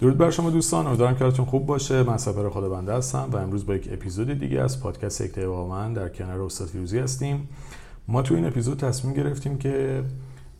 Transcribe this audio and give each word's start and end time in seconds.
درود 0.00 0.18
بر 0.18 0.30
شما 0.30 0.50
دوستان 0.50 0.86
امیدوارم 0.86 1.16
حالتون 1.20 1.44
خوب 1.44 1.66
باشه. 1.66 2.02
من 2.02 2.16
سفر 2.16 2.48
خدا 2.48 2.68
بنده 2.68 2.94
هستم 2.94 3.28
و 3.32 3.36
امروز 3.36 3.66
با 3.66 3.74
یک 3.74 3.88
اپیزود 3.92 4.38
دیگه 4.38 4.60
از 4.60 4.80
پادکست 4.80 5.20
یک 5.20 5.38
با 5.38 5.68
من 5.68 5.92
در 5.92 6.08
کنار 6.08 6.40
استاد 6.40 6.68
فیروزی 6.68 6.98
هستیم. 6.98 7.48
ما 8.08 8.22
تو 8.22 8.34
این 8.34 8.44
اپیزود 8.44 8.78
تصمیم 8.78 9.14
گرفتیم 9.14 9.58
که 9.58 10.04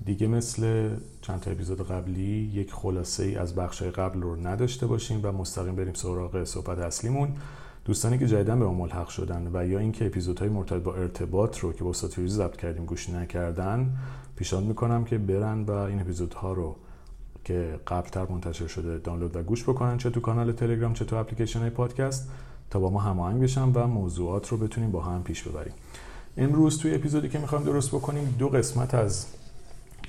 دیگه 0.04 0.27
مثل 0.27 0.91
چند 1.21 1.41
تا 1.41 1.51
اپیزود 1.51 1.88
قبلی 1.88 2.51
یک 2.54 2.72
خلاصه 2.72 3.22
ای 3.25 3.37
از 3.37 3.54
بخش 3.54 3.83
قبل 3.83 4.21
رو 4.21 4.46
نداشته 4.46 4.86
باشیم 4.86 5.20
و 5.22 5.32
مستقیم 5.32 5.75
بریم 5.75 5.95
سراغ 5.95 6.45
صحبت 6.45 6.79
اصلیمون. 6.79 7.29
دوستانی 7.84 8.18
که 8.18 8.27
جدیدن 8.27 8.59
به 8.59 8.64
ما 8.64 8.75
ملحق 8.75 9.09
شدن 9.09 9.50
و 9.55 9.66
یا 9.66 9.79
اینکه 9.79 10.07
اپیزودهای 10.07 10.48
مرتبط 10.48 10.82
با 10.82 10.95
ارتباط 10.95 11.59
رو 11.59 11.73
که 11.73 11.84
با 11.84 11.91
استاد 11.91 12.11
فیروزی 12.11 12.37
ضبط 12.37 12.57
کردیم 12.57 12.84
گوش 12.84 13.11
نکردن 13.11 13.96
پیشنهاد 14.37 14.64
می‌کنم 14.64 15.05
که 15.05 15.18
برن 15.18 15.62
و 15.62 15.71
این 15.71 16.00
اپیزودها 16.00 16.53
رو 16.53 16.77
که 17.46 17.80
قبلتر 17.86 18.26
منتشر 18.30 18.66
شده 18.66 18.98
دانلود 18.98 19.36
و 19.36 19.42
گوش 19.42 19.62
بکنن 19.62 19.98
چه 19.98 20.10
تو 20.10 20.20
کانال 20.20 20.52
تلگرام 20.52 20.92
چه 20.92 21.04
تو 21.04 21.16
اپلیکیشن 21.16 21.60
های 21.60 21.70
پادکست. 21.70 22.28
تا 22.70 22.78
با 22.78 22.91
ما 22.91 23.00
هماهنگ 23.00 23.42
بشن 23.42 23.73
و 23.73 23.87
موضوعات 23.87 24.48
رو 24.48 24.56
بتونیم 24.56 24.91
با 24.91 25.02
هم 25.02 25.23
پیش 25.23 25.42
ببریم. 25.42 25.73
امروز 26.37 26.78
توی 26.78 26.95
اپیزودی 26.95 27.28
که 27.28 27.38
می‌خوایم 27.38 27.64
درست 27.64 27.88
بکنیم 27.88 28.34
دو 28.38 28.48
قسمت 28.48 28.95
از 28.95 29.27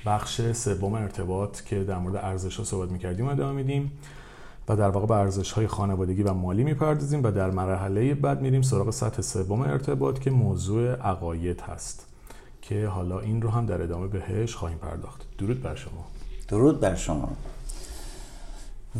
بخش 0.06 0.52
سوم 0.52 0.94
ارتباط 0.94 1.60
که 1.60 1.84
در 1.84 1.98
مورد 1.98 2.16
ارزش 2.16 2.56
ها 2.56 2.64
صحبت 2.64 2.90
می‌کردیم 2.90 3.28
ادامه 3.28 3.52
میدیم 3.52 3.92
و 4.68 4.76
در 4.76 4.88
واقع 4.88 5.06
به 5.06 5.14
ارزش 5.14 5.52
های 5.52 5.66
خانوادگی 5.66 6.22
و 6.22 6.32
مالی 6.32 6.64
می‌پردازیم 6.64 7.22
و 7.22 7.30
در 7.30 7.50
مرحله 7.50 8.14
بعد 8.14 8.40
میریم 8.40 8.62
سراغ 8.62 8.90
سطح 8.90 9.22
سوم 9.22 9.60
ارتباط 9.60 10.18
که 10.18 10.30
موضوع 10.30 10.92
عقاید 10.92 11.60
هست 11.60 12.06
که 12.62 12.86
حالا 12.86 13.20
این 13.20 13.42
رو 13.42 13.50
هم 13.50 13.66
در 13.66 13.82
ادامه 13.82 14.06
بهش 14.06 14.54
خواهیم 14.54 14.78
پرداخت. 14.78 15.36
درود 15.38 15.62
بر 15.62 15.74
شما. 15.74 16.17
درود 16.48 16.80
بر 16.80 16.94
شما. 16.94 17.28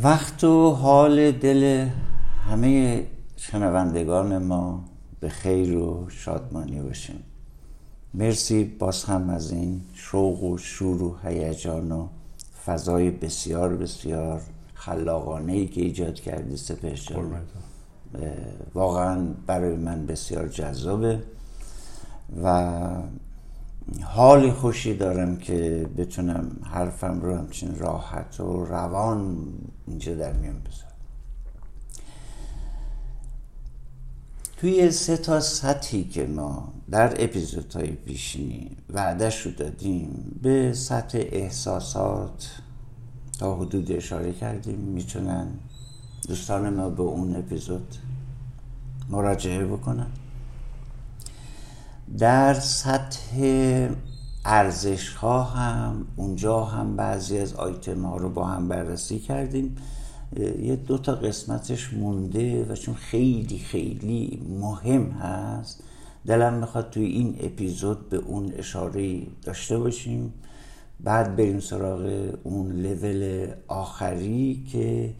وقت 0.03 0.43
و 0.43 0.69
حال 0.69 1.31
دل 1.31 1.87
همه 2.49 3.05
شنوندگان 3.37 4.37
ما 4.37 4.83
به 5.19 5.29
خیر 5.29 5.77
و 5.77 6.09
شادمانی 6.09 6.81
باشیم 6.81 7.23
مرسی 8.13 8.63
باز 8.63 9.03
هم 9.03 9.29
از 9.29 9.51
این 9.51 9.81
شوق 9.93 10.43
و 10.43 10.57
شور 10.57 11.03
و 11.03 11.15
هیجان 11.23 11.91
و 11.91 12.07
فضای 12.65 13.11
بسیار 13.11 13.75
بسیار 13.75 14.41
خلاقانه 14.73 15.53
ای 15.53 15.67
که 15.67 15.81
ایجاد 15.81 16.15
کردی 16.15 16.57
سپش 16.57 17.11
واقعا 18.73 19.27
برای 19.47 19.75
من 19.75 20.05
بسیار 20.05 20.47
جذابه 20.47 21.23
و 22.43 22.81
حال 24.03 24.51
خوشی 24.51 24.93
دارم 24.93 25.37
که 25.37 25.89
بتونم 25.97 26.51
حرفم 26.63 27.21
رو 27.21 27.37
همچین 27.37 27.79
راحت 27.79 28.39
و 28.39 28.65
روان 28.65 29.47
اینجا 29.87 30.15
در 30.15 30.33
میان 30.33 30.59
بذارم. 30.59 30.89
توی 34.57 34.91
سه 34.91 35.17
تا 35.17 35.39
سطحی 35.39 36.03
که 36.03 36.25
ما 36.25 36.73
در 36.91 37.23
اپیزودهای 37.23 37.91
پیشینی 37.91 38.77
وعدش 38.89 39.45
رو 39.45 39.51
دادیم 39.51 40.39
به 40.41 40.73
سطح 40.73 41.19
احساسات 41.31 42.61
تا 43.39 43.55
حدود 43.55 43.91
اشاره 43.91 44.33
کردیم. 44.33 44.79
می‌تونن 44.79 45.47
دوستان 46.27 46.73
ما 46.73 46.89
به 46.89 47.03
اون 47.03 47.35
اپیزود 47.35 47.95
مراجعه 49.09 49.65
بکنن. 49.65 50.07
در 52.17 52.53
سطح 52.53 53.37
ارزش 54.45 55.13
ها 55.13 55.43
هم 55.43 56.05
اونجا 56.15 56.63
هم 56.63 56.95
بعضی 56.95 57.37
از 57.37 57.53
آیتم 57.53 58.05
ها 58.05 58.17
رو 58.17 58.29
با 58.29 58.45
هم 58.45 58.67
بررسی 58.67 59.19
کردیم. 59.19 59.75
یه 60.61 60.75
دو 60.75 60.97
تا 60.97 61.15
قسمتش 61.15 61.93
مونده 61.93 62.65
و 62.65 62.75
چون 62.75 62.95
خیلی 62.95 63.57
خیلی 63.57 64.41
مهم 64.59 65.11
هست 65.11 65.83
دلم 66.27 66.53
می‌خواد 66.53 66.89
توی 66.89 67.05
این 67.05 67.35
اپیزود 67.39 68.09
به 68.09 68.17
اون 68.17 68.53
اشاره 68.57 69.21
داشته 69.43 69.79
باشیم. 69.79 70.33
بعد 70.99 71.35
بریم 71.35 71.59
سراغ 71.59 72.33
اون 72.43 72.71
لول 72.71 73.47
آخری 73.67 74.63
که 74.71 75.13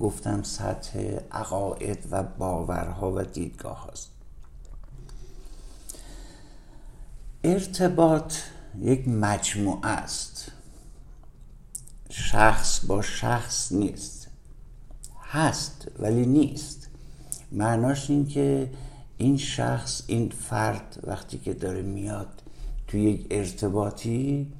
گفتم 0.00 0.42
سطح 0.42 0.98
عقاید 1.32 1.98
و 2.10 2.22
باورها 2.38 3.12
و 3.12 3.22
دیدگاه 3.22 3.88
هست 3.92 4.15
ارتباط 7.46 8.34
یک 8.80 9.08
مجموعه 9.08 9.86
است. 9.86 10.52
شخص 12.10 12.86
با 12.86 13.02
شخص 13.02 13.72
نیست. 13.72 14.28
هست 15.22 15.88
ولی 15.98 16.26
نیست. 16.26 16.88
معناش 17.52 18.10
این 18.10 18.26
که 18.26 18.70
این 19.18 19.36
شخص 19.36 20.02
این 20.06 20.28
فرد 20.28 20.98
وقتی 21.06 21.38
که 21.38 21.54
داره 21.54 21.82
میاد 21.82 22.42
توی 22.88 23.02
یک 23.02 23.26
ارتباطی 23.30 24.52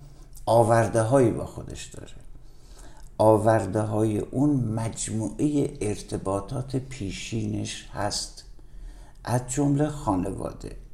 آورده 0.46 1.02
هایی 1.02 1.30
با 1.30 1.46
خودش 1.46 1.84
داره. 1.84 2.14
آورده 3.18 3.80
های 3.80 4.18
اون 4.18 4.50
مجموعه 4.50 5.78
ارتباطات 5.80 6.76
پیشینش 6.76 7.88
هست. 7.94 8.44
از 9.24 9.40
جمله 9.48 9.88
خانواده. 9.88 10.85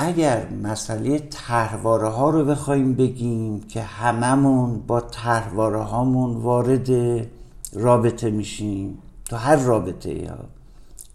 اگر 0.00 0.48
مسئله 0.48 1.18
تحواره 1.18 2.08
ها 2.08 2.30
رو 2.30 2.44
بخوایم 2.44 2.94
بگیم 2.94 3.60
که 3.60 3.82
هممون 3.82 4.80
با 4.86 5.00
تحواره 5.00 5.82
هامون 5.82 6.36
وارد 6.36 6.88
رابطه 7.72 8.30
میشیم 8.30 8.98
تو 9.24 9.36
هر 9.36 9.56
رابطه 9.56 10.14
یا 10.14 10.38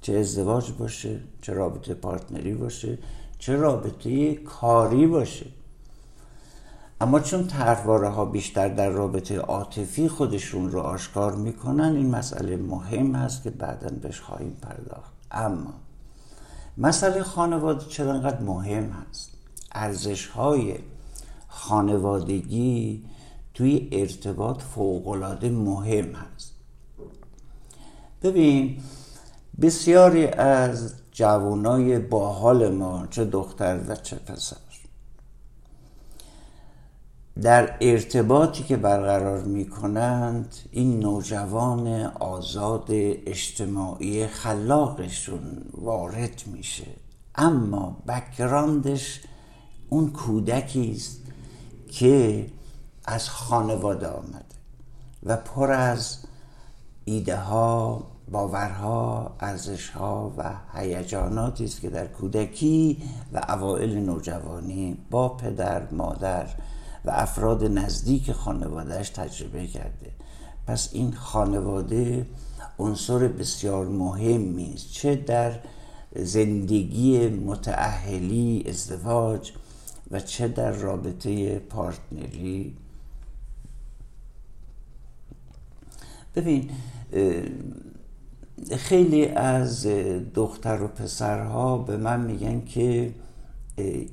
چه 0.01 0.13
ازدواج 0.13 0.71
باشه 0.71 1.19
چه 1.41 1.53
رابطه 1.53 1.93
پارتنری 1.93 2.53
باشه 2.53 2.97
چه 3.39 3.55
رابطه 3.55 4.35
کاری 4.35 5.07
باشه. 5.07 5.45
اما 7.01 7.19
چون 7.19 7.47
تحواره 7.47 8.09
ها 8.09 8.25
بیشتر 8.25 8.67
در 8.67 8.89
رابطه 8.89 9.37
عاطفی 9.37 10.07
خودشون 10.07 10.71
رو 10.71 10.79
آشکار 10.79 11.35
می‌کنن 11.35 11.95
این 11.95 12.09
مسئله 12.09 12.57
مهم 12.57 13.15
هست 13.15 13.43
که 13.43 13.49
بعدا 13.49 13.89
بهش 14.01 14.19
خواهیم 14.19 14.57
پرداخت. 14.61 15.13
اما 15.31 15.73
مسئله 16.77 17.23
خانواده 17.23 17.85
چرا 17.85 18.13
انقدر 18.13 18.41
مهم 18.41 18.89
هست؟ 18.89 19.31
ارزش 19.71 20.27
های 20.27 20.75
خانوادگی 21.47 23.05
توی 23.53 23.89
ارتباط 23.91 24.61
فوقالعاده 24.61 25.49
مهم 25.49 26.11
هست. 26.15 26.53
ببین 28.21 28.77
بسیاری 29.61 30.27
از 30.27 30.93
جوانای 31.11 31.99
باحال 31.99 32.71
ما 32.71 33.07
چه 33.09 33.25
دختر 33.25 33.79
و 33.87 33.95
چه 33.95 34.15
پسر 34.15 34.57
در 37.41 37.77
ارتباطی 37.81 38.63
که 38.63 38.77
برقرار 38.77 39.41
می 39.41 39.65
کنند 39.65 40.55
این 40.71 40.99
نوجوان 40.99 41.87
آزاد 42.05 42.87
اجتماعی 42.89 44.27
خلاقشون 44.27 45.65
وارد 45.73 46.43
میشه. 46.45 46.87
اما 47.35 47.97
بکراندش 48.07 49.21
اون 49.89 50.11
کودکی 50.11 50.91
است 50.91 51.21
که 51.91 52.45
از 53.05 53.29
خانواده 53.29 54.07
آمده 54.07 54.45
و 55.23 55.37
پر 55.37 55.71
از 55.71 56.17
ایده 57.05 57.37
ها 57.37 58.03
باورها 58.31 59.35
ارزش 59.39 59.89
ها 59.89 60.33
و 60.37 60.55
هیجاناتی 60.73 61.65
است 61.65 61.81
که 61.81 61.89
در 61.89 62.07
کودکی 62.07 63.03
و 63.33 63.41
اوایل 63.49 63.97
نوجوانی 63.97 64.97
با 65.11 65.29
پدر 65.29 65.91
مادر 65.91 66.47
و 67.05 67.09
افراد 67.09 67.63
نزدیک 67.63 68.31
خانوادهش 68.31 69.09
تجربه 69.09 69.67
کرده. 69.67 70.11
پس 70.67 70.89
این 70.93 71.11
خانواده 71.11 72.25
عنصر 72.79 73.27
بسیار 73.27 73.87
مهمی 73.87 74.73
است 74.73 74.91
چه 74.91 75.15
در 75.15 75.59
زندگی 76.15 77.27
متعهلی 77.27 78.63
ازدواج 78.67 79.51
و 80.11 80.19
چه 80.19 80.47
در 80.47 80.71
رابطه 80.71 81.59
پارتنری. 81.59 82.77
ببین 86.35 86.69
خیلی 88.77 89.25
از 89.25 89.87
دختر 90.33 90.81
و 90.81 90.87
پسرها 90.87 91.77
به 91.77 91.97
من 91.97 92.21
میگن 92.21 92.65
که 92.65 93.13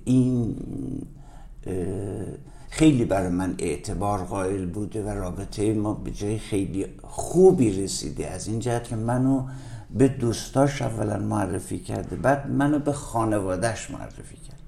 این 0.04 0.56
خیلی 2.70 3.04
برای 3.04 3.28
من 3.28 3.54
اعتبار 3.58 4.18
قائل 4.18 4.66
بوده 4.66 5.04
و 5.04 5.08
رابطه 5.08 5.74
ما 5.74 5.94
به 5.94 6.10
جای 6.10 6.38
خیلی 6.38 6.86
خوبی 7.02 7.82
رسیده. 7.82 8.26
از 8.26 8.48
این 8.48 8.58
جهت 8.58 8.84
که 8.84 8.96
منو 8.96 9.46
به 9.90 10.08
دوستاش 10.08 10.82
اولا 10.82 11.18
معرفی 11.18 11.78
کرده 11.78 12.16
بعد 12.16 12.50
منو 12.50 12.78
به 12.78 12.92
خانوادهش 12.92 13.90
معرفی 13.90 14.36
کرد. 14.36 14.58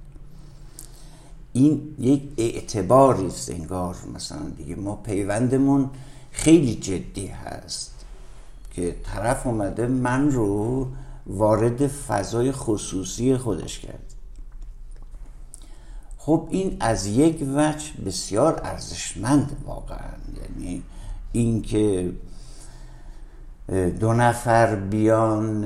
این 1.52 1.94
یک 1.98 2.22
اعتباری 2.38 3.26
است 3.26 3.50
انگار 3.50 3.96
مثلا 4.14 4.50
دیگه. 4.56 4.74
ما 4.74 4.96
پیوندمون 4.96 5.90
خیلی 6.32 6.74
جدی 6.74 7.26
هست 7.26 8.04
که 8.70 8.96
طرف 9.04 9.46
اومده 9.46 9.86
من 9.86 10.30
رو 10.30 10.88
وارد 11.26 11.86
فضای 11.86 12.52
خصوصی 12.52 13.36
خودش 13.36 13.78
کرد. 13.78 14.11
خب 16.24 16.48
این 16.50 16.76
از 16.80 17.06
یک 17.06 17.42
وجه 17.54 17.92
بسیار 18.06 18.60
ارزشمند 18.64 19.56
واقعا. 19.66 20.12
یعنی 20.36 20.82
اینکه 21.32 22.12
دو 24.00 24.12
نفر 24.12 24.74
بیان 24.74 25.62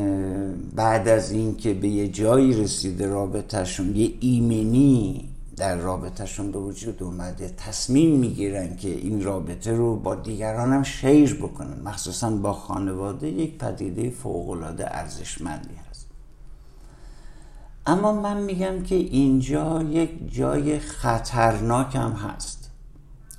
بعد 0.75 1.09
از 1.09 1.31
اینکه 1.31 1.75
به 1.75 1.89
یه 1.89 2.09
جایی 2.09 2.63
رسیده 2.63 3.07
رابطهشون 3.07 3.97
یه 3.97 4.13
ایمنی 4.21 5.29
در 5.57 5.77
رابطهشون 5.77 6.53
به 6.53 6.59
وجود 6.59 7.03
اومده 7.03 7.55
تصمیم 7.57 8.19
می‌گیرن 8.19 8.77
که 8.77 8.89
این 8.89 9.25
رابطه 9.25 9.73
رو 9.73 9.97
با 9.97 10.15
دیگران 10.15 10.73
هم 10.73 10.83
شیر 10.83 11.35
بکنن. 11.35 11.81
مخصوصا 11.85 12.31
با 12.31 12.53
خانواده 12.53 13.29
یک 13.29 13.59
پدیده 13.59 14.11
فوقالعاده 14.11 14.97
ارزشمندی 14.97 15.75
هست 15.75 15.86
اما 17.89 18.13
من 18.13 18.43
میگم 18.43 18.83
که 18.83 18.95
اینجا 18.95 19.83
یک 19.83 20.35
جای 20.35 20.79
خطرناک 20.79 21.97
هم 21.97 22.13
هست. 22.13 22.71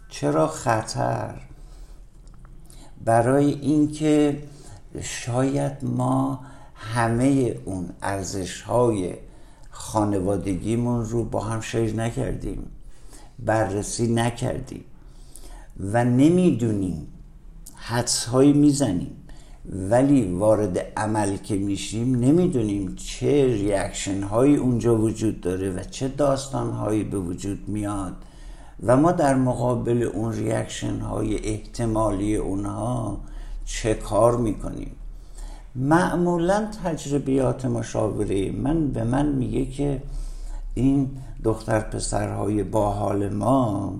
چرا 0.09 0.47
خطر؟ 0.47 1.41
برای 3.05 3.53
اینکه 3.53 4.43
شاید 5.01 5.85
ما 5.85 6.39
همه 6.75 7.55
اون 7.65 7.89
ارزش 8.01 8.61
های 8.61 9.13
خانوادگیمون 9.69 11.05
رو 11.05 11.23
با 11.23 11.39
هم 11.39 11.61
شیر 11.61 11.95
نکردیم 11.95 12.71
بررسی 13.39 14.13
نکردیم 14.13 14.83
و 15.79 16.05
نمی‌دونیم 16.05 17.07
حدس 17.75 18.25
هایی 18.25 18.53
می‌زنیم. 18.53 19.16
ولی 19.71 20.31
وارد 20.31 20.77
عمل 20.97 21.37
که 21.37 21.55
میشیم 21.55 22.15
نمی‌دونیم 22.15 22.95
چه 22.95 23.45
reaction 23.45 24.23
هایی 24.23 24.55
اونجا 24.55 24.97
وجود 24.97 25.41
داره 25.41 25.69
و 25.69 25.83
چه 25.83 26.07
داستان 26.07 26.71
هایی 26.71 27.03
به 27.03 27.19
وجود 27.19 27.69
میاد. 27.69 28.13
و 28.83 28.97
ما 28.97 29.11
در 29.11 29.35
مقابل 29.35 30.03
اون 30.03 30.33
reaction 30.33 30.99
های 30.99 31.49
احتمالی 31.49 32.35
اونها 32.35 33.17
چه 33.65 33.93
کار 33.93 34.37
می‌کنیم؟ 34.37 34.91
معمولا 35.75 36.67
تجربیات 36.83 37.65
مشاوره. 37.65 38.51
من 38.51 38.87
به 38.87 39.03
من 39.03 39.25
میگه 39.25 39.65
که 39.65 40.01
این 40.73 41.09
دختر 41.43 41.79
پسرهای 41.79 42.63
باحال 42.63 43.29
ما 43.29 43.93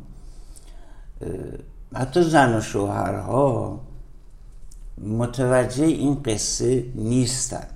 حتی 1.96 2.24
زن 2.24 2.58
و 2.58 2.62
شوهرها 2.62 3.80
متوجه 4.98 5.86
این 5.86 6.24
قصه 6.24 6.86
نیستن. 6.96 7.68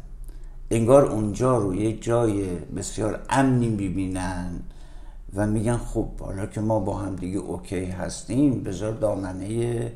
انگار 0.72 1.06
اونجا 1.06 1.58
رو 1.58 1.76
یک 1.76 2.04
جای 2.04 2.56
بسیار 2.56 3.20
امنی 3.30 3.70
می‌بینن 3.70 4.60
و 5.34 5.48
میگن 5.48 5.78
خب 5.78 6.08
حالا 6.20 6.46
که 6.46 6.62
ما 6.62 6.80
با 6.80 6.98
هم 6.98 7.16
دیگه 7.16 7.40
اوکی 7.40 7.86
هستیم 7.86 8.64
بذار 8.64 8.92
دامنه 8.92 9.92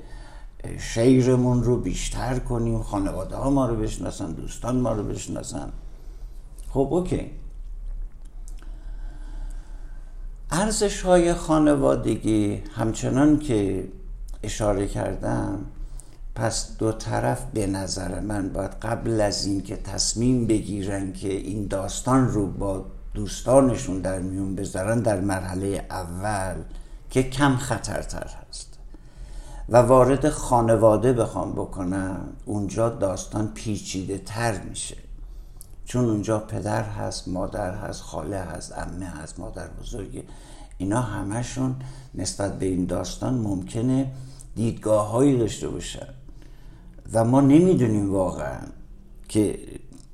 شیرمون 0.79 1.63
رو 1.63 1.77
بیشتر 1.77 2.39
کنیم 2.39 2.81
خانواده 2.81 3.35
ها 3.35 3.49
ما 3.49 3.65
رو 3.65 3.75
بشناسن 3.75 4.31
دوستان 4.31 4.75
ما 4.75 4.91
رو 4.93 5.03
بشناسن. 5.03 5.69
خب 6.69 6.87
اوکی. 6.91 7.31
ارزش 10.51 11.01
های 11.01 11.33
خانوادگی 11.33 12.55
همچنان 12.55 13.39
که 13.39 13.87
اشاره 14.43 14.87
کردم 14.87 15.65
پس 16.35 16.77
دو 16.77 16.91
طرف 16.91 17.45
به 17.53 17.67
نظر 17.67 18.19
من 18.19 18.49
باید 18.49 18.71
قبل 18.71 19.21
از 19.21 19.45
اینکه 19.45 19.75
تصمیم 19.75 20.47
بگیرن 20.47 21.13
که 21.13 21.33
این 21.33 21.67
داستان 21.67 22.27
رو 22.27 22.47
با 22.47 22.85
دوستانشون 23.13 24.01
در 24.01 24.19
میون 24.19 24.55
بذارن 24.55 24.99
در 24.99 25.19
مرحله 25.19 25.85
اول 25.89 26.55
که 27.09 27.23
کم 27.23 27.55
خطرتر 27.55 28.29
هست. 28.49 28.79
و 29.69 29.77
وارد 29.77 30.29
خانواده 30.29 31.13
بخوام 31.13 31.51
بکنم 31.51 32.19
اونجا 32.45 32.89
داستان 32.89 33.47
پیچیده 33.53 34.17
تر 34.17 34.61
میشه. 34.61 34.97
چون 35.85 36.05
اونجا 36.05 36.39
پدر 36.39 36.83
هست 36.83 37.27
مادر 37.27 37.75
هست 37.75 38.01
خاله 38.01 38.39
هست 38.39 38.77
امه 38.77 39.05
هست 39.05 39.39
مادر 39.39 39.67
بزرگی 39.67 40.23
اینا 40.77 41.01
همشون 41.01 41.75
نسبت 42.15 42.59
به 42.59 42.65
این 42.65 42.85
داستان 42.85 43.33
ممکنه 43.33 44.11
دیدگاه 44.55 45.09
هایی 45.09 45.37
داشته 45.37 45.67
باشن. 45.67 46.07
و 47.13 47.25
ما 47.25 47.41
نمی‌دونیم 47.41 48.13
واقعا 48.13 48.61
که 49.29 49.59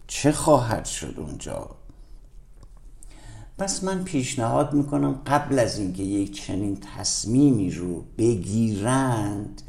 چه 0.07 0.31
خواهد 0.31 0.85
شد 0.85 1.13
اونجا. 1.17 1.69
پس 3.57 3.83
من 3.83 4.03
پیشنهاد 4.03 4.73
می‌کنم 4.73 5.21
قبل 5.27 5.59
از 5.59 5.79
اینکه 5.79 6.03
یک 6.03 6.45
چنین 6.45 6.77
تصمیمی 6.97 7.71
رو 7.71 8.03
بگیرند 8.17 9.61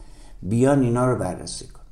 بیان 0.42 0.82
اینا 0.82 1.06
رو 1.06 1.18
بررسی 1.18 1.66
کن 1.66 1.82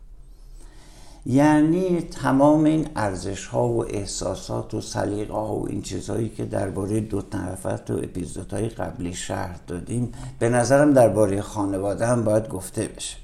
یعنی 1.27 2.01
تمام 2.01 2.65
این 2.65 2.89
ارزش 2.97 3.47
ها 3.47 3.69
و 3.69 3.85
احساسات 3.85 4.75
و 4.75 4.81
سلیقه 4.81 5.33
ها 5.35 5.57
و 5.57 5.69
این 5.69 5.83
چیزهایی 5.83 6.29
که 6.29 6.45
درباره 6.45 7.01
دو 7.01 7.23
نفر 7.35 7.81
و 7.89 7.93
اپیزودهای 7.93 8.69
قبلی 8.69 9.15
شهر 9.15 9.61
دادیم 9.67 10.13
به 10.39 10.49
نظرم 10.49 10.93
درباره 10.93 11.43
خانواده 11.43 12.07
هم 12.07 12.25
باید 12.25 12.49
گفته 12.49 12.83
بشه. 12.97 13.17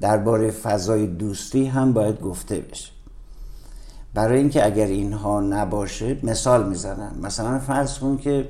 درباره 0.00 0.50
فضای 0.50 1.06
دوستی 1.06 1.66
هم 1.66 1.92
باید 1.92 2.20
گفته 2.20 2.58
بشه. 2.58 2.90
برای 4.14 4.38
اینکه 4.38 4.66
اگر 4.66 4.86
اینها 4.86 5.40
نباشه 5.40 6.16
مثال 6.22 6.68
می‌زنم. 6.68 7.18
مثلا 7.22 7.58
فرض 7.58 7.98
کن 7.98 8.16
که 8.16 8.48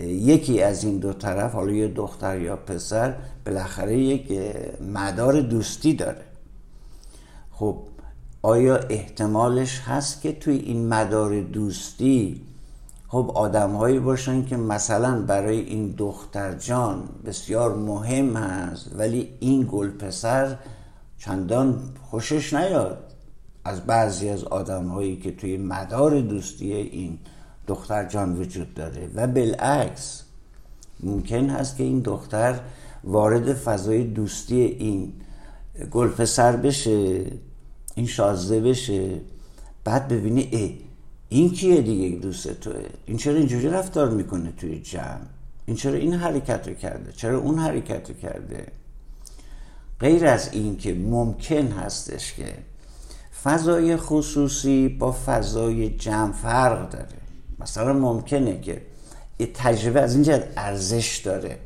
یکی 0.00 0.62
از 0.62 0.84
این 0.84 0.98
دو 0.98 1.12
طرف 1.12 1.52
حالا 1.52 1.72
یه 1.72 1.88
دختر 1.88 2.40
یا 2.40 2.56
پسر 2.56 3.14
بالاخره 3.46 3.98
یک 3.98 4.38
مدار 4.94 5.40
دوستی 5.40 5.94
داره. 5.94 6.24
خب 7.50 7.76
آیا 8.42 8.76
احتمالش 8.76 9.80
هست 9.80 10.22
که 10.22 10.32
توی 10.32 10.56
این 10.56 10.88
مدار 10.88 11.40
دوستی 11.40 12.40
خب 13.12 13.32
آدم 13.34 13.70
هایی 13.70 13.98
باشن 13.98 14.44
که 14.44 14.56
مثلا 14.56 15.22
برای 15.22 15.60
این 15.60 15.94
دختر 15.98 16.54
جان 16.54 17.08
بسیار 17.24 17.76
مهم 17.76 18.36
هست 18.36 18.90
ولی 18.96 19.28
این 19.40 19.68
گل 19.70 19.90
پسر 19.90 20.56
چندان 21.18 21.80
خوشش 22.10 22.52
نیاد. 22.52 22.98
از 23.64 23.86
بعضی 23.86 24.28
از 24.28 24.44
آدم 24.44 24.88
هایی 24.88 25.16
که 25.16 25.32
توی 25.32 25.56
مدار 25.56 26.20
دوستی 26.20 26.72
این 26.72 27.18
دختر 27.66 28.04
جان 28.04 28.40
وجود 28.40 28.74
داره. 28.74 29.10
و 29.14 29.26
بالعکس 29.26 30.22
ممکن 31.00 31.50
هست 31.50 31.76
که 31.76 31.84
این 31.84 32.00
دختر 32.00 32.60
وارد 33.04 33.52
فضای 33.52 34.04
دوستی 34.04 34.60
این 34.60 35.12
گلپسر 35.90 36.56
بشه 36.56 37.24
این 37.94 38.06
شازده 38.06 38.60
بشه. 38.60 39.20
بعد 39.84 40.08
ببینی 40.08 40.40
ای 40.40 40.91
این 41.32 41.50
کیه 41.50 41.82
دیگه 41.82 42.16
دوست 42.16 42.60
توه؟ 42.60 42.86
این 43.06 43.16
چرا 43.16 43.34
اینجوری 43.34 43.68
رفتار 43.68 44.10
می‌کنه 44.10 44.52
توی 44.56 44.80
جمع؟ 44.80 45.20
این 45.66 45.76
چرا 45.76 45.94
این 45.94 46.14
حرکت 46.14 46.68
رو 46.68 46.74
کرده؟ 46.74 47.12
چرا 47.12 47.38
اون 47.38 47.58
حرکت 47.58 48.08
رو 48.08 48.14
کرده؟ 48.14 48.66
غیر 50.00 50.26
از 50.26 50.52
این 50.52 50.76
که 50.76 50.94
ممکن 50.94 51.66
هستش 51.66 52.32
که 52.32 52.54
فضای 53.42 53.96
خصوصی 53.96 54.88
با 54.88 55.16
فضای 55.26 55.88
جمع 55.88 56.32
فرق 56.32 56.90
داره. 56.90 57.06
مثلا 57.60 57.92
ممکنه 57.92 58.60
که 58.60 58.82
یه 59.38 59.50
تجربه 59.54 60.00
از 60.00 60.14
اینجا 60.14 60.38
ارزش 60.56 61.22
داره. 61.24 61.58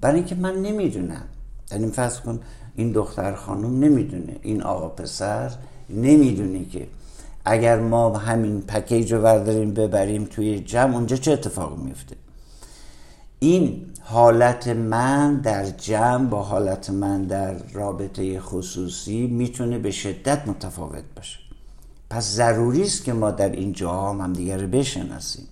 برای 0.00 0.16
اینکه 0.16 0.34
من 0.34 0.62
نمی‌دونم. 0.62 1.24
یعنی 1.72 1.86
فرض 1.86 2.20
کن 2.20 2.40
این 2.76 2.92
دختر 2.92 3.34
خانم 3.34 3.84
نمی‌دونه. 3.84 4.36
این 4.42 4.62
آقا 4.62 4.88
پسر 4.88 5.50
نمی‌دونه 5.90 6.64
که 6.64 6.86
اگر 7.50 7.80
ما 7.80 8.18
همین 8.18 8.60
پکیج 8.60 9.12
رو 9.12 9.22
برداریم 9.22 9.74
ببریم 9.74 10.24
توی 10.24 10.60
جمع 10.60 10.94
اونجا 10.94 11.16
چه 11.16 11.32
اتفاق 11.32 11.78
میفته؟ 11.78 12.16
این 13.38 13.86
حالت 14.00 14.68
من 14.68 15.34
در 15.34 15.70
جمع 15.70 16.28
با 16.28 16.42
حالت 16.42 16.90
من 16.90 17.22
در 17.22 17.54
رابطه 17.72 18.40
خصوصی 18.40 19.26
می‌تونه 19.26 19.78
به 19.78 19.90
شدت 19.90 20.48
متفاوت 20.48 21.04
باشه. 21.16 21.38
پس 22.10 22.24
ضروری 22.24 22.82
است 22.82 23.04
که 23.04 23.12
ما 23.12 23.30
در 23.30 23.50
این 23.50 23.72
جاها 23.72 24.10
هم 24.10 24.20
همدیگه 24.20 24.56
رو 24.56 24.66
بشناسیم. 24.66 25.46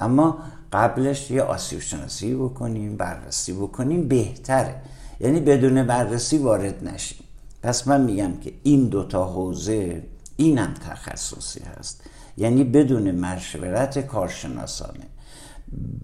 اما 0.00 0.38
قبلش 0.72 1.30
یه 1.30 1.42
آسیب 1.42 1.80
شناسی 1.80 2.34
بکنیم 2.34 2.96
بررسی 2.96 3.52
بکنیم 3.52 4.08
بهتره. 4.08 4.74
یعنی 5.20 5.40
بدون 5.40 5.86
بررسی 5.86 6.38
وارد 6.38 6.88
نشیم. 6.88 7.24
پس 7.62 7.88
من 7.88 8.00
میگم 8.00 8.32
که 8.36 8.52
این 8.62 8.88
دوتا 8.88 9.24
حوزه 9.24 10.02
اینم 10.42 10.74
تخصصی 10.74 11.60
هست. 11.60 12.02
یعنی 12.36 12.64
بدون 12.64 13.10
مشورت 13.10 13.98
کارشناسانه. 13.98 15.06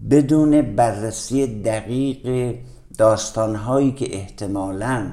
بدون 0.09 0.75
بررسی 0.75 1.61
دقیق 1.61 2.55
داستانهایی 2.97 3.91
که 3.91 4.15
احتمالا 4.15 5.11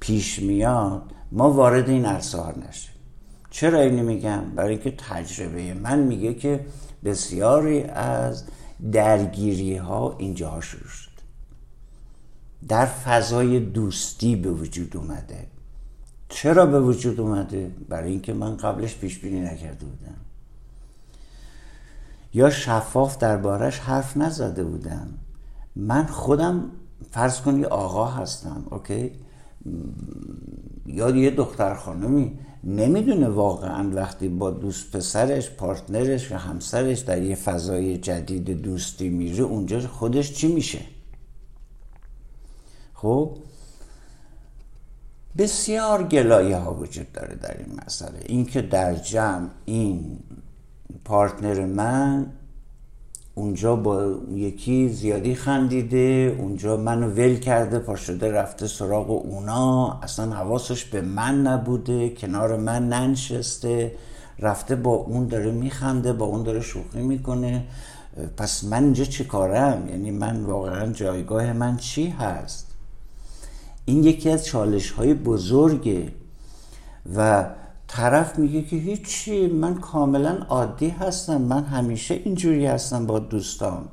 پیش 0.00 0.38
میاد 0.38 1.02
ما 1.32 1.50
وارد 1.50 1.88
این 1.88 2.04
عرصه 2.04 2.38
ها 2.38 2.54
نشیم. 2.68 2.94
چرا 3.50 3.80
اینو 3.80 4.02
میگم؟ 4.02 4.44
برای 4.54 4.74
اینکه 4.74 4.90
تجربه 4.90 5.74
من 5.74 5.98
میگه 5.98 6.34
که 6.34 6.66
بسیاری 7.04 7.82
از 7.82 8.44
درگیری 8.92 9.76
ها 9.76 10.16
اینجا 10.18 10.60
شروع 10.60 10.88
شد. 10.88 11.10
در 12.68 12.86
فضای 12.86 13.60
دوستی 13.60 14.36
به 14.36 14.50
وجود 14.50 14.96
اومده. 14.96 15.46
چرا 16.34 16.66
به 16.66 16.80
وجود 16.80 17.20
اومده؟ 17.20 17.70
برای 17.88 18.10
اینکه 18.10 18.32
من 18.32 18.56
قبلش 18.56 18.96
پیش 18.96 19.18
بینی 19.18 19.40
نکرده 19.40 19.86
بودم. 19.86 20.16
یا 22.34 22.50
شفاف 22.50 23.18
دربارش 23.18 23.78
حرف 23.78 24.16
نزده 24.16 24.64
بودم. 24.64 25.08
من 25.76 26.06
خودم 26.06 26.70
فرض 27.10 27.40
کنی 27.40 27.64
آقا 27.64 28.06
هستم 28.06 28.64
اوکی؟ 28.70 29.12
یا 30.86 31.10
یه 31.10 31.30
دختر 31.30 31.74
خانمی. 31.74 32.38
نمی‌دونه 32.64 33.28
واقعا 33.28 33.90
وقتی 33.90 34.28
با 34.28 34.50
دوست 34.50 34.96
پسرش 34.96 35.50
پارتنرش 35.50 36.32
و 36.32 36.36
همسرش 36.36 36.98
در 36.98 37.22
یه 37.22 37.34
فضای 37.34 37.98
جدید 37.98 38.62
دوستی 38.62 39.08
میره 39.08 39.44
اونجا 39.44 39.80
خودش 39.80 40.32
چی 40.32 40.54
میشه؟ 40.54 40.80
خب؟ 42.94 43.36
بسیار 45.38 46.02
گلایه 46.02 46.56
ها 46.56 46.74
وجود 46.74 47.12
داره 47.12 47.34
در 47.34 47.56
این 47.58 47.80
مسئله. 47.86 48.20
اینکه 48.26 48.62
در 48.62 48.94
جمع 48.94 49.48
این 49.64 50.18
پارتنر 51.04 51.64
من 51.64 52.26
اونجا 53.34 53.76
با 53.76 54.14
یکی 54.30 54.88
زیادی 54.88 55.34
خندیده 55.34 56.36
اونجا 56.38 56.76
منو 56.76 57.08
ول 57.08 57.36
کرده 57.36 57.78
پا 57.78 57.96
شده 57.96 58.32
رفته 58.32 58.66
سراغ 58.66 59.10
اونا. 59.10 60.00
اصلا 60.02 60.32
حواسش 60.32 60.84
به 60.84 61.00
من 61.00 61.42
نبوده 61.42 62.10
کنار 62.10 62.56
من 62.56 62.88
ننشسته. 62.88 63.92
رفته 64.38 64.76
با 64.76 64.90
اون 64.90 65.26
داره 65.26 65.50
میخنده 65.50 66.12
با 66.12 66.26
اون 66.26 66.42
داره 66.42 66.60
شوخی 66.60 67.02
می‌کنه. 67.02 67.64
پس 68.36 68.64
من 68.64 68.84
اینجا 68.84 69.04
چی 69.04 69.24
کارم؟ 69.24 69.88
یعنی 69.88 70.10
من 70.10 70.44
واقعا 70.44 70.92
جایگاه 70.92 71.52
من 71.52 71.76
چی 71.76 72.08
هست؟ 72.08 72.73
این 73.84 74.04
یکی 74.04 74.30
از 74.30 74.44
چالش 74.44 74.90
های 74.90 75.14
بزرگه 75.14 76.12
و 77.16 77.44
طرف 77.88 78.38
میگه 78.38 78.62
که 78.62 78.76
هیچی 78.76 79.46
من 79.46 79.74
کاملا 79.74 80.38
عادی 80.48 80.88
هستم 80.88 81.40
من 81.40 81.64
همیشه 81.64 82.14
اینجوری 82.14 82.66
هستم 82.66 83.06
با 83.06 83.18
دوستان 83.18 83.88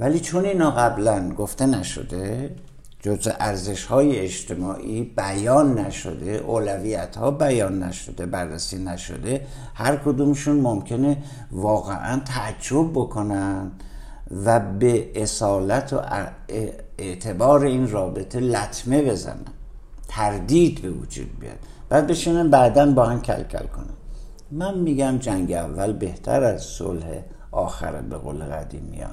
ولی 0.00 0.20
چون 0.20 0.44
اینا 0.44 0.70
قبلا 0.70 1.28
گفته 1.28 1.66
نشده 1.66 2.54
جز 3.02 3.28
ارزش 3.40 3.84
های 3.84 4.18
اجتماعی 4.18 5.02
بیان 5.02 5.78
نشده 5.78 6.30
اولویت 6.30 7.16
ها 7.16 7.30
بیان 7.30 7.82
نشده 7.82 8.26
بررسی 8.26 8.78
نشده 8.78 9.46
هر 9.74 9.96
کدومشون 9.96 10.56
ممکنه 10.56 11.16
واقعا 11.52 12.20
تعجب 12.20 12.90
بکنن 12.90 13.70
و 14.44 14.60
به 14.60 15.22
اصالت 15.22 15.92
و 15.92 16.00
اعتبار 16.98 17.64
این 17.64 17.90
رابطه 17.90 18.40
لطمه 18.40 19.02
بزنن 19.02 19.44
تردید 20.08 20.82
به 20.82 20.90
وجود 20.90 21.38
بیاد. 21.38 21.58
بعد 21.88 22.06
بشینن 22.06 22.50
بعدا 22.50 22.92
با 22.92 23.06
هم 23.06 23.20
کل 23.20 23.42
کل 23.42 23.66
کنن. 23.66 23.94
من 24.50 24.78
میگم 24.78 25.18
جنگ 25.18 25.52
اول 25.52 25.92
بهتر 25.92 26.44
از 26.44 26.62
صلح 26.62 27.22
آخره 27.50 28.02
به 28.02 28.16
قول 28.16 28.44
قدیمی 28.44 29.00
ها 29.00 29.10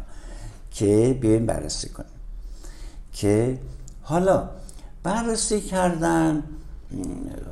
که 0.72 1.18
بیایم 1.22 1.46
بررسی 1.46 1.90
کنیم. 1.90 2.10
که 3.14 3.60
حالا 4.02 4.50
بررسی 5.04 5.62
کردن 5.62 6.44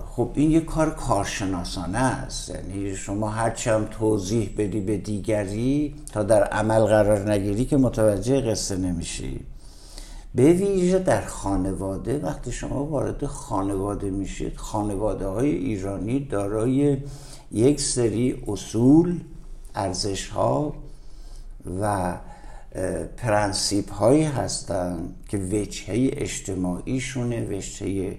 خب 0.10 0.32
این 0.34 0.52
یه 0.52 0.60
کار 0.60 0.90
کارشناسانه 0.96 1.98
است. 1.98 2.50
یعنی 2.50 2.96
شما 2.96 3.30
هرچی 3.30 3.70
هم 3.70 3.86
توضیح 3.86 4.54
بدی 4.58 4.80
به 4.80 4.98
دیگری 4.98 5.96
تا 6.14 6.24
در 6.24 6.44
عمل 6.44 6.80
قرار 6.80 7.32
نگیری 7.32 7.66
که 7.66 7.78
متوجه 7.78 8.42
قصه 8.42 8.78
نمیشی. 8.78 9.40
به 10.38 10.54
ویژه 10.54 11.00
در 11.00 11.26
خانواده 11.26 12.20
وقتی 12.20 12.52
شما 12.52 12.86
وارد 12.86 13.26
خانواده 13.26 14.10
میشید 14.10 14.58
خانواده 14.58 15.28
های 15.28 15.50
ایرانی 15.50 16.20
دارای 16.20 16.98
یک 17.52 17.82
سری 17.82 18.44
اصول 18.48 19.20
ارزش 19.76 20.28
ها 20.28 20.74
و 21.82 22.18
پرنسیپ 23.18 23.92
هایی 23.92 24.24
هستند 24.24 25.16
که 25.30 25.38
وجهه 25.38 26.10
اجتماعیشونه 26.14 27.58
وجهه 27.58 28.18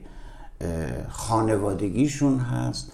خانوادگیشون 1.09 2.39
هست. 2.39 2.93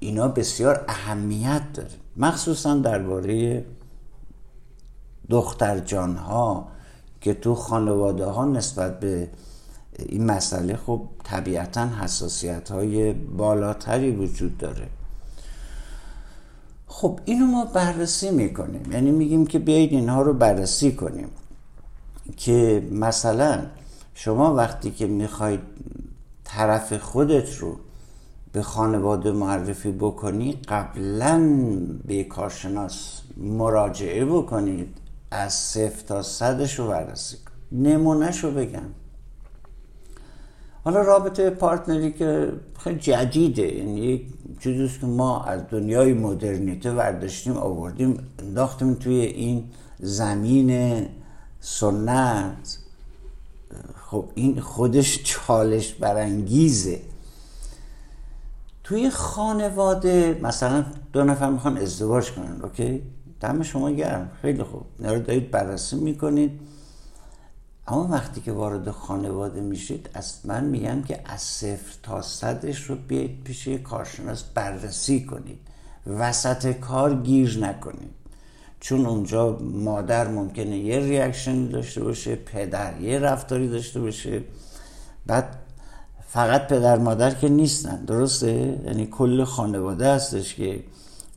اینا 0.00 0.28
بسیار 0.28 0.84
اهمیت 0.88 1.62
داره. 1.74 1.90
مخصوصا 2.16 2.74
درباره 2.74 3.64
دختر 5.30 5.78
جان 5.78 6.16
ها 6.16 6.68
که 7.20 7.34
تو 7.34 7.54
خانواده 7.54 8.26
ها 8.26 8.44
نسبت 8.44 9.00
به 9.00 9.28
این 9.98 10.24
مسئله 10.24 10.76
خب 10.76 11.02
طبیعتا 11.24 11.86
حساسیت 11.86 12.70
های 12.70 13.12
بالاتری 13.12 14.10
وجود 14.10 14.58
داره. 14.58 14.86
خب 16.86 17.20
اینو 17.24 17.46
ما 17.46 17.64
بررسی 17.64 18.30
می‌کنیم. 18.30 18.92
یعنی 18.92 19.10
میگیم 19.10 19.46
که 19.46 19.58
بیایید 19.58 19.92
اینها 19.92 20.22
رو 20.22 20.32
بررسی 20.32 20.92
کنیم. 20.92 21.28
که 22.36 22.88
مثلا 22.92 23.66
شما 24.14 24.54
وقتی 24.54 24.90
که 24.90 25.06
می‌خواید 25.06 25.60
طرف 26.44 26.92
خودت 26.92 27.56
رو 27.56 27.76
به 28.52 28.62
خانواده 28.62 29.32
معرفی 29.32 29.92
بکنی 29.92 30.52
قبلا 30.68 31.40
به 32.06 32.24
کارشناس 32.24 33.20
مراجعه 33.36 34.24
بکنید. 34.24 34.96
از 35.30 35.52
صفر 35.52 36.06
تا 36.06 36.22
صدش 36.22 36.78
رو 36.78 36.88
بررسی 36.88 37.36
کن. 37.36 37.78
نمونهش 37.78 38.44
رو 38.44 38.50
بگم. 38.50 38.82
حالا 40.84 41.02
رابطه 41.02 41.50
پارتنری 41.50 42.12
که 42.12 42.52
خیلی 42.78 42.98
جدیده. 42.98 43.74
یعنی 43.74 44.00
یک 44.00 44.26
چیزیست 44.60 45.00
که 45.00 45.06
ما 45.06 45.44
از 45.44 45.60
دنیای 45.70 46.12
مدرنیته 46.12 46.92
ورداشتیم 46.92 47.56
آوردیم 47.56 48.28
انداختیم 48.38 48.94
توی 48.94 49.14
این 49.14 49.70
زمین 49.98 51.06
سنت. 51.60 52.78
خب 54.10 54.24
این 54.34 54.60
خودش 54.60 55.22
چالش 55.24 55.94
برانگیزه. 55.94 57.00
توی 58.84 59.10
خانواده 59.10 60.40
مثلا 60.42 60.84
دو 61.12 61.24
نفر 61.24 61.50
می‌خوان 61.50 61.78
ازدواج 61.78 62.32
کنن 62.32 62.60
okay؟ 62.62 63.02
دم 63.40 63.62
شما 63.62 63.90
گرم. 63.90 64.30
خیلی 64.42 64.62
خوب. 64.62 64.82
اینا 64.98 65.12
رو 65.12 65.20
دارید 65.20 65.50
بررسی 65.50 65.96
می‌کنید. 65.96 66.60
اما 67.86 68.08
وقتی 68.08 68.40
که 68.40 68.52
وارد 68.52 68.90
خانواده 68.90 69.60
میشید 69.60 70.10
از 70.14 70.34
من 70.44 70.64
میگم 70.64 71.02
که 71.02 71.20
از 71.24 71.40
صفر 71.40 71.94
تا 72.02 72.22
صدش 72.22 72.82
رو 72.82 72.96
بیاید 73.08 73.44
پیش 73.44 73.68
کارشناس 73.68 74.42
بررسی 74.42 75.24
کنید. 75.24 75.58
وسط 76.06 76.72
کار 76.72 77.14
گیر 77.14 77.58
نکنید. 77.58 78.10
چون 78.80 79.06
اونجا 79.06 79.58
مادر 79.58 80.28
ممکنه 80.28 80.78
یه 80.78 80.98
reaction 80.98 81.68
داشته 81.68 82.04
باشه 82.04 82.34
پدر 82.34 83.00
یه 83.00 83.18
رفتاری 83.18 83.68
داشته 83.68 84.00
باشه. 84.00 84.42
بعد 85.26 85.56
فقط 86.28 86.66
پدر 86.66 86.98
مادر 86.98 87.34
که 87.34 87.48
نیستن. 87.48 88.04
درسته؟ 88.04 88.80
یعنی 88.84 89.06
کل 89.06 89.44
خانواده 89.44 90.12
هستش 90.12 90.54
که 90.54 90.80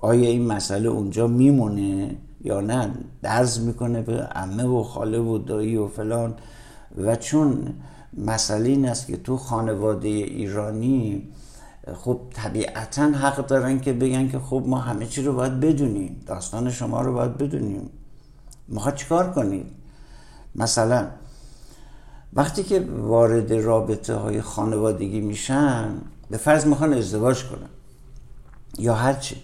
آیا 0.04 0.30
این 0.30 0.48
مسئله 0.48 0.90
اونجا 0.90 1.28
میمونه 1.28 2.16
یا 2.42 2.62
نه؟ 2.62 2.92
درز 3.22 3.60
می‌کنه 3.60 4.02
به 4.02 4.24
عمه 4.24 4.64
و 4.64 4.84
خاله 4.84 5.20
و 5.20 5.38
دایی 5.38 5.76
و 5.76 5.88
فلان. 5.88 6.34
و 6.98 7.16
چون 7.16 7.74
مسئله 8.18 8.70
این 8.70 8.90
است 8.90 9.08
که 9.08 9.18
تو 9.18 9.38
خانواده 9.38 10.08
ایرانی 10.08 11.28
خب 11.96 12.20
طبیعتا 12.34 13.04
حق 13.04 13.46
دارن 13.48 13.80
که 13.80 13.94
بگن 13.94 14.30
که 14.30 14.40
خب 14.40 14.64
ما 14.68 14.78
همه 14.78 15.06
چی 15.06 15.22
رو 15.22 15.34
باید 15.34 15.60
بدونیم 15.60 16.24
داستان 16.26 16.72
شما 16.72 17.02
رو 17.02 17.14
باید 17.14 17.38
بدونیم. 17.38 17.90
می‌خواد 18.68 18.96
چیکار 18.96 19.32
کنید 19.32 19.66
مثلا 20.56 21.08
وقتی 22.34 22.64
که 22.64 22.80
وارد 22.80 23.54
رابطه 23.54 24.16
های 24.16 24.42
خانوادگی 24.42 25.22
میشن 25.22 25.92
به 26.30 26.38
فرض 26.38 26.66
می‌خوان 26.66 26.94
ازدواج 26.94 27.44
کنن 27.44 27.70
یا 28.80 28.94
هرچی 28.94 29.36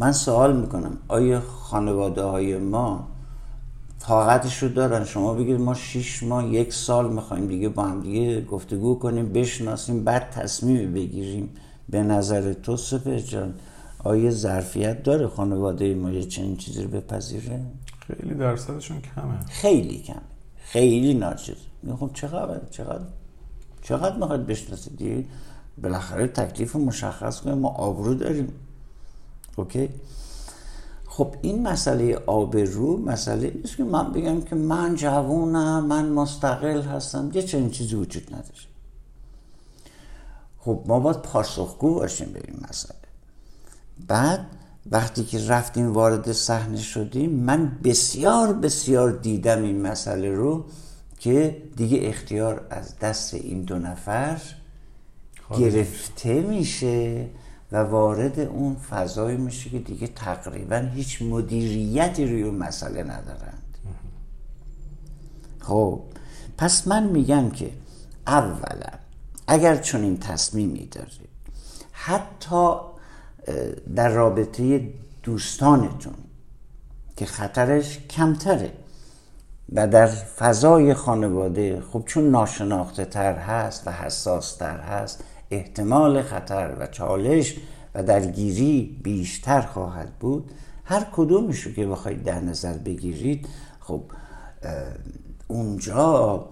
من 0.00 0.12
سوال 0.12 0.56
می‌کنم. 0.56 0.98
آیا 1.08 1.40
خانواده 1.40 2.22
های 2.22 2.58
ما 2.58 3.08
طاقتش 4.00 4.62
رو 4.62 4.68
دارن؟ 4.68 5.04
شما 5.04 5.34
بگید 5.34 5.60
ما 5.60 5.74
شیش 5.74 6.22
ماه 6.22 6.48
یک 6.48 6.72
سال 6.72 7.12
می‌خوایم 7.12 7.46
دیگه 7.46 7.68
با 7.68 7.82
هم 7.82 8.00
دیگه 8.00 8.44
گفتگو 8.44 8.98
کنیم 8.98 9.32
بشناسیم 9.32 10.04
بعد 10.04 10.30
تصمیم 10.30 10.92
بگیریم. 10.92 11.50
به 11.88 12.02
نظر 12.02 12.52
تو 12.52 12.76
سپر 12.76 13.18
جان 13.18 13.54
آیا 14.04 14.30
ظرفیت 14.30 15.02
داره 15.02 15.26
خانواده 15.26 15.94
ما 15.94 16.10
یه 16.10 16.22
چنین 16.22 16.56
چیزی 16.56 16.82
رو 16.82 16.88
بپذیره؟ 16.88 17.60
خیلی 18.06 18.34
درصدشون 18.34 19.00
کمه. 19.00 19.38
خیلی 19.48 19.98
کمه 19.98 20.22
خیلی 20.56 21.14
ناچیز. 21.14 21.56
خب 22.00 22.10
چقدر؟ 22.14 22.60
چقدر؟ 22.70 23.04
چقدر 23.82 24.16
می‌خواید 24.16 24.46
بشناسید؟ 24.46 25.26
بالاخره 25.82 26.26
تکلیف 26.26 26.76
مشخص 26.76 27.40
کنیم 27.40 27.58
ما 27.58 27.68
آبرو 27.68 28.14
داریم. 28.14 28.52
اوکی 29.58 29.88
خب 31.06 31.34
این 31.42 31.62
مسئله 31.68 32.16
آبرو 32.26 32.96
مسئله 32.96 33.52
نیست 33.54 33.76
که 33.76 33.84
من 33.84 34.12
بگم 34.12 34.40
که 34.40 34.54
من 34.54 34.94
جوونم 34.94 35.84
من 35.84 36.08
مستقل 36.08 36.82
هستم 36.82 37.30
یه 37.34 37.42
چنین 37.42 37.70
چیزی 37.70 37.94
وجود 37.94 38.26
نداره. 38.28 38.68
خب 40.58 40.82
ما 40.86 41.00
باید 41.00 41.22
پاسخگو 41.22 41.94
باشیم 41.94 42.32
به 42.32 42.40
این 42.48 42.60
مسئله. 42.70 42.98
بعد 44.06 44.46
وقتی 44.90 45.24
که 45.24 45.46
رفتیم 45.46 45.92
وارد 45.92 46.32
صحنه 46.32 46.80
شدیم 46.80 47.30
من 47.30 47.78
بسیار 47.84 48.52
بسیار 48.52 49.10
دیدم 49.10 49.62
این 49.62 49.82
مسئله 49.82 50.30
رو 50.30 50.64
که 51.18 51.62
دیگه 51.76 51.98
اختیار 52.02 52.66
از 52.70 52.98
دست 52.98 53.34
این 53.34 53.62
دو 53.62 53.78
نفر 53.78 54.40
گرفته 55.58 56.40
میشه. 56.40 57.26
و 57.72 57.76
وارد 57.76 58.40
اون 58.40 58.76
فضای 58.90 59.36
میشه 59.36 59.70
که 59.70 59.78
دیگه 59.78 60.06
تقریبا 60.06 60.76
هیچ 60.76 61.22
مدیریتی 61.22 62.26
روی 62.26 62.42
اون 62.42 62.54
مسئله 62.54 63.02
ندارند. 63.02 63.78
خب 65.60 66.02
پس 66.58 66.88
من 66.88 67.04
میگم 67.04 67.50
که 67.50 67.70
اولا 68.26 68.98
اگر 69.46 69.76
چون 69.76 70.02
این 70.02 70.18
تصمیمی 70.18 70.86
دارید 70.86 71.28
حتی 71.92 72.74
در 73.94 74.08
رابطه 74.08 74.88
دوستانتون 75.22 76.14
که 77.16 77.26
خطرش 77.26 77.98
کمتره 77.98 78.72
و 79.72 79.88
در 79.88 80.06
فضای 80.06 80.94
خانواده 80.94 81.82
خب 81.92 82.02
چون 82.06 82.30
ناشناخته 82.30 83.04
تر 83.04 83.34
هست 83.34 83.86
و 83.86 83.90
حساس 83.90 84.56
تر 84.56 84.80
هست 84.80 85.24
احتمال 85.50 86.22
خطر 86.22 86.76
و 86.80 86.86
چالش 86.86 87.56
و 87.94 88.02
درگیری 88.02 89.00
بیشتر 89.02 89.60
خواهد 89.60 90.18
بود. 90.18 90.50
هر 90.84 91.06
کدومشو 91.12 91.72
که 91.72 91.86
بخواید 91.86 92.22
در 92.22 92.40
نظر 92.40 92.72
بگیرید 92.72 93.48
خب 93.80 94.02
اونجا 95.48 96.48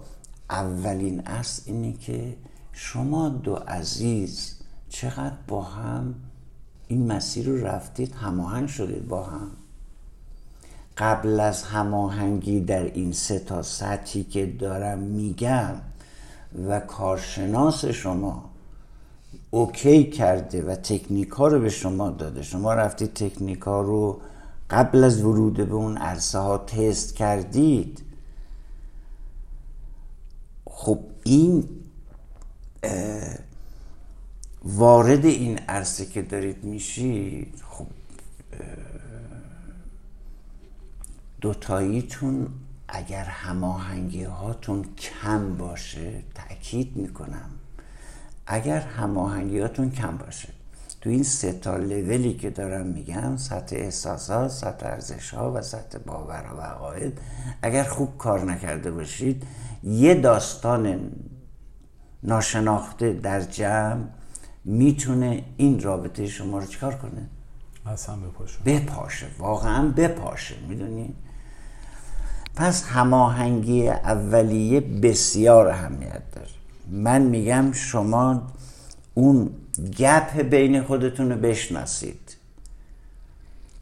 اولین 0.49 1.27
اصل 1.27 1.61
اینه 1.65 1.93
که 1.93 2.35
شما 2.71 3.29
دو 3.29 3.55
عزیز 3.55 4.55
چقدر 4.89 5.35
با 5.47 5.61
هم 5.61 6.15
این 6.87 7.11
مسیر 7.11 7.45
رو 7.45 7.65
رفتید 7.65 8.13
هماهنگ 8.13 8.67
شدید 8.67 9.07
با 9.07 9.23
هم. 9.23 9.51
قبل 10.97 11.39
از 11.39 11.63
هماهنگی 11.63 12.59
در 12.59 12.83
این 12.83 13.11
سه 13.11 13.39
تا 13.39 13.61
سطحی 13.61 14.23
که 14.23 14.45
دارم 14.45 14.99
میگم 14.99 15.75
و 16.67 16.79
کارشناس 16.79 17.85
شما 17.85 18.49
اوکی 19.51 20.03
کرده 20.03 20.63
و 20.63 20.75
تکنیک 20.75 21.29
ها 21.29 21.47
رو 21.47 21.59
به 21.59 21.69
شما 21.69 22.09
داده. 22.09 22.41
شما 22.41 22.73
رفتید 22.73 23.13
تکنیک 23.13 23.59
ها 23.59 23.81
رو 23.81 24.21
قبل 24.69 25.03
از 25.03 25.23
ورود 25.23 25.53
به 25.53 25.73
اون 25.73 25.97
عرصه 25.97 26.39
ها 26.39 26.57
تست 26.57 27.15
کردید. 27.15 28.01
خب 30.65 30.99
این 31.23 31.69
وارد 34.63 35.25
این 35.25 35.57
عرصه 35.57 36.05
که 36.05 36.21
دارید 36.21 36.63
میشید 36.63 37.63
خب 37.69 37.87
دوتاییتون 41.41 42.47
اگر 42.87 43.23
هماهنگی 43.23 44.23
هاتون 44.23 44.85
کم 44.95 45.57
باشه 45.57 46.23
تاکید 46.35 46.95
می‌کنم 46.95 47.49
اگر 48.47 48.79
هماهنگیاتون 48.79 49.91
کم 49.91 50.17
باشه. 50.17 50.49
تو 51.01 51.09
این 51.09 51.23
سه 51.23 51.53
تا 51.53 51.77
لولی 51.77 52.33
که 52.33 52.49
دارم 52.49 52.85
میگم 52.85 53.37
سطح 53.37 53.75
احساسات 53.75 54.51
سطح 54.51 54.85
ارزش 54.85 55.33
ها 55.33 55.53
و 55.53 55.61
سطح 55.61 55.97
باور 55.97 56.45
و 56.57 56.61
عقاید 56.61 57.19
اگر 57.61 57.83
خوب 57.83 58.17
کار 58.17 58.45
نکرده 58.45 58.91
باشید 58.91 59.43
یه 59.83 60.13
داستان 60.13 61.11
ناشناخته 62.23 63.13
در 63.13 63.41
جمع 63.41 64.03
می‌تونه 64.65 65.43
این 65.57 65.81
رابطه 65.81 66.27
شما 66.27 66.59
رو 66.59 66.65
چکار 66.65 66.95
کنه؟ 66.95 67.29
اصلا 67.85 68.15
بپاشه. 68.15 68.59
بپاشه. 68.65 69.25
واقعا 69.39 69.87
بپاشه. 69.87 70.55
می‌دونی؟ 70.69 71.13
پس 72.55 72.83
هماهنگی 72.83 73.89
اولیه 73.89 74.79
بسیار 74.79 75.67
اهمیت 75.67 76.31
داره. 76.35 76.56
من 76.91 77.21
میگم 77.21 77.71
شما 77.71 78.41
اون 79.13 79.49
گپ 79.99 80.41
بین 80.41 80.83
خودتون 80.83 81.31
رو 81.31 81.37
بشناسید. 81.37 82.37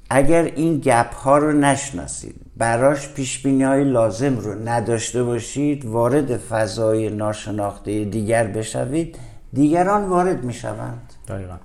اگر 0.09 0.43
این 0.43 0.79
گپ 0.79 1.13
ها 1.13 1.37
رو 1.37 1.51
نشناسید 1.51 2.35
براش 2.57 3.13
پیش 3.13 3.45
های 3.45 3.83
لازم 3.83 4.37
رو 4.37 4.69
نداشته 4.69 5.23
باشید 5.23 5.85
وارد 5.85 6.37
فضای 6.37 7.09
ناشناخته 7.09 8.05
دیگر 8.05 8.47
بشوید 8.47 9.17
دیگران 9.53 10.09
وارد 10.09 10.43
می‌شوند. 10.43 11.13
دقیقا. 11.27 11.55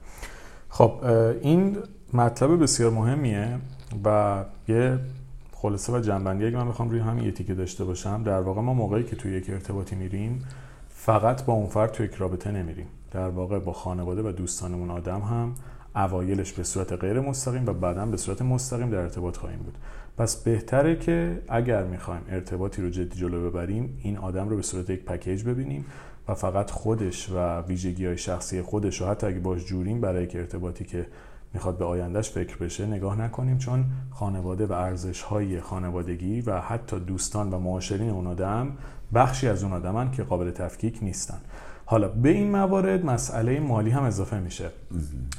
خب 0.68 0.92
این 1.40 1.76
مطلب 2.12 2.62
بسیار 2.62 2.90
مهمیه 2.90 3.58
و 4.04 4.44
یه 4.68 4.98
خلاصه 5.52 5.92
و 5.92 6.00
جنبندی 6.00 6.46
اگه 6.46 6.56
من 6.56 6.68
بخوام 6.68 6.90
روی 6.90 7.00
همین 7.00 7.24
یه 7.24 7.32
تیکه 7.32 7.54
داشته 7.54 7.84
باشم 7.84 8.22
در 8.22 8.40
واقع 8.40 8.60
ما 8.60 8.74
موقعی 8.74 9.04
که 9.04 9.16
توی 9.16 9.32
یک 9.32 9.50
ارتباطی 9.50 9.96
میریم 9.96 10.42
فقط 11.02 11.44
با 11.44 11.52
اون 11.52 11.66
فرد 11.66 11.92
توی 11.92 12.06
یک 12.06 12.14
رابطه 12.14 12.50
نمیریم. 12.50 12.86
در 13.10 13.28
واقع 13.28 13.58
با 13.58 13.72
خانواده 13.72 14.22
و 14.22 14.32
دوستانمون 14.32 14.90
آدم 14.90 15.20
هم 15.20 15.54
اوایلش 15.96 16.52
به 16.52 16.62
صورت 16.62 16.92
غیر 16.92 17.20
مستقیم 17.20 17.66
و 17.66 17.72
بعدا 17.72 18.06
به 18.06 18.16
صورت 18.16 18.42
مستقیم 18.42 18.90
در 18.90 18.98
ارتباط 18.98 19.36
خواهیم 19.36 19.58
بود. 19.58 19.78
پس 20.18 20.36
بهتره 20.36 20.96
که 20.96 21.42
اگر 21.48 21.84
می‌خوایم 21.84 22.22
ارتباطی 22.28 22.82
رو 22.82 22.90
جدی 22.90 23.18
جلو 23.18 23.50
ببریم 23.50 23.98
این 24.02 24.16
آدم 24.16 24.48
رو 24.48 24.56
به 24.56 24.62
صورت 24.62 24.90
یک 24.90 25.04
پکیج 25.04 25.44
ببینیم 25.44 25.84
و 26.28 26.34
فقط 26.34 26.70
خودش 26.70 27.30
و 27.30 27.60
ویژگی 27.60 28.06
های 28.06 28.18
شخصی 28.18 28.62
خودش 28.62 29.00
رو 29.00 29.06
حتی 29.06 29.26
اگه 29.26 29.38
باش 29.38 29.64
جوریم 29.64 30.00
برای 30.00 30.24
یک 30.24 30.36
ارتباطی 30.36 30.84
که 30.84 31.06
می‌خواد 31.54 31.78
به 31.78 31.84
آیندهش 31.84 32.30
فکر 32.30 32.56
بشه 32.56 32.86
نگاه 32.86 33.20
نکنیم. 33.20 33.58
چون 33.58 33.84
خانواده 34.10 34.66
و 34.66 34.72
ارزش 34.72 35.22
های 35.22 35.60
خانوادگی 35.60 36.40
و 36.40 36.60
حتی 36.60 37.00
دوستان 37.00 37.50
و 37.50 37.58
معاشرین 37.58 38.10
اون 38.10 38.26
آدم 38.26 38.76
بخشی 39.14 39.48
از 39.48 39.62
اون 39.62 39.72
آدمن 39.72 40.10
که 40.10 40.22
قابل 40.22 40.50
تفکیک 40.50 40.98
نیستن. 41.02 41.40
حالا 41.86 42.08
به 42.08 42.28
این 42.28 42.50
موارد 42.50 43.04
مسئله 43.04 43.60
مالی 43.60 43.90
هم 43.90 44.02
اضافه 44.02 44.38
میشه. 44.38 44.70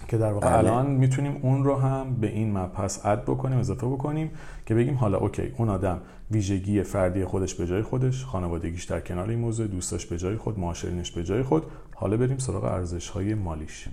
که 0.07 0.17
در 0.17 0.33
واقع 0.33 0.47
بله. 0.47 0.57
الان 0.57 0.91
می‌تونیم 0.91 1.39
اون 1.41 1.63
رو 1.63 1.75
هم 1.75 2.15
به 2.15 2.27
این 2.27 2.57
مبحث 2.57 3.05
اد 3.05 3.23
بکنیم 3.23 3.57
اضافه 3.57 3.87
بکنیم 3.87 4.31
که 4.65 4.75
بگیم 4.75 4.95
حالا 4.95 5.17
اوکی 5.17 5.53
اون 5.57 5.69
آدم 5.69 6.01
ویژگی 6.31 6.83
فردی 6.83 7.25
خودش 7.25 7.55
به 7.55 7.67
جای 7.67 7.81
خودش 7.81 8.25
خانوادگیش 8.25 8.83
در 8.83 8.99
کنار 8.99 9.29
این 9.29 9.39
موضوع 9.39 9.67
دوستاش 9.67 10.05
به 10.05 10.17
جای 10.17 10.37
خود 10.37 10.59
معاشرینش 10.59 11.11
به 11.11 11.23
جای 11.23 11.43
خود. 11.43 11.63
حالا 11.95 12.17
بریم 12.17 12.37
سراغ 12.37 12.63
ارزش 12.63 13.09
های 13.09 13.33
مالیش. 13.33 13.87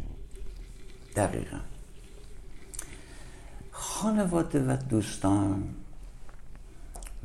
دقیقا. 1.17 1.57
خانواده 3.71 4.65
و 4.65 4.77
دوستان 4.89 5.63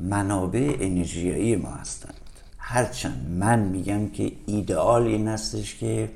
منابع 0.00 0.76
انرژیایی 0.80 1.56
ما 1.56 1.70
هستند 1.70 2.23
هرچند 2.66 3.26
من 3.30 3.58
میگم 3.58 4.08
که 4.08 4.32
ایدئال 4.46 5.02
این 5.02 5.28
هستش 5.28 5.76
که 5.76 6.10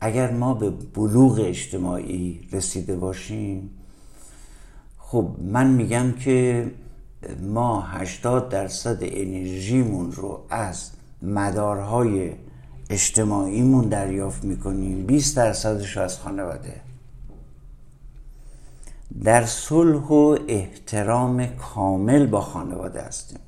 اگر 0.00 0.30
ما 0.30 0.54
به 0.54 0.70
بلوغ 0.70 1.40
اجتماعی 1.40 2.48
رسیده 2.52 2.96
باشیم 2.96 3.70
خب 4.98 5.28
من 5.38 5.70
میگم 5.70 6.12
که 6.12 6.70
ما 7.42 7.80
80 7.80 8.48
درصد 8.48 8.98
انرژیمون 9.02 10.12
رو 10.12 10.46
از 10.50 10.90
مدارهای 11.22 12.32
اجتماعیمون 12.90 13.88
دریافت 13.88 14.44
می‌کنیم 14.44 15.06
20 15.06 15.36
درصدش 15.36 15.96
رو 15.96 16.02
از 16.02 16.18
خانواده. 16.18 16.80
در 19.24 19.46
صلح 19.46 20.06
و 20.06 20.38
احترام 20.48 21.46
کامل 21.46 22.26
با 22.26 22.40
خانواده 22.40 23.02
هستیم. 23.02 23.38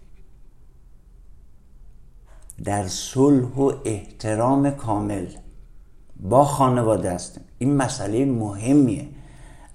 در 2.65 2.89
صلح 2.89 3.49
و 3.49 3.73
احترام 3.85 4.71
کامل 4.71 5.27
با 6.21 6.45
خانواده 6.45 7.13
هستیم. 7.13 7.45
این 7.59 7.77
مسئله 7.77 8.25
مهمیه. 8.25 9.09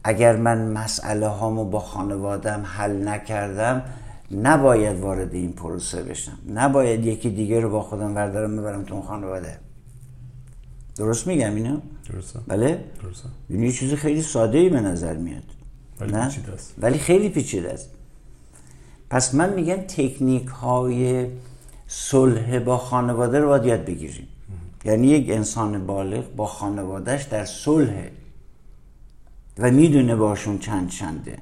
اگر 0.03 0.35
من 0.35 0.71
مسئله 0.71 1.27
هامو 1.27 1.65
با 1.65 1.79
خانوادم 1.79 2.63
حل 2.65 3.07
نکردم 3.07 3.83
نباید 4.31 4.99
وارد 4.99 5.33
این 5.33 5.53
پروسه 5.53 6.03
بشم. 6.03 6.37
نباید 6.53 7.05
یکی 7.05 7.29
دیگه 7.29 7.59
رو 7.59 7.69
با 7.69 7.81
خودم 7.81 8.13
بردارم 8.13 8.57
ببرم 8.57 8.83
تو 8.83 9.01
خانواده. 9.01 9.57
درست 10.97 11.27
میگم 11.27 11.55
اینو؟ 11.55 11.79
درسته. 12.09 12.39
بله؟ 12.47 12.83
درسته. 13.03 13.29
این 13.49 13.63
یه 13.63 13.71
چیز 13.71 13.93
خیلی 13.93 14.21
ساده 14.21 14.57
ای 14.57 14.69
به 14.69 14.79
نظر 14.81 15.17
میاد. 15.17 15.43
ولی 15.99 16.11
نه؟ 16.11 16.25
پیچیده 16.25 16.51
است. 16.51 16.73
ولی 16.77 16.97
خیلی 16.97 17.29
پیچیده 17.29 17.73
است. 17.73 17.89
پس 19.09 19.35
من 19.35 19.53
میگم 19.53 19.75
تکنیک 19.75 20.47
های 20.47 21.27
صلح 21.91 22.59
با 22.59 22.77
خانواده 22.77 23.39
رو 23.39 23.47
باید 23.47 23.65
یاد 23.65 23.85
بگیریم. 23.85 24.27
یعنی 24.85 25.07
یک 25.07 25.29
انسان 25.29 25.85
بالغ 25.85 26.35
با 26.35 26.45
خانوادهش 26.45 27.23
در 27.23 27.45
صلح 27.45 28.09
و 29.57 29.71
می‌دونه 29.71 30.15
باشون 30.15 30.59
چند 30.59 30.89
چنده. 30.89 31.37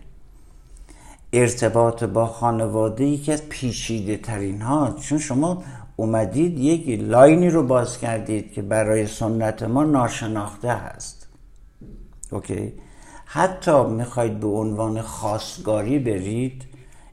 ارتباط 1.33 2.03
با 2.03 2.27
خانواده 2.27 3.05
یکی 3.05 3.31
از 3.31 3.49
پیچیده 3.49 4.17
ترین 4.17 4.61
ها 4.61 4.95
چون 5.01 5.19
شما 5.19 5.63
اومدید 5.95 6.59
یک 6.59 6.99
لاینی 7.01 7.49
رو 7.49 7.63
باز 7.63 7.97
کردید 7.97 8.53
که 8.53 8.61
برای 8.61 9.07
سنت 9.07 9.63
ما 9.63 9.83
ناشناخته 9.83 10.73
هست. 10.73 11.27
اوکی؟ 12.31 12.73
حتی 13.25 13.85
می‌خواید 13.85 14.39
به 14.39 14.47
عنوان 14.47 15.01
خواستگاری 15.01 15.99
برید 15.99 16.63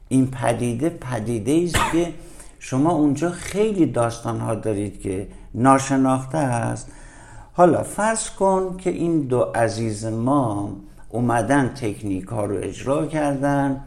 این 0.07 0.31
پدیده 0.31 0.89
پدیده 0.89 1.61
است 1.65 1.91
که 1.91 2.13
شما 2.67 2.91
اونجا 2.91 3.31
خیلی 3.31 3.85
داستان 3.85 4.39
ها 4.39 4.55
دارید 4.55 5.01
که 5.01 5.27
ناشناخته 5.53 6.37
هست. 6.37 6.91
حالا 7.53 7.83
فرض 7.83 8.29
کن 8.29 8.77
که 8.77 8.89
این 8.89 9.21
دو 9.21 9.41
عزیز 9.41 10.05
ما 10.05 10.75
اومدن 11.09 11.67
تکنیک 11.67 12.25
ها 12.25 12.45
رو 12.45 12.57
اجرا 12.57 13.07
کردن 13.07 13.81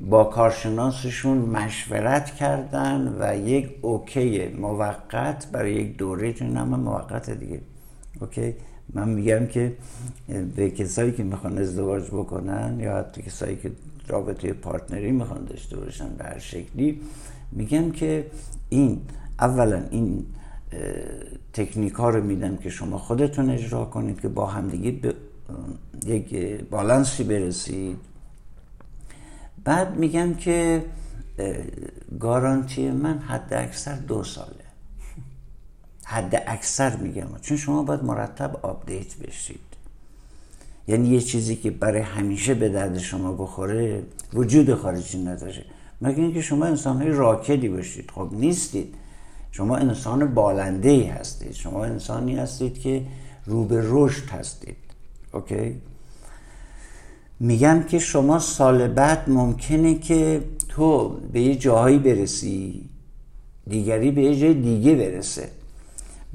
با 0.00 0.24
کارشناسشون 0.24 1.38
مشورت 1.38 2.34
کردن 2.34 3.16
و 3.20 3.36
یک 3.48 3.70
okay 3.82 4.48
موقت 4.48 5.46
برای 5.52 5.72
یک 5.72 5.96
دوره 5.96 6.32
چون 6.32 6.56
همه 6.56 6.76
موقت 6.76 7.30
دیگه. 7.30 7.60
okay؟ 8.20 8.54
من 8.94 9.08
میگم 9.08 9.46
که 9.46 9.76
به 10.56 10.70
کسایی 10.70 11.12
که 11.12 11.22
می‌خوان 11.22 11.58
ازدواج 11.58 12.06
بکنن 12.06 12.80
یا 12.80 12.96
حتی 12.96 13.22
کسایی 13.22 13.56
که 13.56 13.70
رابطه 14.08 14.52
partner 14.52 15.05
ی 15.05 15.12
می‌خوان 15.12 15.44
داشته 15.44 15.76
باشن 15.76 16.08
به 16.18 16.24
هر 16.24 16.38
شکلی 16.38 17.00
میگم 17.52 17.90
که 17.90 18.30
این 18.68 19.00
اولا 19.38 19.82
این 19.90 20.26
تکنیک 21.52 21.92
ها 21.92 22.10
رو 22.10 22.24
میدم 22.24 22.56
که 22.56 22.70
شما 22.70 22.98
خودتون 22.98 23.50
اجرا 23.50 23.84
کنید 23.84 24.20
که 24.20 24.28
با 24.28 24.46
همدیگه 24.46 24.90
به 24.90 25.14
یک 26.06 26.34
بالانسی 26.64 27.24
برسید. 27.24 27.96
بعد 29.64 29.96
میگم 29.96 30.34
که 30.34 30.84
گارانتی 32.20 32.90
من 32.90 33.18
حد 33.18 33.54
اکثر 33.54 33.94
دو 33.94 34.24
ساله. 34.24 34.54
حد 36.04 36.42
اکثر 36.46 36.96
میگم. 36.96 37.26
چون 37.40 37.56
شما 37.56 37.82
باید 37.82 38.04
مرتب 38.04 38.58
update 38.62 39.16
بشید. 39.16 39.60
یعنی 40.88 41.08
یه 41.08 41.20
چیزی 41.20 41.56
که 41.56 41.70
برای 41.70 42.02
همیشه 42.02 42.54
به 42.54 42.68
درد 42.68 42.98
شما 42.98 43.32
بخوره 43.32 44.02
وجود 44.34 44.74
خارجی 44.74 45.24
نداره. 45.24 45.64
مگه 46.00 46.18
اینکه 46.18 46.42
شما 46.42 46.64
انسان 46.64 46.96
های 46.96 47.10
راکدی 47.10 47.68
باشید. 47.68 48.10
خب 48.14 48.28
نیستید. 48.32 48.94
شما 49.52 49.76
انسان 49.76 50.34
بالنده 50.34 50.88
ای 50.88 51.04
هستید. 51.04 51.52
شما 51.52 51.84
انسانی 51.84 52.36
هستید 52.36 52.80
که 52.80 53.02
رو 53.46 53.64
به 53.64 53.82
رشد 53.84 54.28
هستید. 54.28 54.76
اوکی؟ 55.32 55.80
میگم 57.40 57.82
که 57.82 57.98
شما 57.98 58.38
سال 58.38 58.88
بعد 58.88 59.30
ممکنه 59.30 59.94
که 59.94 60.44
تو 60.68 61.08
به 61.32 61.40
یه 61.40 61.56
جاهایی 61.56 61.98
برسی 61.98 62.88
دیگری 63.68 64.10
به 64.10 64.22
یه 64.22 64.40
جای 64.40 64.54
دیگه 64.54 64.94
برسه. 64.94 65.50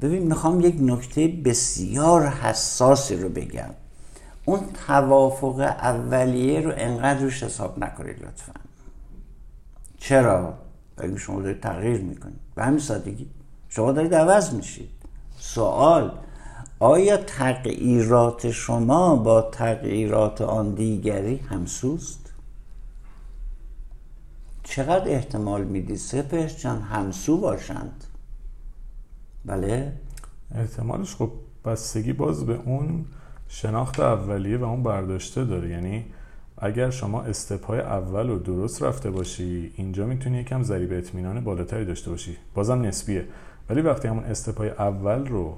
ببین 0.00 0.22
می‌خوام 0.22 0.60
یک 0.60 0.76
نکته 0.80 1.28
بسیار 1.28 2.26
حساسی 2.26 3.16
رو 3.16 3.28
بگم. 3.28 3.70
اون 4.44 4.60
توافق 4.86 5.60
اولیه 5.60 6.60
رو 6.60 6.72
انقدر 6.76 7.20
روش 7.20 7.42
حساب 7.42 7.84
نکنید 7.84 8.16
لطفا. 8.22 8.63
چرا؟ 10.04 10.54
بگیم 10.98 11.16
شما 11.16 11.40
دارید 11.40 11.60
تغییر 11.60 12.00
می‌کنید 12.00 12.40
به 12.54 12.64
همین 12.64 12.78
سادگی 12.78 13.30
شما 13.68 13.92
دارید 13.92 14.14
عوض 14.14 14.54
میشید 14.54 14.90
سوال 15.36 16.18
آیا 16.78 17.16
تغییرات 17.16 18.50
شما 18.50 19.16
با 19.16 19.42
تغییرات 19.42 20.40
آن 20.40 20.74
دیگری 20.74 21.36
همسوست؟ 21.36 22.32
چقدر 24.62 25.08
احتمال 25.08 25.64
می‌دید 25.64 25.96
سپهر 25.96 26.48
جان 26.48 26.82
همسو 26.82 27.36
باشند؟ 27.36 28.04
بله؟ 29.44 29.92
احتمالش 30.54 31.14
خب 31.14 31.30
بستگی 31.64 32.12
باز 32.12 32.46
به 32.46 32.58
اون 32.64 33.04
شناخت 33.48 34.00
اولیه 34.00 34.58
و 34.58 34.64
اون 34.64 34.82
برداشته 34.82 35.44
داره 35.44 35.70
یعنی 35.70 36.04
اگر 36.58 36.90
شما 36.90 37.22
استپ 37.22 37.66
های 37.66 37.80
اول 37.80 38.28
رو 38.28 38.38
درست 38.38 38.82
رفته 38.82 39.10
باشی 39.10 39.72
اینجا 39.76 40.06
می‌تونی 40.06 40.38
یکم 40.38 40.62
ذریب 40.62 40.92
اطمینان 40.92 41.44
بالاتری 41.44 41.84
داشته 41.84 42.10
باشی. 42.10 42.36
بازم 42.54 42.82
نسبیه. 42.82 43.24
ولی 43.70 43.80
وقتی 43.80 44.08
همون 44.08 44.24
استپ 44.24 44.58
های 44.58 44.68
اول 44.68 45.26
رو 45.26 45.56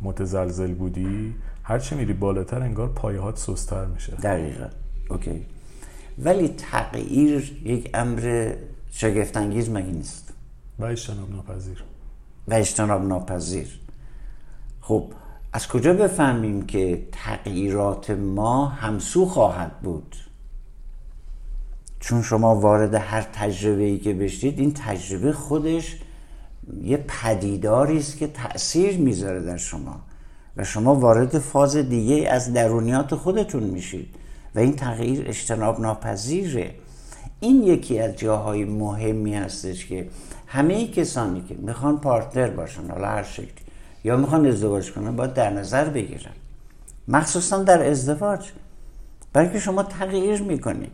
متزلزل 0.00 0.74
بودی 0.74 1.34
هرچی 1.62 1.94
میری 1.94 2.12
بالاتر 2.12 2.62
انگار 2.62 2.88
پایهات 2.88 3.38
سستر 3.38 3.84
میشه. 3.84 4.12
دقیقا. 4.12 4.66
اوکی. 5.10 5.46
ولی 6.18 6.48
تغییر 6.48 7.60
یک 7.64 7.90
امر 7.94 8.54
شگفتانگیز 8.90 9.70
مگه 9.70 9.86
نیست؟ 9.86 10.32
و 10.78 10.84
اجتناب 10.84 11.30
ناپذیر. 11.30 11.84
و 12.48 12.54
اجتناب 12.54 13.04
ناپذیر. 13.04 13.80
خب 14.80 15.12
از 15.52 15.68
کجا 15.68 15.92
بفهمیم 15.92 16.66
که 16.66 17.02
تغییرات 17.12 18.10
ما 18.10 18.66
همسو 18.66 19.26
خواهد 19.26 19.80
بود؟ 19.80 20.16
چون 22.00 22.22
شما 22.22 22.60
وارد 22.60 22.94
هر 22.94 23.22
تجربه 23.32 23.82
ای 23.82 23.98
که 23.98 24.14
بشید 24.14 24.58
این 24.58 24.74
تجربه 24.74 25.32
خودش 25.32 25.96
یه 26.82 26.96
پدیداری 26.96 27.98
است 27.98 28.18
که 28.18 28.26
تاثیر 28.26 28.96
می‌ذاره 28.96 29.40
در 29.40 29.56
شما 29.56 30.00
و 30.56 30.64
شما 30.64 30.94
وارد 30.94 31.38
فاز 31.38 31.76
دیگه 31.76 32.28
از 32.28 32.52
درونیات 32.52 33.14
خودتون 33.14 33.62
میشید 33.62 34.14
و 34.54 34.58
این 34.58 34.76
تغییر 34.76 35.28
اجتناب 35.28 35.80
ناپذیره 35.80 36.74
این 37.40 37.62
یکی 37.62 37.98
از 37.98 38.16
جاهای 38.16 38.64
مهمی 38.64 39.34
هستش 39.34 39.86
که 39.86 40.08
همه 40.46 40.88
کسانی 40.88 41.42
که 41.48 41.54
می‌خوان 41.54 41.98
پارتنر 41.98 42.50
باشن 42.50 42.90
حالا 42.90 43.08
هر 43.08 43.22
شکلی 43.22 43.67
یا 44.04 44.16
می‌خوان 44.16 44.46
ازدواج 44.46 44.92
کنن 44.92 45.16
باید 45.16 45.34
در 45.34 45.50
نظر 45.50 45.88
بگیرن. 45.88 46.32
مخصوصا 47.08 47.62
در 47.62 47.90
ازدواج. 47.90 48.50
برای 49.32 49.52
که 49.52 49.58
شما 49.58 49.82
تغییر 49.82 50.42
می‌کنید. 50.42 50.92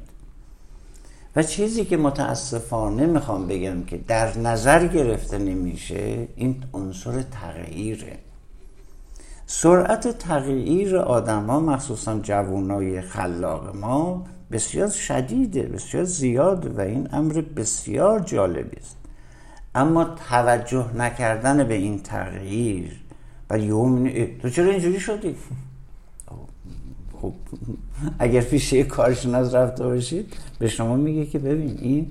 و 1.36 1.42
چیزی 1.42 1.84
که 1.84 1.96
متاسفانه 1.96 3.06
می‌خوام 3.06 3.46
بگم 3.46 3.84
که 3.84 3.96
در 3.96 4.38
نظر 4.38 4.86
گرفته 4.86 5.38
نمیشه 5.38 6.28
این 6.36 6.64
عنصر 6.74 7.22
تغییره. 7.22 8.18
سرعت 9.46 10.18
تغییر 10.18 10.96
آدم 10.96 11.46
ها 11.46 11.60
مخصوصا 11.60 12.18
جوانای 12.18 13.00
خلاق 13.00 13.76
ما 13.76 14.24
بسیار 14.52 14.88
شدیده 14.88 15.62
بسیار 15.62 16.04
زیاده 16.04 16.68
و 16.68 16.80
این 16.80 17.08
امر 17.12 17.32
بسیار 17.32 18.20
جالبی 18.20 18.76
است. 18.76 18.96
اما 19.74 20.04
توجه 20.28 20.96
نکردن 20.96 21.64
به 21.64 21.74
این 21.74 22.02
تغییر 22.02 23.00
و 23.50 23.58
یوم 23.58 24.10
تو 24.42 24.50
چرا 24.50 24.70
اینجوری 24.70 25.00
شدی؟ 25.00 25.36
خب 27.22 27.32
اگر 28.18 28.40
پیش 28.40 28.72
یک 28.72 28.86
کارشناس 28.86 29.54
رفته 29.54 29.84
باشید 29.84 30.32
به 30.58 30.68
شما 30.68 30.96
میگه 30.96 31.26
که 31.26 31.38
ببین 31.38 31.78
این 31.80 32.10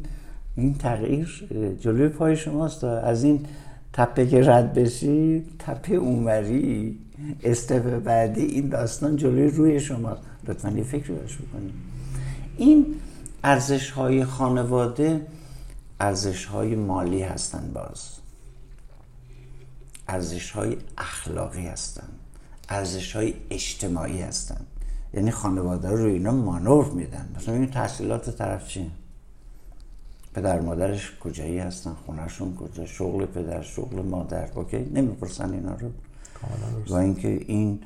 این 0.56 0.74
تغییر 0.74 1.48
جلوی 1.82 2.08
پای 2.08 2.36
شماست 2.36 2.84
از 2.84 3.24
این 3.24 3.46
تپه 3.94 4.28
که 4.28 4.42
رد 4.42 4.74
بشی 4.74 5.44
تپه 5.60 5.96
اونوری 5.96 6.98
استپ 7.44 8.04
بعدی 8.04 8.42
این 8.42 8.70
داستان 8.70 9.16
جلوی 9.16 9.48
روی 9.48 9.80
شما 9.80 10.18
لطفا 10.48 10.70
یه 10.70 10.84
فکر 10.84 11.14
بکنید. 11.14 11.74
این 12.58 12.86
ارزش 13.44 13.90
های 13.92 14.26
خانواده 14.26 15.22
ارزش 16.04 16.46
های 16.46 16.76
مالی 16.76 17.22
هستن 17.22 17.72
باز. 17.74 18.10
ارزش 20.08 20.52
های 20.52 20.78
اخلاقی 20.98 21.68
هستن. 21.68 22.08
ارزش 22.70 23.16
های 23.16 23.34
اجتماعی 23.50 24.22
هستن. 24.22 24.62
یعنی 25.14 25.32
خانواده 25.32 25.90
رو 25.90 26.06
اینا 26.06 26.32
مانور 26.32 26.86
میدن. 26.86 27.30
مثلا 27.38 27.56
این 27.56 27.72
تحصیلات 27.72 28.30
طرف 28.30 28.68
چیه 28.68 28.88
پدر 30.34 30.60
مادرش 30.60 31.12
کجایی 31.20 31.60
هستن؟ 31.60 31.94
خونهشون 32.06 32.56
کجا؟ 32.56 32.86
شغل 32.86 33.26
پدر 33.26 33.62
شغل 33.62 34.02
مادر؟ 34.02 34.52
اوکی 34.56 34.78
نمی‌پرسن 34.78 35.54
اینا 35.54 35.76
رو. 35.76 35.90
و 36.88 36.94
اینکه 36.96 37.28
این 37.28 37.80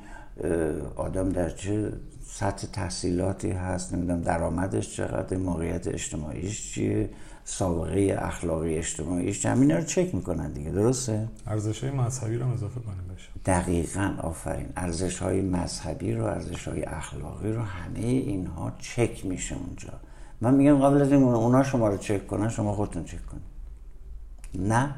آدم 0.96 1.28
در 1.28 1.50
چه 1.50 1.92
سطح 2.26 2.66
تحصیلاتی 2.66 3.50
هست؟ 3.50 3.94
نمی‌دونم 3.94 4.20
درآمدش 4.20 4.96
چقدر 4.96 5.36
موقعیت 5.36 5.88
اجتماعیش 5.88 6.72
چیه؟ 6.72 7.10
سابقه 7.50 8.16
اخلاقی 8.18 8.74
اجتماعیش 8.74 9.46
همین 9.46 9.70
رو 9.70 9.82
چک 9.82 10.14
می‌کنن 10.14 10.52
دیگه 10.52 10.70
درسته؟ 10.70 11.28
ارزش 11.46 11.84
های 11.84 11.92
مذهبی 11.92 12.36
رو 12.36 12.44
هم 12.44 12.52
اضافه 12.52 12.80
کنیم 12.80 13.14
بشه 13.16 13.28
دقیقا 13.44 14.14
آفرین. 14.22 14.66
ارزش 14.76 15.18
های 15.18 15.40
مذهبی 15.40 16.12
رو 16.12 16.24
ارزش 16.24 16.68
های 16.68 16.82
اخلاقی 16.82 17.52
رو 17.52 17.62
همه 17.62 17.98
اینها 17.98 18.72
چک 18.78 19.26
میشه 19.26 19.54
اونجا. 19.54 19.92
من 20.40 20.54
میگم 20.54 20.78
قبل 20.78 21.02
از 21.02 21.12
این 21.12 21.22
اونا 21.22 21.62
شما 21.62 21.88
رو 21.88 21.96
چک 21.96 22.26
کنن 22.26 22.48
شما 22.48 22.72
خودتون 22.72 23.04
چک 23.04 23.26
کنید. 23.26 23.42
نه؟ 24.72 24.94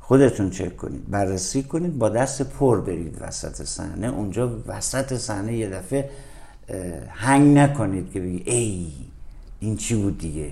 خودتون 0.00 0.50
چک 0.50 0.76
کنید. 0.76 1.10
بررسی 1.10 1.62
کنید 1.62 1.98
با 1.98 2.08
دست 2.08 2.42
پر 2.42 2.80
برید 2.80 3.18
وسط 3.20 3.64
صحنه. 3.64 4.06
اونجا 4.06 4.62
وسط 4.66 5.14
صحنه 5.16 5.56
یه 5.56 5.70
دفعه 5.70 6.10
هنگ 7.10 7.58
نکنید 7.58 8.12
که 8.12 8.20
بگید 8.20 8.48
ای 8.48 8.92
این 9.60 9.76
چی 9.76 9.94
بود 9.94 10.18
دیگه؟ 10.18 10.50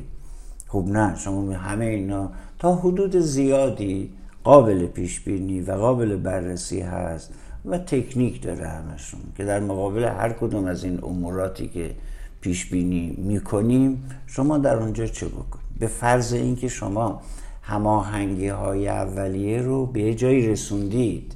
خب 0.76 0.88
نه 0.88 1.16
شما 1.18 1.52
همه 1.52 1.84
اینا 1.84 2.30
تا 2.58 2.74
حدود 2.74 3.16
زیادی 3.16 4.10
قابل 4.44 4.86
پیش 4.86 5.20
بینی 5.20 5.60
و 5.60 5.72
قابل 5.72 6.16
بررسی 6.16 6.80
هست 6.80 7.32
و 7.64 7.78
تکنیک 7.78 8.42
داره 8.42 8.68
همشون 8.68 9.20
که 9.36 9.44
در 9.44 9.60
مقابل 9.60 10.04
هر 10.04 10.32
کدوم 10.32 10.64
از 10.64 10.84
این 10.84 10.98
اموراتی 11.02 11.68
که 11.68 11.94
پیش 12.40 12.66
بینی 12.70 13.14
می‌کنیم 13.18 14.10
شما 14.26 14.58
در 14.58 14.76
اونجا 14.76 15.06
چه 15.06 15.26
بکنید؟ 15.26 15.66
به 15.78 15.86
فرض 15.86 16.32
اینکه 16.32 16.68
شما 16.68 17.22
هماهنگی 17.62 18.48
های 18.48 18.88
اولیه 18.88 19.62
رو 19.62 19.86
به 19.86 20.14
جایی 20.14 20.48
رسوندید 20.48 21.34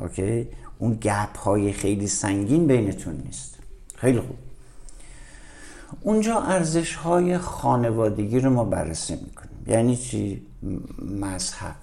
اوکی؟ 0.00 0.48
اون 0.78 0.98
گپ 1.02 1.38
های 1.38 1.72
خیلی 1.72 2.06
سنگین 2.06 2.66
بینتون 2.66 3.14
نیست. 3.26 3.58
خیلی 3.94 4.20
خوب. 4.20 4.36
اونجا 6.00 6.40
ارزش 6.40 6.94
های 6.94 7.38
خانوادگی 7.38 8.40
رو 8.40 8.50
ما 8.50 8.64
بررسی 8.64 9.14
می‌کنیم. 9.14 9.64
یعنی 9.66 9.96
چی؟ 9.96 10.42
مذهب. 11.20 11.74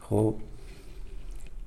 خب 0.00 0.34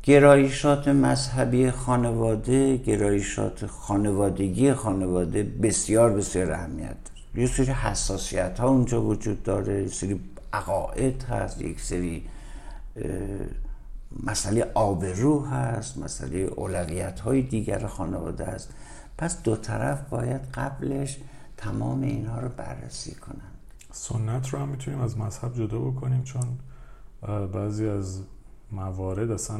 گرایشات 0.04 0.88
مذهبی 0.88 1.72
خانواده 1.72 2.78
گرایشات 2.78 3.66
خانوادگی 3.66 4.74
خانواده 4.74 5.44
بسیار 5.44 6.14
بسیار 6.14 6.52
اهمیت 6.52 6.88
داره. 6.88 7.42
یه 7.42 7.48
سری 7.48 7.66
حساسیت 7.66 8.60
ها 8.60 8.68
اونجا 8.68 9.02
وجود 9.02 9.44
داره 9.44 9.82
یه 9.82 9.88
سری 9.88 10.20
عقاید 10.54 11.24
هست 11.24 11.62
یک 11.62 11.82
سری 11.82 12.24
مسئله 14.24 14.72
آبرو 14.74 15.46
هست 15.46 15.98
مسئله 15.98 16.38
اولویت 16.38 17.20
های 17.20 17.42
دیگر 17.42 17.88
خانواده 17.88 18.46
است 18.46 18.70
پس 19.18 19.44
دو 19.44 19.56
طرف 19.56 20.10
باید 20.10 20.42
قبلش 20.42 21.18
تمام 21.58 22.02
اینها 22.02 22.40
رو 22.40 22.50
بررسی 22.50 23.16
کنن 23.16 23.52
سنت 23.92 24.50
رو 24.50 24.60
هم 24.60 24.68
می‌تونیم 24.68 25.02
از 25.02 25.18
مذهب 25.18 25.54
جدا 25.54 25.80
بکنیم 25.80 26.24
چون 26.24 26.58
بعضی 27.54 27.88
از 27.88 28.22
موارد 28.72 29.32
اصلا 29.32 29.60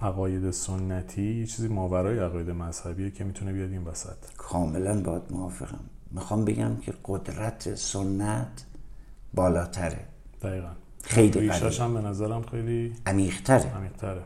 عقاید 0.00 0.50
سنتی 0.50 1.40
یه 1.40 1.46
چیزی 1.46 1.68
ماورای 1.68 2.18
عقاید 2.18 2.50
مذهبیه 2.50 3.10
که 3.10 3.24
می‌تونه 3.24 3.52
بیاد 3.52 3.70
این 3.70 3.84
وسط. 3.84 4.16
کاملا 4.36 5.00
باید 5.00 5.22
موافقم. 5.30 5.80
می‌خوام 6.10 6.44
بگم 6.44 6.76
که 6.76 6.94
قدرت 7.04 7.74
سنت 7.74 8.64
بالاتره. 9.34 10.04
دقیقا. 10.42 10.70
خیلی 11.02 11.40
ریشش 11.40 11.80
هم 11.80 11.94
به 11.94 12.00
نظرم 12.00 12.42
خیلی 12.42 12.94
عمیق‌تره. 13.06 13.74
عمیق‌تره. 13.76 14.22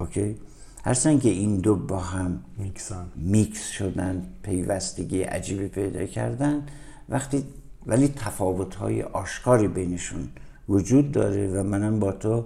OK؟ 0.00 0.36
هرچند 0.84 1.22
که 1.22 1.28
این 1.28 1.56
دو 1.56 1.76
با 1.76 1.98
هم 1.98 2.44
میکسن. 2.58 3.06
میکس 3.16 3.68
شدن 3.70 4.26
پیوستگی 4.42 5.22
عجیبی 5.22 5.68
پیدا 5.68 6.06
کردن 6.06 6.62
وقتی 7.08 7.44
ولی 7.86 8.08
تفاوت 8.08 8.74
های 8.74 9.02
آشکاری 9.02 9.68
بینشون 9.68 10.28
وجود 10.68 11.12
داره 11.12 11.48
و 11.48 11.62
منم 11.62 12.00
با 12.00 12.12
تو 12.12 12.44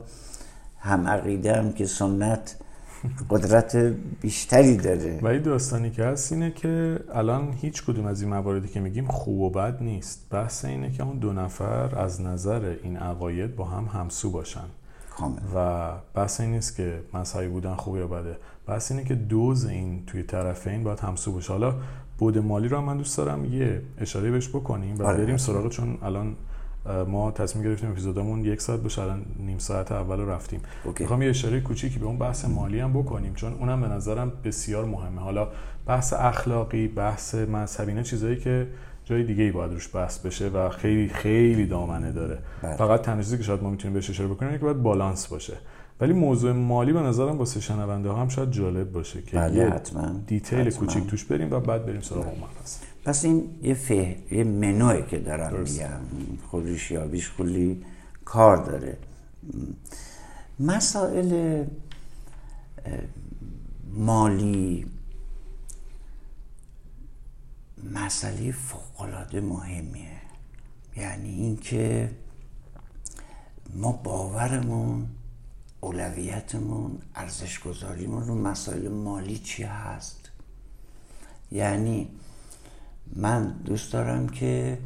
هم 0.78 1.08
عقیده 1.08 1.56
هم 1.56 1.72
که 1.72 1.86
سنت 1.86 2.56
قدرت 3.30 3.76
بیشتری 4.20 4.76
داره. 4.76 5.18
و 5.22 5.26
این 5.26 5.42
داستانی 5.42 5.90
که 5.90 6.04
هست 6.04 6.32
اینه 6.32 6.50
که 6.50 7.00
الان 7.12 7.52
هیچ 7.52 7.84
کدوم 7.84 8.06
از 8.06 8.22
این 8.22 8.30
مواردی 8.30 8.68
که 8.68 8.80
میگیم 8.80 9.06
خوب 9.06 9.40
و 9.40 9.50
بد 9.50 9.82
نیست. 9.82 10.26
بحث 10.30 10.64
اینه 10.64 10.92
که 10.92 11.02
اون 11.02 11.18
دو 11.18 11.32
نفر 11.32 11.98
از 11.98 12.20
نظر 12.20 12.76
این 12.82 12.96
عقاید 12.96 13.56
با 13.56 13.64
هم 13.64 13.84
همسو 13.84 14.30
باشن. 14.30 14.68
کامل. 15.16 15.38
و 15.54 15.90
بحث 16.14 16.40
این 16.40 16.50
نیست 16.50 16.76
که 16.76 17.00
مذهبی 17.14 17.48
بودن 17.48 17.74
خوبه 17.74 17.98
یا 17.98 18.06
بده 18.06 18.36
بحث 18.66 18.92
اینه 18.92 19.04
که 19.04 19.14
دوز 19.14 19.66
این 19.66 20.06
توی 20.06 20.22
طرفین 20.22 20.84
باید 20.84 21.00
همسو 21.00 21.32
باشه 21.32 21.52
حالا 21.52 21.74
بود 22.18 22.38
مالی 22.38 22.68
رو 22.68 22.80
من 22.80 22.96
دوست 22.96 23.16
دارم 23.16 23.44
یه 23.44 23.82
اشاره 23.98 24.30
بهش 24.30 24.48
بکنیم 24.48 24.96
و 24.96 25.02
آره. 25.02 25.24
بریم 25.24 25.36
سراغ 25.36 25.68
چون 25.68 25.98
الان 26.02 26.36
ما 27.06 27.30
تصمیم 27.30 27.64
گرفتیم 27.64 27.90
اپیزودمون 27.90 28.44
یک 28.44 28.60
ساعت 28.60 28.80
بشه 28.80 29.02
الان 29.02 29.26
نیم 29.38 29.58
ساعت 29.58 29.92
اول 29.92 30.20
رو 30.20 30.30
رفتیم. 30.30 30.60
می‌خوام 31.00 31.22
یه 31.22 31.30
اشاره 31.30 31.60
کوچیکی 31.60 31.98
به 31.98 32.06
اون 32.06 32.18
بحث 32.18 32.44
مالی 32.44 32.80
هم 32.80 32.92
بکنیم 32.92 33.34
چون 33.34 33.52
اونم 33.52 33.80
به 33.80 33.88
نظرم 33.88 34.32
بسیار 34.44 34.84
مهمه 34.84 35.20
حالا 35.20 35.48
بحث 35.86 36.12
اخلاقی 36.12 36.88
بحث 36.88 37.34
مذهبی 37.34 38.02
چیزایی 38.02 38.36
که 38.36 38.66
جای 39.04 39.24
دیگه 39.24 39.44
ای 39.44 39.50
باید 39.50 39.72
روش 39.72 39.94
بحث 39.94 40.18
بشه 40.18 40.48
و 40.48 40.68
خیلی 40.68 41.08
خیلی 41.08 41.66
دامنه 41.66 42.12
داره. 42.12 42.38
بله. 42.62 42.76
فقط 42.76 43.02
تنها 43.02 43.22
چیزی 43.22 43.36
که 43.36 43.42
شاید 43.42 43.62
ما 43.62 43.70
می‌تونیم 43.70 43.94
بهش 43.94 44.10
اشاره 44.10 44.28
بکنیم 44.28 44.52
که 44.52 44.58
باید 44.58 44.82
بالانس 44.82 45.26
باشه. 45.26 45.56
ولی 46.00 46.12
موضوع 46.12 46.52
مالی 46.52 46.92
به 46.92 47.00
نظرم 47.00 47.38
واسه 47.38 47.60
شنونده 47.60 48.08
ها 48.08 48.20
هم 48.20 48.28
شاید 48.28 48.50
جالب 48.50 48.92
باشه 48.92 49.22
که 49.22 49.36
بله 49.36 49.54
یه 49.56 49.66
حتما. 49.66 50.12
دیتیل 50.26 50.60
حتما. 50.60 50.78
کوچیک 50.78 51.06
توش 51.06 51.24
بریم 51.24 51.52
و 51.52 51.60
بعد 51.60 51.86
بریم 51.86 52.00
سراغ 52.00 52.26
اون 52.26 52.38
مبحث 52.38 52.78
پس 53.04 53.24
این 53.24 53.44
یه 53.62 53.74
فه... 53.74 54.16
یه 54.30 54.44
منوی 54.44 55.02
که 55.02 55.18
دارم 55.18 55.60
میگم 55.60 55.88
خودش 56.50 56.90
یابیش 56.90 57.32
کلی 57.38 57.84
کار 58.24 58.56
داره. 58.56 58.96
مسائل 60.60 61.64
مالی 63.94 64.86
مسئله 67.92 68.52
فوقالعاده 68.52 69.40
مهمیه. 69.40 70.20
یعنی 70.96 71.28
اینکه 71.28 72.10
ما 73.74 73.92
باورمون 73.92 75.06
اولویتمون 75.80 76.98
ارزش 77.14 77.60
گذاریمون 77.60 78.26
رو 78.26 78.34
مسائل 78.34 78.88
مالی 78.88 79.38
چی 79.38 79.62
هست؟ 79.62 80.30
یعنی 81.52 82.08
من 83.16 83.48
دوست 83.48 83.92
دارم 83.92 84.28
که 84.28 84.78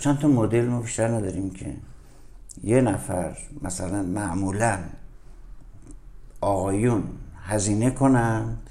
چند 0.00 0.18
تا 0.18 0.28
مدل 0.28 0.66
ما 0.66 0.80
بیشتر 0.80 1.08
نداریم 1.08 1.50
که 1.50 1.76
یه 2.64 2.80
نفر 2.80 3.38
مثلا 3.62 4.02
معمولا 4.02 4.78
آقایون 6.40 7.04
هزینه 7.42 7.90
کنند 7.90 8.70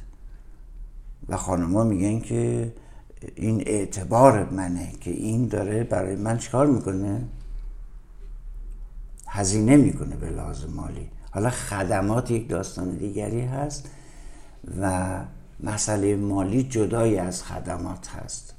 و 1.30 1.38
خانما 1.38 1.84
میگن 1.84 2.20
که 2.20 2.74
این 3.36 3.64
اعتبار 3.66 4.50
منه 4.50 4.92
که 5.02 5.12
این 5.12 5.48
داره 5.48 5.84
برای 5.84 6.16
من 6.16 6.38
چیکار 6.38 6.68
می‌کنه؟ 6.68 7.24
هزینه 9.28 9.78
می‌کنه 9.78 10.16
به 10.16 10.30
لحاظ 10.30 10.66
مالی. 10.66 11.10
حالا 11.32 11.50
خدمات 11.50 12.32
یک 12.32 12.50
داستان 12.50 12.90
دیگری 12.90 13.42
هست 13.42 13.90
و 14.82 15.20
مسئله 15.60 16.16
مالی 16.16 16.64
جدای 16.64 17.18
از 17.18 17.44
خدمات 17.44 18.08
هست. 18.08 18.54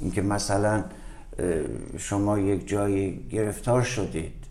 اینکه 0.00 0.22
مثلا 0.22 0.84
شما 1.98 2.38
یک 2.38 2.68
جای 2.68 3.28
گرفتار 3.28 3.82
شدید 3.82 4.44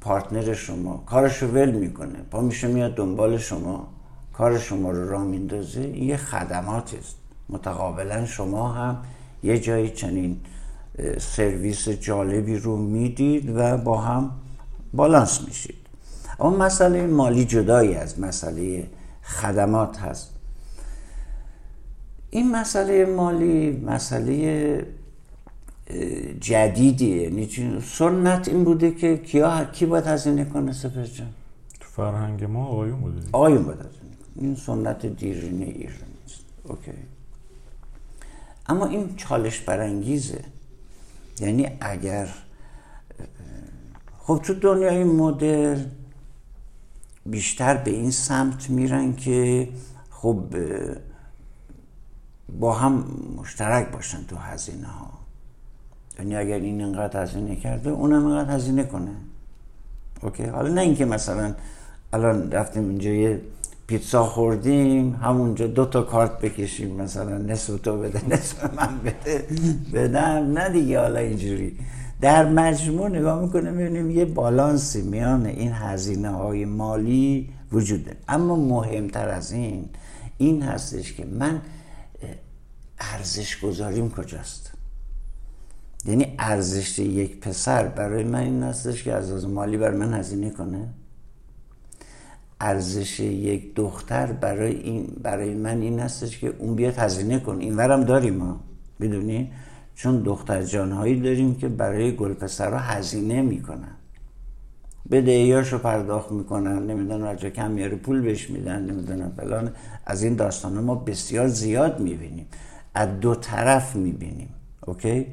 پارتنر 0.00 0.54
شما 0.54 0.96
کارش 1.06 1.42
رو 1.42 1.48
ول 1.48 1.70
می‌کنه 1.70 2.18
پا 2.30 2.40
میشه 2.40 2.68
میاد 2.68 2.94
دنبال 2.94 3.38
شما 3.38 3.88
کار 4.32 4.58
شما 4.58 4.90
رو 4.90 5.08
راه 5.08 5.24
میندازه 5.24 5.80
این 5.80 6.04
یه 6.04 6.16
خدمات 6.16 6.94
است. 6.94 7.16
متقابلا 7.48 8.26
شما 8.26 8.72
هم 8.72 8.96
یه 9.42 9.58
جایی 9.58 9.90
چنین 9.90 10.40
سرویس 11.18 11.88
جالبی 11.88 12.56
رو 12.56 12.76
می‌دید 12.76 13.52
و 13.56 13.76
با 13.76 14.00
هم 14.00 14.30
بالانس 14.92 15.40
میشید. 15.46 15.74
اما 16.40 16.56
مسئله 16.56 17.06
مالی 17.06 17.44
جدایی 17.44 17.94
از 17.94 18.20
مسئله 18.20 18.86
خدمات 19.22 19.98
هست. 19.98 20.34
این 22.30 22.50
مسئله 22.50 23.04
مالی 23.04 23.70
مسئله 23.86 24.86
جدیدیه. 26.40 27.22
یعنی؟ 27.22 27.80
سنت 27.80 28.48
این 28.48 28.64
بوده 28.64 28.90
که 28.90 29.16
کیا 29.16 29.64
کی 29.64 29.86
باید 29.86 30.06
هزینه 30.06 30.44
کنه 30.44 30.72
سپر 30.72 31.04
جان؟ 31.04 31.28
تو 31.80 31.88
فرهنگ 31.88 32.44
ما 32.44 32.66
آقایون 32.66 33.00
بوده. 33.00 33.20
آقایون 33.32 33.62
باید 33.62 33.78
هزینه 33.78 33.92
کنه. 33.92 34.44
این 34.44 34.54
سنت 34.54 35.06
دیرینه 35.06 35.64
ایرانی 35.64 36.18
است 36.26 36.40
اوکی. 36.64 36.92
اما 38.68 38.86
این 38.86 39.16
چالش 39.16 39.60
برانگیزه. 39.60 40.44
یعنی 41.40 41.70
اگر 41.80 42.28
خب 44.18 44.40
تو 44.44 44.54
دنیای 44.54 45.04
مدرن 45.04 45.86
بیشتر 47.26 47.76
به 47.76 47.90
این 47.90 48.10
سمت 48.10 48.70
میرن 48.70 49.16
که 49.16 49.68
خب 50.10 50.44
با 52.58 52.72
هم 52.72 53.04
مشترک 53.36 53.90
باشن 53.90 54.24
تو 54.24 54.36
هزینه 54.36 54.86
ها. 54.86 55.10
یعنی 56.18 56.36
اگر 56.36 56.58
این 56.58 56.82
انقدر 56.82 57.22
هزینه 57.22 57.56
کرده 57.56 57.90
اونم 57.90 58.26
انقدر 58.26 58.54
هزینه 58.54 58.84
کنه. 58.84 59.10
اوکی؟ 60.22 60.44
حالا 60.44 60.68
نه 60.68 60.80
اینکه 60.80 61.04
مثلا 61.04 61.54
الان 62.12 62.52
رفتیم 62.52 62.88
اینجا 62.88 63.10
یه 63.10 63.40
پیتزا 63.88 64.24
خوردیم 64.24 65.14
همونجا 65.14 65.66
دو 65.66 65.84
تا 65.84 66.02
کارت 66.02 66.38
بکشیم 66.38 66.96
مثلا 66.96 67.38
نصف 67.38 67.80
تو 67.80 67.98
بده 67.98 68.28
نصف 68.28 68.64
من 68.74 68.98
بده 69.04 69.46
بدم 69.94 70.52
نه 70.52 70.68
دیگه 70.68 71.00
حالا 71.00 71.18
اینجوری. 71.18 71.78
در 72.20 72.48
مجموع 72.48 73.08
نگاه 73.08 73.42
می‌کنه 73.42 73.70
می‌بینیم 73.70 74.10
یه 74.10 74.24
بالانسی 74.24 75.02
میان 75.02 75.46
این 75.46 75.72
هزینه 75.72 76.30
های 76.30 76.64
مالی 76.64 77.50
وجوده. 77.72 78.16
اما 78.28 78.56
مهمتر 78.56 79.28
از 79.28 79.52
این 79.52 79.88
این 80.38 80.62
هستش 80.62 81.12
که 81.12 81.24
من 81.24 81.62
ارزش 83.00 83.60
گذاریم 83.60 84.10
کجاست؟ 84.10 84.72
یعنی 86.04 86.34
ارزش 86.38 86.98
یک 86.98 87.40
پسر 87.40 87.88
برای 87.88 88.24
من 88.24 88.40
این 88.40 88.62
هستش 88.62 89.02
که 89.02 89.12
از 89.12 89.46
مالی 89.46 89.76
بر 89.76 89.90
من 89.90 90.14
هزینه 90.14 90.50
کنه؟ 90.50 90.88
ارزش 92.60 93.20
یک 93.20 93.74
دختر 93.74 94.26
برای 94.26 94.74
این 94.74 95.16
برای 95.22 95.54
من 95.54 95.80
این 95.80 96.00
هستش 96.00 96.38
که 96.38 96.54
اون 96.58 96.74
بیاد 96.74 96.94
هزینه 96.98 97.38
کن 97.38 97.58
این 97.60 97.76
ورم 97.76 98.04
داریم 98.04 98.34
ما 98.34 98.60
بدونی 99.00 99.52
چون 99.94 100.22
دختر 100.22 100.62
جانهایی 100.62 101.20
داریم 101.20 101.54
که 101.54 101.68
برای 101.68 102.16
گل 102.16 102.32
پسرها 102.32 102.78
هزینه 102.78 103.42
می‌کنن. 103.42 103.94
بدهیاشو 105.10 105.78
پرداخت 105.78 106.32
می‌کنن 106.32 106.86
نمی‌دونم 106.86 107.24
رجا 107.24 107.50
کم 107.50 107.70
میاره 107.70 107.96
پول 107.96 108.20
بهش 108.20 108.50
میدن 108.50 108.82
نمی‌دونم 108.82 109.32
فلان. 109.36 109.72
از 110.06 110.22
این 110.22 110.34
داستان 110.34 110.80
ما 110.80 110.94
بسیار 110.94 111.48
زیاد 111.48 112.00
می‌بینیم. 112.00 112.46
از 112.94 113.20
دو 113.20 113.34
طرف 113.34 113.96
می‌بینیم 113.96 114.48
اوکی؟ 114.86 115.26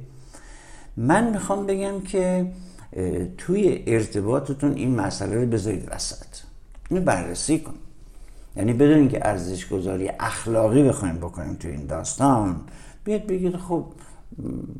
من 0.97 1.31
می‌خوام 1.31 1.65
بگم 1.65 2.01
که 2.01 2.51
توی 3.37 3.83
ارتباطتون 3.87 4.73
این 4.73 4.95
مسئله 4.95 5.35
رو 5.35 5.47
بذارید 5.47 5.87
وسط. 5.91 6.25
اینو 6.89 7.03
بررسی 7.03 7.59
کن 7.59 7.73
یعنی 8.55 8.73
بدون 8.73 9.07
که 9.07 9.27
ارزش 9.27 9.67
گذاری 9.67 10.09
اخلاقی 10.19 10.83
بخوایم 10.83 11.15
بکنیم 11.15 11.53
تو 11.53 11.67
این 11.67 11.85
داستان 11.85 12.61
بیاد 13.03 13.25
بگید 13.25 13.57
خب 13.57 13.85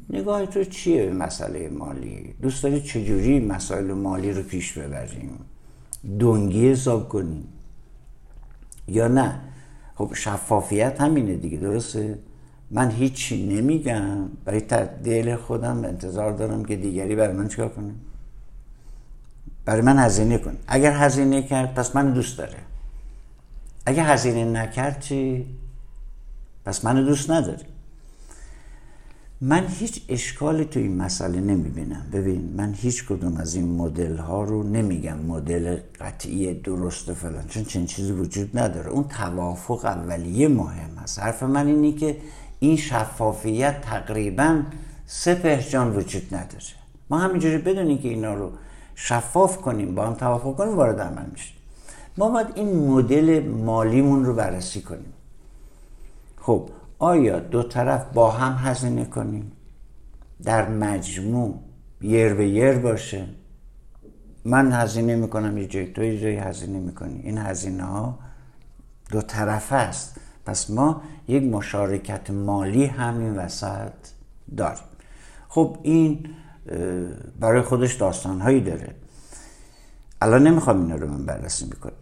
نگاه 0.09 0.45
تو 0.45 0.63
چیه 0.63 1.05
به 1.05 1.13
مسئله 1.13 1.69
مالی؟ 1.69 2.35
دوست 2.41 2.63
داری 2.63 2.81
چجوری 2.81 3.39
مسائل 3.39 3.93
مالی 3.93 4.31
رو 4.31 4.43
پیش 4.43 4.77
ببریم؟ 4.77 5.39
دنگی 6.19 6.71
حساب 6.71 7.09
کنیم؟ 7.09 7.47
یا 8.87 9.07
نه؟ 9.07 9.41
خب 9.95 10.11
شفافیت 10.13 11.01
همینه 11.01 11.35
دیگه 11.35 11.57
درسته؟ 11.57 12.19
من 12.71 12.91
هیچی 12.91 13.47
نمیگم 13.47 14.29
برای 14.45 14.61
دل 15.03 15.35
خودم 15.35 15.85
انتظار 15.85 16.31
دارم 16.31 16.65
که 16.65 16.75
دیگری 16.75 17.15
برای 17.15 17.33
من 17.33 17.47
چیکار 17.47 17.69
کنه؟ 17.69 17.93
برای 19.65 19.81
من 19.81 19.99
هزینه 19.99 20.37
کن. 20.37 20.57
اگر 20.67 20.91
هزینه 20.91 21.43
کرد 21.43 21.73
پس 21.73 21.95
من 21.95 22.13
دوست 22.13 22.37
داره. 22.37 22.57
اگر 23.85 24.13
هزینه 24.13 24.45
نکرد 24.45 24.99
چی؟ 24.99 25.45
پس 26.65 26.85
منو 26.85 27.03
دوست 27.03 27.31
نداره 27.31 27.59
من 29.41 29.67
هیچ 29.67 30.01
اشکالی 30.09 30.65
تو 30.65 30.79
این 30.79 30.97
مسئله 30.97 31.39
نمی‌بینم. 31.41 32.05
ببین 32.13 32.53
من 32.57 32.73
هیچ 32.73 33.05
کدوم 33.05 33.37
از 33.37 33.55
این 33.55 33.75
مدل 33.75 34.17
ها 34.17 34.43
رو 34.43 34.63
نمیگم. 34.63 35.17
مدل 35.17 35.77
قطعی 35.99 36.53
درست 36.53 37.13
فلان. 37.13 37.47
چون 37.47 37.63
چنین 37.63 37.85
چیزی 37.85 38.11
وجود 38.11 38.57
نداره. 38.57 38.89
اون 38.89 39.03
توافق 39.03 39.85
اولیه 39.85 40.47
مهم 40.47 40.97
است. 40.97 41.19
حرف 41.19 41.43
من 41.43 41.67
اینه 41.67 41.91
که 41.91 42.17
این 42.59 42.77
شفافیت 42.77 43.81
تقریبا 43.81 44.61
سه 45.05 45.65
جان 45.69 45.95
وجود 45.95 46.35
نداره. 46.35 46.65
ما 47.09 47.19
همینجوری 47.19 47.57
بدونیم 47.57 47.97
که 47.97 48.07
اینا 48.09 48.33
رو 48.33 48.51
شفاف 48.95 49.57
کنیم 49.57 49.95
با 49.95 50.05
هم 50.05 50.13
توافق 50.13 50.55
کنیم 50.55 50.75
وارد 50.75 51.01
عمل 51.01 51.25
میشه 51.31 51.53
ما 52.17 52.29
باید 52.29 52.47
این 52.55 52.87
مدل 52.87 53.47
مالیمون 53.47 54.25
رو 54.25 54.33
بررسی 54.33 54.81
کنیم. 54.81 55.13
خب 56.41 56.69
آیا 56.99 57.39
دو 57.39 57.63
طرف 57.63 58.05
با 58.13 58.31
هم 58.31 58.69
هزینه 58.69 59.05
کنیم؟ 59.05 59.51
در 60.43 60.69
مجموع 60.69 61.59
یر 62.01 62.33
به 62.33 62.47
یر 62.47 62.77
باشه. 62.77 63.25
من 64.45 64.71
هزینه 64.71 65.15
می‌کنم 65.15 65.57
یه 65.57 65.67
جای 65.67 65.93
تو 65.93 66.03
یه 66.03 66.21
جای 66.21 66.35
هزینه 66.35 66.79
می‌کنی. 66.79 67.19
این 67.23 67.37
هزینه 67.37 67.83
ها 67.83 68.19
دو 69.11 69.21
طرف 69.21 69.73
است. 69.73 70.15
پس 70.45 70.69
ما 70.69 71.01
یک 71.27 71.43
مشارکت 71.43 72.29
مالی 72.29 72.85
همین 72.85 73.35
وسط 73.35 73.91
داریم. 74.57 74.83
خب 75.47 75.77
این 75.83 76.27
برای 77.39 77.61
خودش 77.61 77.93
داستانهایی 77.93 78.61
داره. 78.61 78.95
الان 80.21 80.47
نمی‌خوام 80.47 80.81
اینا 80.81 80.95
رو 80.95 81.07
من 81.07 81.25
بررسی 81.25 81.65
می‌کنم 81.65 81.93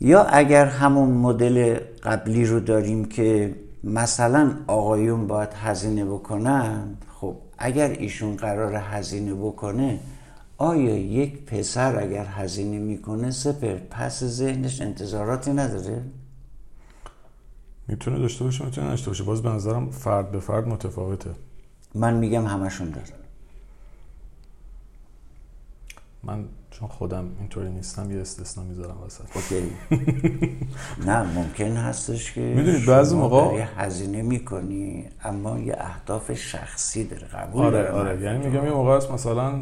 یا 0.00 0.22
اگر 0.22 0.66
همون 0.66 1.10
مدل 1.10 1.78
قبلی 2.02 2.44
رو 2.44 2.60
داریم 2.60 3.04
که 3.04 3.54
مثلا 3.84 4.56
آقایون 4.66 5.26
باید 5.26 5.48
هزینه 5.54 6.04
بکنن 6.04 6.96
خب 7.20 7.36
اگر 7.58 7.88
ایشون 7.88 8.36
قرار 8.36 8.74
هزینه 8.74 9.34
بکنه 9.34 10.00
آیا 10.58 10.98
یک 10.98 11.44
پسر 11.44 12.02
اگر 12.02 12.24
هزینه 12.24 12.78
می‌کنه 12.78 13.30
سپر 13.30 13.74
پس 13.90 14.24
ذهنش 14.24 14.80
انتظاراتی 14.80 15.52
نداره؟ 15.52 16.02
می‌تونه 17.88 18.18
داشته 18.18 18.44
باشه 18.44 18.64
می‌تونه 18.64 18.88
داشته 18.88 19.10
باشه. 19.10 19.24
باز 19.24 19.42
به 19.42 19.48
نظرم 19.48 19.90
فرد 19.90 20.32
به 20.32 20.40
فرد 20.40 20.68
متفاوته. 20.68 21.30
من 21.94 22.14
میگم 22.14 22.46
همشون 22.46 22.90
داره 22.90 23.21
من 26.24 26.44
چون 26.70 26.88
خودم 26.88 27.24
اینطوری 27.38 27.70
نیستم 27.70 28.10
یه 28.10 28.20
استثنا 28.20 28.64
می‌ذارم 28.64 28.96
وسط. 29.06 29.24
اوکی. 29.34 29.70
نه 31.06 31.22
ممکن 31.22 31.76
هستش 31.76 32.32
که 32.32 32.40
می‌دونید 32.40 32.86
بعضی 32.86 33.16
موقع 33.16 33.64
هزینه 33.76 34.22
می‌کنی 34.22 35.04
اما 35.24 35.58
یه 35.58 35.76
اهداف 35.78 36.32
شخصی 36.32 37.04
داره 37.04 37.26
قبول 37.26 37.64
آره 37.64 37.90
آره. 37.90 38.22
یعنی 38.22 38.46
میگم 38.46 38.64
یه 38.64 38.72
موقع 38.72 38.96
هست 38.96 39.10
مثلا 39.10 39.52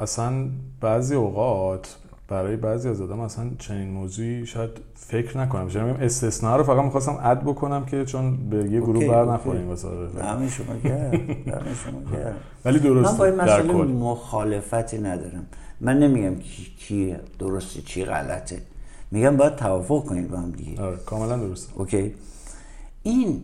اصلا 0.00 0.48
بعضی 0.80 1.14
اوقات 1.14 1.96
برای 2.28 2.56
بعضی 2.56 2.88
از 2.88 3.00
آدم 3.00 3.20
اصلا 3.20 3.50
چنین 3.58 3.90
موضوعی 3.90 4.46
شاید 4.46 4.70
فکر 4.94 5.38
نکنم. 5.38 5.68
چون 5.68 5.84
میگم 5.84 6.00
استثنا 6.00 6.56
رو 6.56 6.64
فقط 6.64 6.84
می‌خواستم 6.84 7.18
اد 7.22 7.42
بکنم 7.42 7.84
که 7.84 8.04
چون 8.04 8.48
به 8.50 8.56
یه 8.56 8.80
گروه 8.80 9.08
بر 9.08 9.24
نخوریم 9.24 9.68
واسه 9.68 9.88
همین 10.22 10.48
شما 10.48 10.66
شما 11.84 12.00
ولی 12.64 12.78
درست 12.78 13.10
من 13.10 13.18
با 13.18 13.24
این 13.24 13.34
مسئله 13.34 13.72
مخالفتی 13.72 14.98
ندارم. 14.98 15.46
من 15.80 15.98
نمیگم 15.98 16.34
کی, 16.34 16.64
کی 16.78 17.16
درسته 17.38 17.82
چی 17.82 18.04
غلطه. 18.04 18.62
میگم 19.10 19.36
باید 19.36 19.56
توافق 19.56 20.04
کنید 20.04 20.30
با 20.30 20.38
هم 20.38 20.52
دیگه. 20.52 20.82
آره 20.82 20.96
کاملا 20.96 21.36
درست 21.36 21.72
اوکی. 21.74 22.14
این 23.02 23.42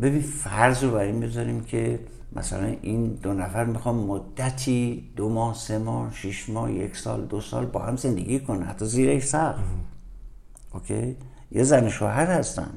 ببین 0.00 0.22
فرض 0.22 0.84
رو 0.84 0.94
این 0.94 1.20
بذاریم 1.20 1.64
که 1.64 1.98
مثلا 2.32 2.74
این 2.82 3.06
دو 3.06 3.32
نفر 3.32 3.64
می‌خوام 3.64 3.96
مدتی 3.96 5.10
دو 5.16 5.28
ماه 5.28 5.54
سه 5.54 5.78
ماه 5.78 6.14
شش 6.14 6.48
ماه 6.48 6.72
یک 6.72 6.96
سال 6.96 7.24
دو 7.24 7.40
سال 7.40 7.66
با 7.66 7.80
هم 7.80 7.96
زندگی 7.96 8.40
کنن 8.40 8.62
حتی 8.62 8.86
زیر 8.86 9.08
یک 9.08 9.24
سقف 9.24 9.58
OK؟ 10.72 11.16
یه 11.52 11.62
زن 11.62 11.88
شوهر 11.88 12.26
هستن. 12.26 12.70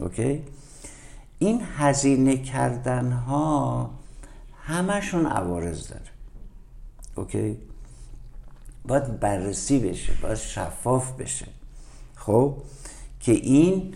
OK؟ 0.00 0.42
این 1.38 1.62
هزینه 1.76 2.36
کردن 2.36 3.12
ها 3.12 3.90
همشون 4.62 5.26
عوارض 5.26 5.88
داره. 5.88 6.17
OK؟ 7.18 7.58
باید 8.88 9.20
بررسی 9.20 9.78
بشه 9.78 10.12
باید 10.22 10.34
شفاف 10.34 11.12
بشه. 11.12 11.46
خب؟ 12.14 12.54
که 13.20 13.32
این 13.32 13.94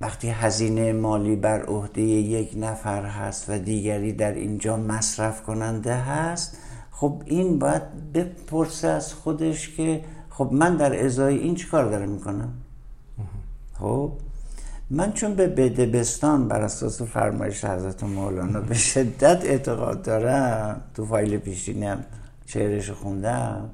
وقتی 0.00 0.28
هزینه 0.28 0.92
مالی 0.92 1.36
بر 1.36 1.64
عهده 1.64 2.02
یک 2.02 2.52
نفر 2.56 3.04
هست 3.04 3.50
و 3.50 3.58
دیگری 3.58 4.12
در 4.12 4.32
اینجا 4.32 4.76
مصرف 4.76 5.42
کننده 5.42 5.94
هست 5.94 6.58
خب 6.90 7.22
این 7.24 7.58
باید 7.58 8.12
بپرسه 8.12 8.88
از 8.88 9.14
خودش 9.14 9.76
که 9.76 10.04
خب 10.30 10.48
من 10.52 10.76
در 10.76 11.04
ازای 11.04 11.38
این 11.38 11.54
چیکار 11.54 11.84
دارم 11.84 12.08
می‌کنم؟ 12.08 12.52
خب؟ 13.78 14.12
من 14.90 15.12
چون 15.12 15.34
به 15.34 15.48
بدبستان 15.48 16.48
بر 16.48 16.60
اساس 16.60 17.02
فرمایش 17.02 17.64
حضرت 17.64 18.04
مولانا 18.04 18.60
به 18.60 18.74
شدت 18.74 19.44
اعتقاد 19.44 20.02
دارم 20.02 20.80
تو 20.94 21.06
فایل 21.06 21.36
پیشینم 21.36 22.04
شعرش 22.46 22.90
خوندم 22.90 23.70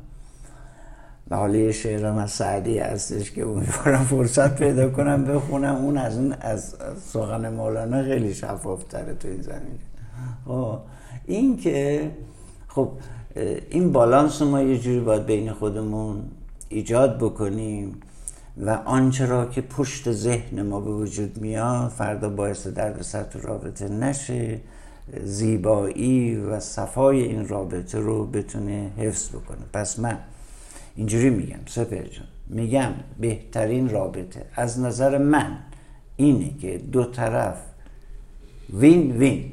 و 1.30 1.36
حالا 1.36 1.56
یه 1.56 1.72
شعرم 1.72 2.16
از 2.16 2.30
سعدی 2.30 2.78
هستش 2.78 3.30
که 3.30 3.46
امیدوارم 3.46 4.04
فرصت 4.04 4.56
پیدا 4.56 4.90
کنم 4.90 5.24
بخونم. 5.24 5.74
اون 5.74 5.98
از 5.98 6.16
اون 6.16 6.34
از 6.40 6.74
سخن 7.04 7.52
مولانا 7.52 8.02
خیلی 8.02 8.34
شفاف 8.34 8.84
تره 8.84 9.14
تو 9.14 9.28
این 9.28 9.42
زمین. 9.42 9.78
خب 10.46 10.78
این 11.26 11.56
که 11.56 12.10
خب 12.68 12.90
این 13.70 13.92
بالانس 13.92 14.42
ما 14.42 14.62
یه 14.62 14.78
جوری 14.78 15.00
باید 15.00 15.26
بین 15.26 15.52
خودمون 15.52 16.22
ایجاد 16.68 17.18
بکنیم. 17.18 18.00
و 18.56 18.70
آنچه 18.70 19.26
را 19.26 19.46
که 19.46 19.60
پشت 19.60 20.12
ذهن 20.12 20.62
ما 20.62 20.80
به 20.80 20.90
وجود 20.90 21.38
میاد 21.40 21.90
فردا 21.90 22.28
باعث 22.28 22.66
دردسر 22.66 23.22
تو 23.22 23.40
رابطه 23.40 23.88
نشه. 23.88 24.60
زیبایی 25.24 26.36
و 26.36 26.60
صفای 26.60 27.22
این 27.22 27.48
رابطه 27.48 27.98
رو 27.98 28.26
بتونه 28.26 28.90
حفظ 28.96 29.28
بکنه. 29.28 29.58
پس 29.72 29.98
من 29.98 30.18
اینجوری 30.96 31.30
میگم 31.30 31.58
سپر 31.66 32.02
جان 32.02 32.26
میگم 32.46 32.92
بهترین 33.20 33.88
رابطه 33.88 34.44
از 34.54 34.80
نظر 34.80 35.18
من 35.18 35.58
اینه 36.16 36.58
که 36.58 36.78
دو 36.78 37.04
طرف 37.04 37.56
وین 38.72 39.12
وین 39.12 39.52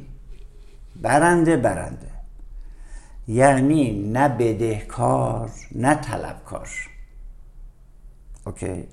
برنده 1.01 1.57
برنده. 1.57 2.09
یعنی 3.27 4.11
نه 4.11 4.29
بدهکار 4.29 5.51
نه 5.75 5.95
طلبکار. 5.95 6.69
اوکی. 8.49 8.83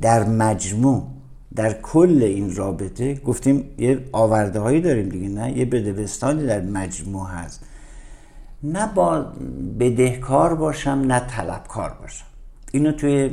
در 0.00 0.24
مجموع 0.24 1.06
در 1.54 1.72
کل 1.72 2.22
این 2.22 2.56
رابطه 2.56 3.14
گفتیم 3.14 3.70
یه 3.78 4.04
آورده 4.12 4.60
هایی 4.60 4.80
داریم 4.80 5.08
دیگه 5.08 5.28
نه 5.28 5.58
یه 5.58 5.64
بدبستانی 5.64 6.46
در 6.46 6.60
مجموع 6.60 7.28
هست. 7.28 7.64
نه 8.62 8.86
با 8.94 9.20
بدهکار 9.80 10.54
باشم 10.54 10.90
نه 10.90 11.20
طلبکار 11.20 11.96
باشم. 12.00 12.24
اینو 12.72 12.92
توی 12.92 13.30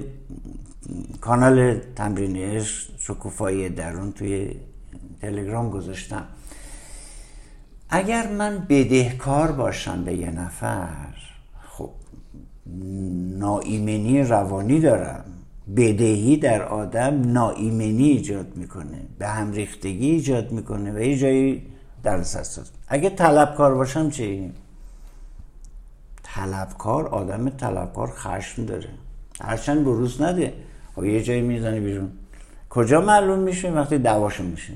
کانال 1.21 1.79
تمرین 1.95 2.63
شکوفایی 2.97 3.69
درون 3.69 4.11
توی 4.11 4.55
تلگرام 5.21 5.69
گذاشتم. 5.69 6.25
اگر 7.89 8.31
من 8.31 8.65
بدهکار 8.69 9.51
باشم 9.51 10.03
به 10.03 10.13
یه 10.13 10.31
نفر 10.31 11.28
ناایمنی 13.39 14.23
روانی 14.23 14.79
دارم. 14.79 15.25
بدهی 15.75 16.37
در 16.37 16.61
آدم 16.61 17.31
ناایمنی 17.31 18.03
ایجاد 18.03 18.47
می‌کنه. 18.55 19.01
به 19.19 19.27
هم 19.27 19.51
ریختگی 19.51 20.09
ایجاد 20.09 20.51
می‌کنه 20.51 20.91
و 20.91 20.99
یه 20.99 21.17
جایی 21.17 21.65
در 22.03 22.23
سرساز. 22.23 22.71
اگه 22.87 23.09
طلبکار 23.09 23.75
باشم 23.75 24.09
چی؟ 24.09 24.51
طلبکار 26.23 27.07
آدم 27.07 27.49
طلبکار 27.49 28.11
خشم 28.15 28.65
داره. 28.65 28.89
هرچند 29.41 29.83
بروز 29.83 30.21
نده. 30.21 30.53
و 30.97 31.01
خب 31.01 31.05
یه 31.05 31.23
جایی 31.23 31.41
می‌زنه 31.41 31.79
بیرون. 31.79 32.09
کجا 32.69 33.01
معلوم 33.01 33.39
میشه 33.39 33.71
وقتی 33.71 33.97
دعواشون 33.97 34.45
میشه 34.45 34.73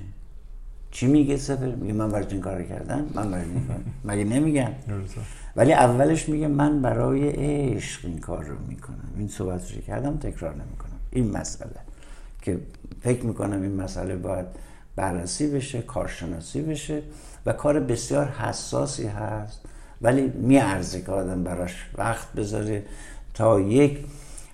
چی 0.91 1.07
میگه 1.07 1.37
سفر 1.37 1.75
میگه 1.75 1.93
من 1.93 2.13
این 2.13 2.41
کار 2.41 2.63
کردم. 2.63 3.05
من 3.13 3.31
کار 3.31 3.45
مگه 4.05 4.23
نمیگم؟ 4.23 4.71
ولی 5.55 5.73
اولش 5.73 6.29
میگه 6.29 6.47
من 6.47 6.81
برای 6.81 7.29
عشق 7.29 8.05
این 8.05 8.19
کار 8.19 8.43
رو 8.43 8.55
می‌کنم. 8.67 9.13
این 9.17 9.27
صحبت 9.27 9.71
رو 9.71 9.81
کردم 9.81 10.17
تکرار 10.17 10.51
نمی‌کنم. 10.51 10.99
این 11.11 11.37
مسئله. 11.37 11.75
که 12.41 12.59
فکر 13.01 13.25
می‌کنم 13.25 13.61
این 13.61 13.75
مسئله 13.75 14.15
باید 14.15 14.45
بررسی 14.95 15.49
بشه 15.49 15.81
کارشناسی 15.81 16.61
بشه 16.61 17.01
و 17.45 17.53
کار 17.53 17.79
بسیار 17.79 18.25
حساسی 18.25 19.07
هست. 19.07 19.61
ولی 20.01 20.21
میارزه 20.21 21.01
که 21.01 21.11
آدم 21.11 21.43
براش 21.43 21.89
وقت 21.97 22.33
بذاره 22.33 22.83
تا 23.33 23.59
یک 23.59 24.05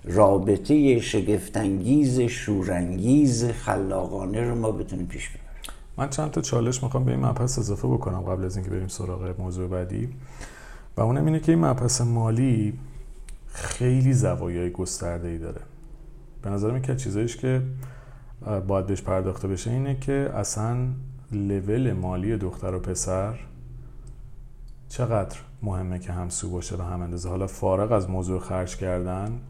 رابطه 0.04 1.00
شگفتانگیز 1.00 2.20
شورانگیز 2.20 3.44
خلاقانه 3.44 4.40
رو 4.40 4.54
ما 4.54 4.70
بتونیم 4.72 5.06
پیش 5.06 5.28
ببریم. 5.28 5.44
من 5.96 6.10
چند 6.10 6.30
تا 6.30 6.40
چالش 6.40 6.82
می‌خوام 6.82 7.04
به 7.04 7.10
این 7.10 7.20
مبحث 7.20 7.58
اضافه 7.58 7.88
بکنم 7.88 8.20
قبل 8.20 8.44
از 8.44 8.56
اینکه 8.56 8.70
بریم 8.70 8.88
سراغ 8.88 9.40
موضوع 9.40 9.68
بعدی. 9.68 10.08
و 10.96 11.00
اونم 11.00 11.26
اینه 11.26 11.40
که 11.40 11.52
این 11.52 11.64
مبحث 11.64 12.00
مالی 12.00 12.78
خیلی 13.46 14.12
زوایای 14.12 14.70
گسترده 14.70 15.28
ای 15.28 15.38
داره. 15.38 15.60
به 16.42 16.50
نظر 16.50 16.70
من 16.70 16.82
که 16.82 16.96
چیزایش 16.96 17.36
که 17.36 17.62
باید 18.66 18.86
بهش 18.86 19.02
پرداخته 19.02 19.48
بشه 19.48 19.70
اینه 19.70 19.94
که 19.94 20.30
اصلا 20.34 20.76
لول 21.32 21.92
مالی 21.92 22.36
دختر 22.36 22.74
و 22.74 22.78
پسر 22.78 23.38
چقدر 24.88 25.38
مهمه 25.62 25.98
که 25.98 26.12
همسو 26.12 26.50
باشه 26.50 26.76
به 26.76 26.84
هم 26.84 27.02
اندازه. 27.02 27.28
حالا 27.28 27.46
فارغ 27.46 27.92
از 27.92 28.10
موضوع 28.10 28.40
خرج 28.40 28.76
کردن 28.76 29.40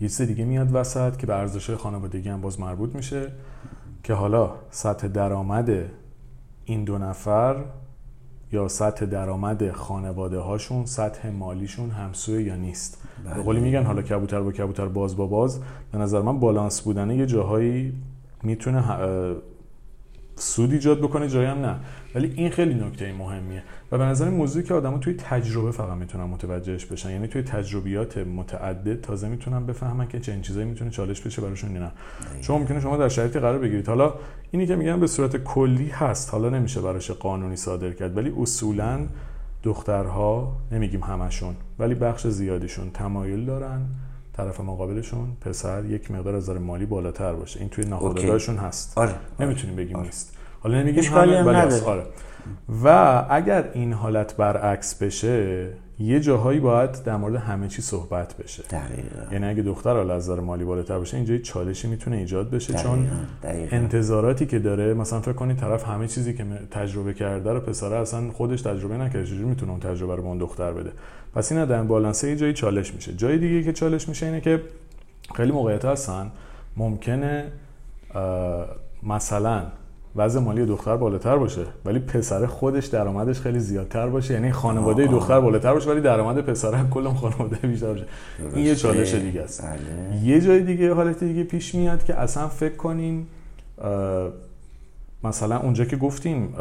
یه 0.00 0.08
چیز 0.08 0.22
دیگه 0.22 0.44
میاد 0.44 0.74
وسط 0.74 1.16
که 1.16 1.26
به 1.26 1.34
ارزش 1.34 1.70
خانوادگی 1.70 2.28
هم 2.28 2.40
باز 2.40 2.60
مربوط 2.60 2.94
میشه 2.94 3.32
که 4.02 4.14
حالا 4.14 4.52
سطح 4.70 5.08
درآمد 5.08 5.70
این 6.64 6.84
دو 6.84 6.98
نفر 6.98 7.64
یا 8.52 8.68
سطح 8.68 9.06
درآمد 9.06 9.70
خانواده 9.70 10.38
هاشون 10.38 10.86
سطح 10.86 11.30
مالیشون 11.30 11.90
همسوی 11.90 12.42
یا 12.42 12.56
نیست؟ 12.56 13.02
بله. 13.24 13.34
به 13.34 13.42
قولی 13.42 13.60
میگن 13.60 13.82
حالا 13.82 14.02
کبوتر 14.02 14.40
با 14.40 14.52
کبوتر 14.52 14.86
باز 14.86 15.16
با 15.16 15.26
باز. 15.26 15.60
به 15.92 15.98
نظر 15.98 16.22
من 16.22 16.40
بالانس 16.40 16.80
بودنه 16.80 17.16
یه 17.16 17.26
جاهایی 17.26 17.92
می‌تونه 18.42 18.84
سود 20.36 20.72
ایجاد 20.72 20.98
بکنه 20.98 21.28
جایی 21.28 21.46
هم 21.46 21.58
نه. 21.58 21.76
ولی 22.14 22.32
این 22.36 22.50
خیلی 22.50 22.74
نکته 22.74 23.12
مهمیه. 23.12 23.62
و 23.92 23.98
به 23.98 24.04
نظر 24.04 24.28
موضوعی 24.28 24.64
که 24.64 24.74
آدما 24.74 24.98
توی 24.98 25.14
تجربه 25.14 25.70
فقط 25.70 25.96
می‌تونن 25.96 26.24
متوجهش 26.24 26.84
بشن. 26.84 27.10
یعنی 27.10 27.28
توی 27.28 27.42
تجربیات 27.42 28.18
متعدد 28.18 29.00
تازه 29.00 29.28
می‌تونن 29.28 29.66
بفهمن 29.66 30.08
که 30.08 30.20
چه 30.20 30.40
چیزایی 30.40 30.66
می‌تونه 30.66 30.90
چالش 30.90 31.20
بشه 31.20 31.42
براشون 31.42 31.72
نه. 31.72 31.92
چون 32.40 32.58
ممکنه 32.58 32.80
شما 32.80 32.96
در 32.96 33.08
شرایطی 33.08 33.38
قرار 33.38 33.58
بگیرید. 33.58 33.88
حالا 33.88 34.14
اینی 34.50 34.66
که 34.66 34.76
میگن 34.76 35.00
به 35.00 35.06
صورت 35.06 35.36
کلی 35.36 35.88
هست. 35.88 36.30
حالا 36.30 36.48
نمیشه 36.48 36.80
براش 36.80 37.10
قانونی 37.10 37.56
صادر 37.56 37.90
کرد 37.90 38.16
ولی 38.16 38.32
اصولا 38.40 39.06
دخترها 39.62 40.56
نمیگیم 40.72 41.02
همشون 41.02 41.54
ولی 41.78 41.94
بخش 41.94 42.26
زیادیشون 42.26 42.90
تمایل 42.90 43.44
دارن 43.44 43.80
طرف 44.32 44.60
مقابلشون 44.60 45.28
پسر 45.40 45.84
یک 45.84 46.10
مقدار 46.10 46.34
از 46.34 46.50
مالی 46.50 46.86
بالاتر 46.86 47.32
باشه. 47.32 47.60
این 47.60 47.68
توی 47.68 47.84
ناخودآگاهشون 47.84 48.56
هست. 48.56 48.98
آره. 48.98 49.14
نمی‌تونیم 49.40 49.76
بگیم 49.76 49.96
آره. 49.96 50.06
نیست. 50.06 50.36
حالا 50.60 50.82
نمیگیم 50.82 51.04
همه 51.04 51.42
ولی 51.42 51.80
آره. 51.80 52.02
و 52.84 53.24
اگر 53.30 53.70
این 53.72 53.92
حالت 53.92 54.36
برعکس 54.36 54.94
بشه 54.94 55.68
یه 55.98 56.20
جاهایی 56.20 56.60
باید 56.60 57.02
در 57.04 57.16
مورد 57.16 57.34
همه 57.34 57.68
چی 57.68 57.82
صحبت 57.82 58.36
بشه. 58.36 58.62
دقیقا. 58.62 59.32
یعنی 59.32 59.46
اگه 59.46 59.62
دختر 59.62 59.92
حالا 59.96 60.14
از 60.14 60.30
مالی 60.30 60.64
بالاتر 60.64 60.98
باشه 60.98 61.16
اینجا 61.16 61.38
چالشی 61.38 61.88
می‌تونه 61.88 62.16
ایجاد 62.16 62.50
بشه 62.50 62.74
چون 62.74 63.06
انتظاراتی 63.42 64.46
که 64.46 64.58
داره 64.58 64.94
مثلا 64.94 65.20
فکر 65.20 65.32
کنید 65.32 65.56
طرف 65.56 65.84
همه 65.88 66.08
چیزی 66.08 66.34
که 66.34 66.44
تجربه 66.70 67.14
کرده 67.14 67.52
رو 67.52 67.60
پسره 67.60 67.96
اصلا 67.96 68.30
خودش 68.30 68.62
تجربه 68.62 68.96
نکرده 68.96 69.24
چجوری 69.24 69.44
می‌تونه 69.44 69.72
اون 69.72 69.80
تجربه 69.80 70.16
رو 70.16 70.22
به 70.22 70.28
اون 70.28 70.38
دختر 70.38 70.72
بده؟ 70.72 70.90
پس 71.34 71.52
این 71.52 71.64
در 71.64 71.82
بالانسه 71.82 72.28
یه 72.28 72.36
جایی 72.36 72.52
چالش 72.52 72.94
میشه. 72.94 73.14
جای 73.14 73.38
دیگه 73.38 73.62
که 73.62 73.72
چالش 73.72 74.08
میشه 74.08 74.26
اینه 74.26 74.40
که 74.40 74.60
خیلی 75.34 75.52
موقعیت 75.52 75.84
هستن. 75.84 76.30
ممکنه 76.76 77.44
مثلا 79.02 79.62
وضع 80.16 80.40
مالی 80.40 80.66
دختر 80.66 80.96
بالاتر 80.96 81.36
باشه 81.36 81.62
ولی 81.84 81.98
پسر 81.98 82.46
خودش 82.46 82.86
درآمدش 82.86 83.40
خیلی 83.40 83.58
زیادتر 83.58 84.08
باشه. 84.08 84.34
یعنی 84.34 84.52
خانواده 84.52 85.06
دختر 85.06 85.40
بالاتر 85.40 85.72
باشه 85.74 85.90
ولی 85.90 86.00
درآمد 86.00 86.40
پسر 86.40 86.84
کل 86.90 87.08
خانواده 87.08 87.56
بیشتر 87.56 87.86
باشه. 87.86 88.06
این 88.54 88.66
یه 88.66 88.74
چالش 88.74 89.14
دیگه 89.14 89.42
است. 89.42 89.62
بله. 89.62 90.22
یه 90.22 90.40
جای 90.40 90.62
دیگه 90.62 90.94
حالت 90.94 91.24
دیگه 91.24 91.44
پیش 91.44 91.74
میاد 91.74 92.04
که 92.04 92.20
اصلا 92.20 92.48
فکر 92.48 92.76
کنین 92.76 93.26
مثلا 95.24 95.58
اونجا 95.58 95.84
که 95.84 95.96
گفتیم 95.96 96.54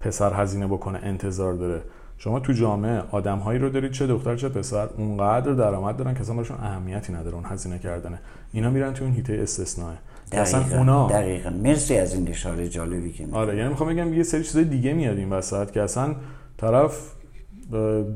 پسر 0.00 0.32
هزینه 0.34 0.66
بکنه 0.66 0.98
انتظار 1.02 1.52
داره. 1.52 1.82
شما 2.18 2.40
تو 2.40 2.52
جامعه 2.52 3.02
آدمهایی 3.10 3.58
رو 3.58 3.70
دارید 3.70 3.92
چه 3.92 4.06
دختر 4.06 4.36
چه 4.36 4.48
پسر 4.48 4.88
اونقدر 4.96 5.52
درآمد 5.52 5.96
دارن 5.96 6.14
که 6.14 6.20
اصلا 6.20 6.34
براشون 6.34 6.56
اهمیتی 6.56 7.12
نداره 7.12 7.34
اون 7.34 7.44
هزینه 7.46 7.78
کردنه 7.78 8.18
اینا 8.52 8.70
میرن 8.70 8.92
تو 8.92 9.04
اون 9.04 9.12
هیته 9.12 9.38
استثناء. 9.42 9.92
دقیقا 10.32 10.76
اونا. 10.76 11.08
دقیقا. 11.08 11.50
مرسی 11.50 11.96
از 11.96 12.14
این 12.14 12.28
اشاره 12.28 12.68
جالبی 12.68 13.12
که 13.12 13.26
آره 13.32 13.56
یعنی 13.56 13.68
می‌خوام 13.68 13.88
بگم 13.88 14.14
یه 14.14 14.22
سری 14.22 14.44
چیزای 14.44 14.64
دیگه 14.64 14.92
میاد 14.92 15.16
این 15.16 15.30
وسط 15.30 15.70
که 15.70 15.82
اصلا 15.82 16.14
طرف 16.56 17.12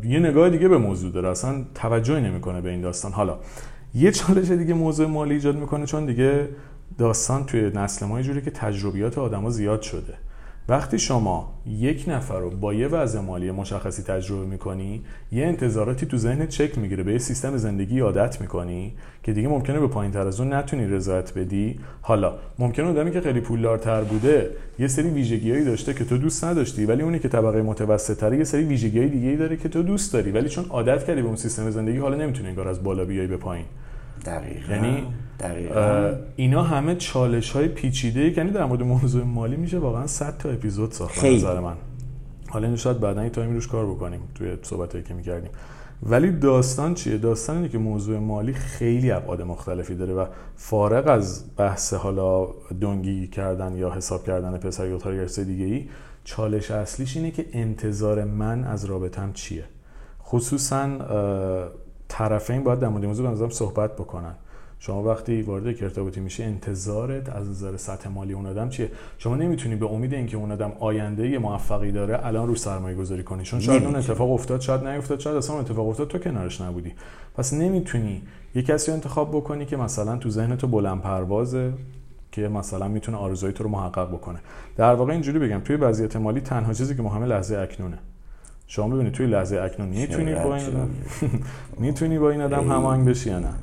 یه 0.05 0.19
نگاه 0.19 0.51
دیگه 0.51 0.69
به 0.69 0.79
موضوع 0.79 1.13
داره. 1.13 1.29
اصلا 1.29 1.65
توجهی 1.75 2.21
نمی‌کنه 2.21 2.61
به 2.61 2.71
این 2.71 2.81
داستان. 2.81 3.13
حالا 3.13 3.39
یه 3.95 4.13
چالش 4.13 4.51
دیگه 4.51 4.75
موضوع 4.75 5.07
مالی 5.07 5.35
ایجاد 5.35 5.57
می‌کنه 5.57 5.87
چون 5.87 6.07
دیگه 6.07 6.49
داستان 6.99 7.47
توی 7.47 7.71
نسل 7.75 8.07
ما 8.07 8.23
جوری 8.23 8.43
که 8.43 8.51
تجربیات 8.51 9.19
آدما 9.19 9.51
زیاد 9.51 9.83
شده. 9.83 10.15
وقتی 10.71 10.99
شما 10.99 11.53
یک 11.67 12.05
نفر 12.09 12.41
رو 12.41 12.51
با 12.51 12.75
یه 12.75 12.89
وضع 12.89 13.21
مالی 13.21 13.51
مشخصی 13.51 14.03
تجربه 14.03 14.47
می‌کنی 14.47 15.03
یه 15.33 15.47
انتظاراتی 15.47 16.07
تو 16.07 16.17
ذهنت 16.17 16.49
چک 16.49 16.79
می‌گیره 16.79 17.03
به 17.03 17.13
یه 17.13 17.19
سیستم 17.19 17.57
زندگی 17.57 18.01
عادت 18.01 18.41
می‌کنی 18.41 18.93
که 19.23 19.33
دیگه 19.33 19.49
ممکنه 19.49 19.81
به 19.81 19.87
پایین 19.87 20.13
تر 20.13 20.27
از 20.27 20.41
اون 20.41 20.53
نتونی 20.53 20.87
رضایت 20.87 21.39
بدی. 21.39 21.81
حالا 22.03 22.35
ممکنه 22.59 22.87
آدمی 22.87 23.11
که 23.11 23.21
خیلی 23.21 23.41
پولدارتر 23.41 24.01
بوده 24.01 24.51
یه 24.79 24.89
سری 24.89 25.11
ویژگیهایی 25.11 25.65
داشته 25.65 25.95
که 25.95 26.05
تو 26.05 26.19
دوست 26.19 26.45
نداشتی 26.45 26.87
ولی 26.87 27.03
اونی 27.03 27.19
که 27.19 27.29
طبقه 27.29 27.63
متوسط 27.63 28.33
یه 28.33 28.45
سری 28.45 28.65
ویژگیهای 28.65 29.09
دیگه 29.09 29.37
داره 29.37 29.57
که 29.57 29.69
تو 29.69 29.83
دوست 29.83 30.13
داری 30.13 30.31
ولی 30.31 30.49
چون 30.49 30.65
عادت 30.69 31.07
کردی 31.07 31.23
به 31.23 31.27
اون 31.27 31.37
سیستم 31.37 31.71
زندگی 31.71 31.99
حالا 31.99 32.17
نمی‌تونی 32.17 32.49
انگار 32.49 32.69
از 32.69 32.83
بالا 32.83 33.05
بیای 33.05 33.27
به 33.27 33.37
پایین. 33.37 33.67
دقیقا. 34.27 34.73
یعنی 34.75 35.07
اینا 36.37 36.63
همه 36.63 36.95
چالش 36.95 37.51
های 37.51 37.69
پیچیده 37.69 38.39
یعنی 38.39 38.51
در 38.51 38.65
مورد 38.65 38.83
موضوع 38.83 39.25
مالی 39.25 39.57
میشه 39.57 39.79
واقعا 39.79 40.07
100 40.07 40.39
تا 40.39 40.49
اپیزود 40.49 40.93
ساخت 40.93 41.25
نظر 41.25 41.61
من. 41.61 41.77
حالا 42.49 42.67
این 42.67 42.77
شاید 42.77 43.01
بعدا 43.01 43.21
این 43.21 43.31
تایم 43.31 43.53
روش 43.53 43.69
کار 43.69 43.87
بکنیم 43.87 44.21
توی 44.35 44.57
صحبتایی 44.63 45.05
که 45.05 45.15
می‌کردیم. 45.15 45.51
ولی 46.03 46.31
داستان 46.31 46.95
چیه؟ 46.95 47.19
داستان 47.19 47.57
اینه 47.57 47.69
که 47.69 47.79
موضوع 47.79 48.19
مالی 48.19 48.53
خیلی 48.53 49.11
ابعاد 49.11 49.43
مختلفی 49.43 49.95
داره 49.95 50.15
و 50.15 50.27
فارغ 50.57 51.09
از 51.09 51.45
بحث 51.57 51.95
حالا 51.95 52.49
دنگی 52.81 53.27
کردن 53.27 53.77
یا 53.77 53.91
حساب 53.91 54.25
کردن 54.27 54.59
پسر 54.59 54.89
یا 54.89 54.99
تارگرس 54.99 55.39
دیگه 55.39 55.65
ای 55.65 55.89
چالش 56.25 56.71
اصلیش 56.71 57.17
اینه 57.17 57.31
که 57.31 57.47
انتظار 57.53 58.25
من 58.25 58.65
از 58.65 58.85
رابطم 58.85 59.33
چیه. 59.33 59.65
خصوصا 60.23 60.89
طرفین 62.11 62.65
باید 62.65 62.79
در 62.79 62.89
مورد 62.89 63.05
موضوع 63.05 63.27
بنظرم 63.27 63.51
صحبت 63.51 63.93
بکنن. 63.93 64.35
شما 64.79 65.03
وقتی 65.03 65.43
وارد 65.43 65.67
ارتباطی 65.67 66.21
میشه 66.21 66.45
انتظارت 66.45 67.29
از 67.29 67.49
نظر 67.49 67.77
سطح 67.77 68.09
مالی 68.09 68.33
اون 68.33 68.47
آدم 68.47 68.69
چیه؟ 68.69 68.91
شما 69.19 69.37
نمی‌تونی 69.37 69.77
به 69.77 69.87
امید 69.87 70.15
اینکه 70.15 70.37
اون 70.37 70.53
آدم 70.53 70.73
آینده 70.81 71.39
موفقی 71.39 71.93
داره 71.93 72.27
الان 72.27 72.49
رو 72.49 72.55
سرمایه 72.55 72.97
گذاری 72.97 73.23
کنی. 73.23 73.43
چون 73.43 73.61
شاید 73.61 73.85
اون 73.85 73.97
اتفاق 73.97 74.31
افتاد 74.31 74.61
شاید 74.61 74.87
نیفتاد 74.87 75.21
شاید 75.21 75.37
اصلا 75.37 75.59
اتفاق 75.59 75.89
افتاد 75.89 76.09
تو 76.09 76.19
کنارش 76.19 76.61
نبودی. 76.61 76.93
پس 77.37 77.55
نمی‌تونی 77.55 78.23
یه 78.55 78.63
کسی 78.63 78.91
رو 78.91 78.95
انتخاب 78.95 79.31
بکنی 79.37 79.67
که 79.67 79.77
مثلا 79.77 80.17
تو 80.17 80.31
ذهن 80.31 80.57
تو 80.57 80.67
بلند 80.67 81.01
پروازه 81.01 81.73
که 82.33 82.49
مثلا 82.49 82.89
می‌تونه 82.89 83.19
آرزوی 83.19 83.53
تو 83.53 83.65
رو 83.65 83.71
محقق 83.71 84.09
بکنه. 84.09 84.39
در 84.77 84.95
واقع 84.95 85.13
اینجوری 85.13 85.39
بگم 85.39 85.61
توی 85.61 85.77
وضعیت 85.77 86.17
مالی 86.17 86.41
تنها 86.41 86.73
چیزی 86.73 86.97
که 86.97 87.03
مهمه 87.03 87.27
لحظه 87.27 87.59
اکنونه. 87.59 87.99
شما 88.73 88.89
ببینید 88.89 89.13
توی 89.13 89.27
لحظه 89.27 89.61
اکنون 89.61 89.89
می‌تونی 89.89 90.35
با 90.45 90.57
این 90.57 90.67
آدم 90.67 90.91
می‌تونی 91.79 92.19
با 92.19 92.31
این 92.31 92.41
آدم 92.41 92.71
هماهنگ 92.71 93.09
بشی 93.09 93.31
یا 93.31 93.39
نه؟ 93.39 93.55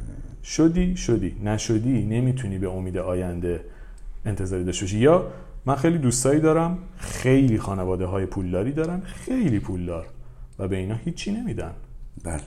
شدی 0.44 0.98
شدی. 0.98 1.36
نشدی 1.44 2.06
نمی‌تونی 2.06 2.58
به 2.58 2.70
امید 2.70 2.98
آینده 2.98 3.62
انتظاری 4.26 4.64
داشته 4.64 4.86
باشی. 4.86 4.98
یا 4.98 5.28
من 5.66 5.76
خیلی 5.76 5.98
دوستایی 5.98 6.40
دارم 6.40 6.78
خیلی 6.98 7.58
خانواده 7.58 8.06
های 8.06 8.26
پولداری 8.26 8.72
دارن 8.72 9.02
خیلی 9.06 9.60
پولدار 9.60 10.06
و 10.60 10.68
به 10.68 10.76
اینا 10.78 10.96
هیچی 10.96 11.32
نمیدن. 11.32 11.72
بله. 12.24 12.42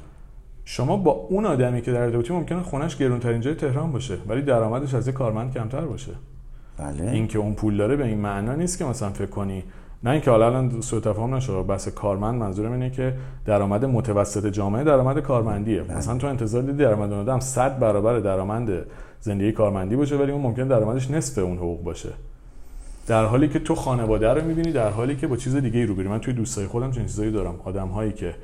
شما 0.64 0.96
با 0.96 1.10
اون 1.10 1.46
آدمی 1.46 1.82
که 1.82 1.92
در 1.92 2.00
ارتباطی 2.00 2.32
ممکنه 2.32 2.62
خونش 2.62 2.96
گرونترین 2.96 3.40
جای 3.40 3.54
تهران 3.54 3.92
باشه 3.92 4.18
ولی 4.28 4.42
درآمدش 4.42 4.94
از 4.94 5.06
یه 5.06 5.12
کارمند 5.12 5.54
کمتر 5.54 5.80
باشه. 5.80 6.12
بله. 6.78 7.10
اینکه 7.10 7.38
اون 7.38 7.54
پول 7.54 7.76
داره 7.76 7.96
به 7.96 8.04
این 8.04 8.18
معنا 8.18 8.54
نیست 8.54 8.78
که 8.78 8.84
مثلا 8.84 9.10
فکر 9.10 9.26
کنی 9.26 9.64
نه 10.04 10.10
اینکه 10.10 10.30
حالا 10.30 10.46
الان 10.46 10.80
سوء 10.80 11.00
تفاهم 11.00 11.34
نشه 11.34 11.62
بحث 11.62 11.88
کارمند 11.88 12.40
منظورم 12.40 12.72
اینه 12.72 12.90
که 12.90 13.14
درآمد 13.46 13.84
متوسط 13.84 14.46
جامعه 14.46 14.84
درآمد 14.84 15.18
کارمندیه. 15.18 15.82
بله. 15.82 15.96
مثلا 15.96 16.18
تو 16.18 16.26
انتظار 16.26 16.62
دیدی 16.62 16.78
درآمد 16.78 17.12
اون 17.12 17.20
آدم 17.20 17.40
100 17.40 17.78
برابر 17.78 18.18
درآمد 18.18 18.86
زندگی 19.20 19.52
کارمندی 19.52 19.96
باشه 19.96 20.16
ولی 20.16 20.32
اون 20.32 20.42
ممکن 20.42 20.68
درآمدش 20.68 21.10
نصف 21.10 21.38
اون 21.38 21.56
حقوق 21.56 21.82
باشه. 21.82 22.08
در 23.06 23.24
حالی 23.24 23.48
که 23.48 23.58
تو 23.58 23.74
خانواده 23.74 24.34
رو 24.34 24.44
می‌بینی 24.44 24.72
در 24.72 24.90
حالی 24.90 25.16
که 25.16 25.26
با 25.26 25.36
چیز 25.36 25.56
دیگه 25.56 25.80
ای 25.80 25.86
من 25.86 26.18
توی 26.18 26.34
دوستای 26.34 26.66
خودم 26.66 26.90
چنین 26.90 27.06
چیزایی 27.06 27.30
دارم. 27.30 27.54
آدم 27.64 27.88
هایی 27.88 28.12
که 28.12 28.34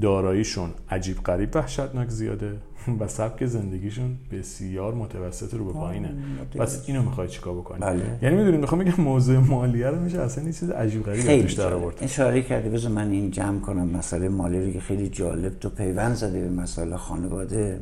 داراییشون 0.00 0.70
عجیب 0.90 1.18
غریب 1.18 1.56
وحشتناک 1.56 2.08
زیاده 2.08 2.56
و 3.00 3.08
سبک 3.08 3.46
زندگیشون 3.46 4.16
بسیار 4.32 4.94
متوسط 4.94 5.54
رو 5.54 5.64
به 5.64 5.72
پایینه. 5.72 6.14
بس 6.58 6.84
اینو 6.86 7.02
می‌خوای 7.02 7.28
چیکار 7.28 7.54
بکنی؟ 7.54 7.80
بله. 7.80 8.18
یعنی 8.22 8.36
می‌دونید 8.36 8.60
می‌خوام 8.60 8.84
بگم 8.84 9.04
موضوع 9.04 9.38
مالیه 9.38 9.86
رو 9.86 10.00
میشه 10.00 10.20
اصلا 10.20 10.44
این 10.44 10.52
چیز 10.52 10.70
عجیب 10.70 11.02
غریبی 11.02 11.42
توش 11.42 11.52
در 11.52 11.74
آورد. 11.74 11.98
اشاره 12.00 12.42
کردی 12.42 12.68
بذار 12.68 12.92
من 12.92 13.10
این 13.10 13.30
جمع 13.30 13.60
کنم 13.60 13.88
مسئله 13.88 14.28
مالی 14.28 14.66
رو 14.66 14.72
که 14.72 14.80
خیلی 14.80 15.08
جالب 15.08 15.58
تو 15.58 15.68
پیوند 15.68 16.14
زده 16.14 16.40
به 16.40 16.48
مسئله 16.48 16.96
خانواده. 16.96 17.80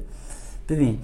ببین 0.69 0.99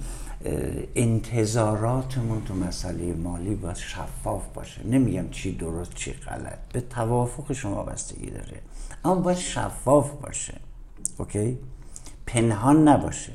انتظاراتمون 0.95 2.41
تو 2.45 2.55
مسئله 2.55 3.13
مالی 3.13 3.55
باید 3.55 3.75
شفاف 3.75 4.47
باشه. 4.53 4.87
نمیگم 4.87 5.29
چی 5.31 5.55
درست 5.55 5.95
چی 5.95 6.13
غلط. 6.13 6.57
به 6.73 6.81
توافق 6.81 7.53
شما 7.53 7.83
بستگی 7.83 8.29
داره. 8.29 8.59
اما 9.05 9.15
باید 9.15 9.37
شفاف 9.37 10.11
باشه. 10.11 10.53
اوکی؟ 11.23 11.57
پنهان 12.25 12.87
نباشه. 12.87 13.31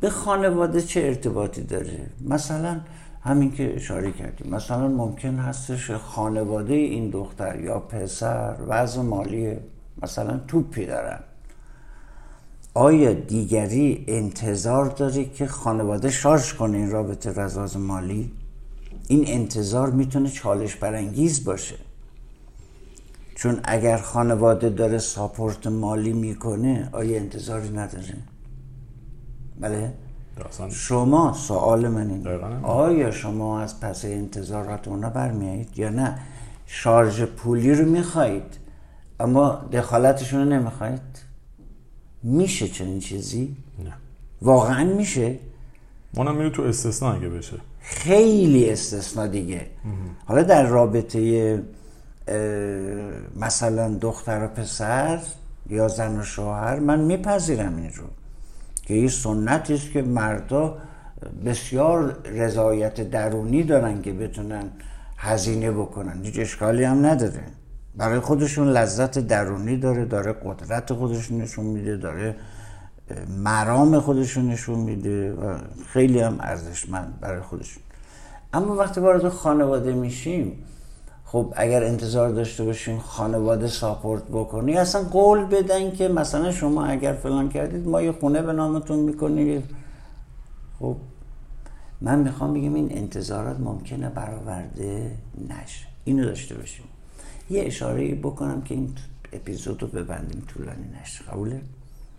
به 0.00 0.10
خانواده 0.10 0.80
چه 0.80 1.00
ارتباطی 1.00 1.62
داره؟ 1.62 2.10
مثلا 2.28 2.80
همین 3.22 3.52
که 3.52 3.76
اشاره 3.76 4.12
کردیم. 4.12 4.54
مثلا 4.54 4.88
ممکن 4.88 5.36
هستش 5.36 5.90
خانواده 5.90 6.74
این 6.74 7.10
دختر 7.10 7.60
یا 7.60 7.78
پسر 7.78 8.56
وضع 8.68 9.00
مالی 9.00 9.56
مثلا 10.02 10.40
توپی 10.48 10.86
دارن. 10.86 11.20
آیا 12.74 13.12
دیگری 13.12 14.04
انتظار 14.08 14.86
داره 14.86 15.24
که 15.24 15.46
خانواده 15.46 16.10
شارژ 16.10 16.52
کنه 16.52 16.78
این 16.78 16.90
رابطه 16.90 17.32
رزاز 17.42 17.76
مالی؟ 17.76 18.32
این 19.08 19.24
انتظار 19.26 19.90
می‌تونه 19.90 20.30
چالش 20.30 20.76
برانگیز 20.76 21.44
باشه. 21.44 21.76
چون 23.40 23.60
اگر 23.64 23.96
خانواده 23.96 24.70
داره 24.70 24.98
ساپورت 24.98 25.66
مالی 25.66 26.12
می‌کنه 26.12 26.88
آیا 26.92 27.16
انتظاری 27.16 27.68
نداره؟ 27.68 28.16
بله. 29.60 29.92
شما 30.70 31.32
سوال 31.32 31.88
من 31.88 32.10
این 32.10 32.26
آیا 32.62 33.10
شما 33.10 33.60
از 33.60 33.80
پس 33.80 34.04
انتظارات 34.04 34.88
اونا 34.88 35.10
برمیایید 35.10 35.78
یا 35.78 35.88
نه؟ 35.88 36.18
شارژ 36.66 37.22
پولی 37.22 37.74
رو 37.74 37.84
می‌خواهید 37.84 38.58
اما 39.20 39.68
دخالتشون 39.72 40.40
رو 40.40 40.48
نمی‌خواهید؟ 40.48 41.00
میشه 42.22 42.68
چنین 42.68 43.00
چیزی؟ 43.00 43.56
نه. 43.84 43.92
واقعا 44.42 44.84
میشه؟ 44.84 45.38
اونم 46.16 46.36
میره 46.36 46.50
تو 46.50 46.62
استثنا 46.62 47.12
اگه 47.12 47.28
بشه. 47.28 47.56
خیلی 47.80 48.70
استثنا 48.70 49.26
دیگه. 49.26 49.66
حالا 50.26 50.42
در 50.42 50.66
رابطه 50.66 51.62
مثلا 53.36 53.94
دختر 54.00 54.44
و 54.44 54.48
پسر 54.48 55.18
یا 55.68 55.88
زن 55.88 56.20
و 56.20 56.22
شوهر 56.22 56.78
من 56.78 57.00
میپذیرم 57.00 57.76
این 57.76 57.90
رو 57.92 58.04
که 58.82 58.94
این 58.94 59.08
سنتی 59.08 59.74
است 59.74 59.90
که 59.90 60.02
مردا 60.02 60.78
بسیار 61.44 62.16
رضایت 62.24 63.10
درونی 63.10 63.62
دارن 63.62 64.02
که 64.02 64.12
بتونن 64.12 64.64
هزینه 65.16 65.70
بکنن. 65.70 66.24
هیچ 66.24 66.38
اشکالی 66.38 66.84
هم 66.84 67.06
نداره. 67.06 67.42
برای 67.96 68.20
خودشون 68.20 68.68
لذت 68.68 69.18
درونی 69.18 69.76
داره 69.76 70.04
داره 70.04 70.32
قدرت 70.44 70.92
خودشون 70.92 71.38
نشون 71.38 71.64
میده 71.64 71.96
داره 71.96 72.36
مرام 73.38 74.00
خودشون 74.00 74.48
نشون 74.48 74.78
میده 74.78 75.32
و 75.32 75.58
خیلی 75.92 76.20
هم 76.20 76.36
ارزشمند 76.40 77.20
برای 77.20 77.40
خودشون. 77.40 77.82
اما 78.52 78.74
وقتی 78.76 79.00
وارد 79.00 79.28
خانواده 79.28 79.92
میشیم 79.92 80.64
خب 81.32 81.52
اگر 81.56 81.84
انتظار 81.84 82.30
داشته 82.30 82.64
باشیم 82.64 82.98
خانواده 82.98 83.68
ساپورت 83.68 84.22
بکنی 84.22 84.76
اصلا 84.76 85.02
قول 85.02 85.44
بدن 85.44 85.90
که 85.90 86.08
مثلا 86.08 86.52
شما 86.52 86.84
اگر 86.84 87.12
فلان 87.12 87.48
کردید 87.48 87.88
ما 87.88 88.02
یه 88.02 88.12
خونه 88.12 88.42
به 88.42 88.52
نامتون 88.52 88.98
می‌کنیم. 88.98 89.62
خب 90.78 90.96
من 92.00 92.18
می‌خوام 92.18 92.54
بگم 92.54 92.74
این 92.74 92.98
انتظارات 92.98 93.60
ممکنه 93.60 94.08
برآورده 94.08 95.16
نشه. 95.48 95.86
اینو 96.04 96.24
داشته 96.24 96.54
باشیم 96.54 96.84
یه 97.50 97.62
اشاره 97.66 98.14
بکنم 98.14 98.62
که 98.62 98.74
این 98.74 98.94
اپیزود 99.32 99.82
رو 99.82 99.88
ببندیم 99.88 100.42
طولانی 100.48 100.86
نشه. 101.02 101.24
قبوله؟ 101.24 101.60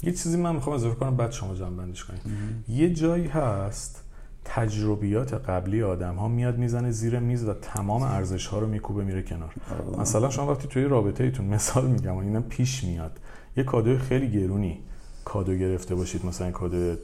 یه 0.03 0.11
چیزی 0.11 0.37
من 0.37 0.55
می‌خوام 0.55 0.75
اضافه 0.75 0.95
کنم 0.95 1.17
بعد 1.17 1.31
شما 1.31 1.55
جمع 1.55 1.77
بندش 1.77 2.03
کنید 2.03 2.21
یه 2.69 2.93
جایی 2.93 3.27
هست 3.27 4.03
تجربیات 4.45 5.33
قبلی 5.33 5.83
آدم 5.83 6.15
ها 6.15 6.27
میاد 6.27 6.57
می‌زنه 6.57 6.91
زیر 6.91 7.19
میز 7.19 7.45
و 7.45 7.53
تمام 7.53 8.01
ارزش 8.01 8.47
ها 8.47 8.59
رو 8.59 8.67
میکوبه 8.67 9.03
میره 9.03 9.21
کنار. 9.21 9.53
مثلا 9.99 10.29
شما 10.29 10.51
وقتی 10.51 10.67
توی 10.67 10.83
رابطه 10.83 11.23
ایتون 11.23 11.45
مثال 11.45 11.87
میگم 11.87 12.17
اینم 12.17 12.43
پیش 12.43 12.83
میاد 12.83 13.19
یه 13.57 13.63
کادو 13.63 13.97
خیلی 13.97 14.31
گرونی 14.31 14.79
کادو 15.25 15.55
گرفته 15.55 15.95
باشید 15.95 16.25
مثلا 16.25 16.51
کادو 16.51 16.95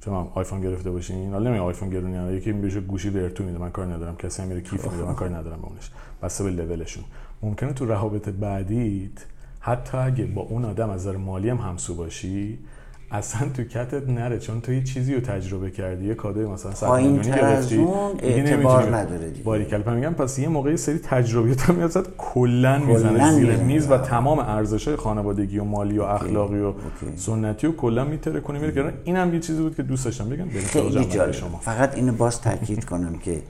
چون 0.00 0.28
آیفون 0.34 0.60
گرفته 0.60 0.90
باشین. 0.90 1.32
حالا 1.32 1.50
نمی 1.50 1.58
آیفون 1.58 1.90
گرونی 1.90 2.16
ها 2.16 2.32
یکی 2.32 2.52
میشه 2.52 2.80
گوشی 2.80 3.10
برتو 3.10 3.44
میده 3.44 3.58
من 3.58 3.70
کار 3.70 3.86
ندارم. 3.86 4.16
کسی 4.16 4.42
هم 4.42 4.48
میره 4.48 4.60
کیف 4.60 4.92
میده 4.92 5.04
من 5.04 5.14
کار 5.14 5.36
ندارم 5.36 5.60
به 5.60 5.66
اونش. 5.66 5.90
بسته 6.22 6.44
به 6.44 6.50
لولشون. 6.50 7.04
ممکنه 7.42 7.72
تو 7.72 7.86
روابط 7.86 8.28
بعدیت 8.28 9.26
حتی 9.60 9.98
اگه 9.98 10.24
با 10.24 10.42
اون 10.42 10.64
آدم 10.64 10.90
از 10.90 11.00
نظر 11.00 11.16
مالی 11.16 11.48
هم 11.48 11.56
همسو 11.56 11.94
باشی 11.94 12.58
اصلا 13.12 13.48
تو 13.48 13.64
کتت 13.64 14.08
نره 14.08 14.38
چون 14.38 14.60
تو 14.60 14.72
یه 14.72 14.84
چیزی 14.84 15.14
رو 15.14 15.20
تجربه 15.20 15.70
کردی 15.70 16.06
یه 16.06 16.14
کادوی 16.14 16.46
مثلا 16.46 16.74
100 16.74 16.90
میلیونی 16.90 17.30
گرفتی. 17.30 17.86
اعتبار 18.18 18.96
نداره 18.96 19.30
دیگه. 19.30 19.44
باری 19.44 19.64
کلمه 19.64 19.94
میگم 19.94 20.14
پس 20.14 20.38
یه 20.38 20.48
موقعی 20.48 20.76
سری 20.76 20.98
تجربیات 20.98 21.60
هم 21.60 21.74
میاد 21.74 22.14
کلا 22.18 22.78
می‌زنه 22.78 23.32
زیر 23.32 23.56
میز 23.56 23.90
و 23.90 23.98
تمام 23.98 24.38
ارزش‌های 24.38 24.96
خانوادگی 24.96 25.58
و 25.58 25.64
مالی 25.64 25.98
و 25.98 26.02
اخلاقی 26.02 26.60
و 26.60 26.72
سنتی 27.16 27.66
و 27.66 27.72
کلا 27.72 28.04
میتره 28.04 28.40
کنی 28.40 28.58
میره 28.58 28.72
کنار. 28.72 28.92
اینم 29.04 29.34
یه 29.34 29.40
چیزی 29.40 29.62
بود 29.62 29.76
که 29.76 29.82
دوست 29.82 30.04
داشتم 30.04 30.28
بگم 30.28 30.46
شما. 31.32 31.58
فقط 31.62 31.94
اینو 31.94 32.12
باز 32.12 32.40
تاکید 32.40 32.84
کنم 32.84 33.18
که 33.18 33.42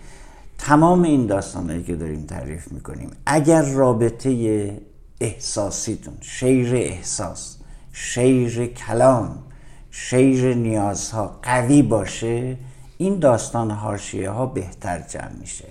تمام 0.59 1.03
این 1.03 1.27
داستانایی 1.27 1.83
که 1.83 1.97
داریم 1.97 2.25
تعریف 2.27 2.73
می‌کنیم 2.73 3.11
اگر 3.27 3.63
رابطه 3.63 4.81
احساسیتون 5.21 6.15
شیر 6.21 6.75
احساس 6.75 7.57
شیر 7.93 8.67
کلام 8.67 9.39
شیر 9.95 10.55
نیازها 10.55 11.39
قوی 11.43 11.83
باشه 11.83 12.57
این 12.99 13.19
داستان 13.19 13.71
هاشیه 13.71 14.31
ها 14.31 14.47
بهتر 14.47 14.99
جمع 14.99 15.33
میشه. 15.41 15.65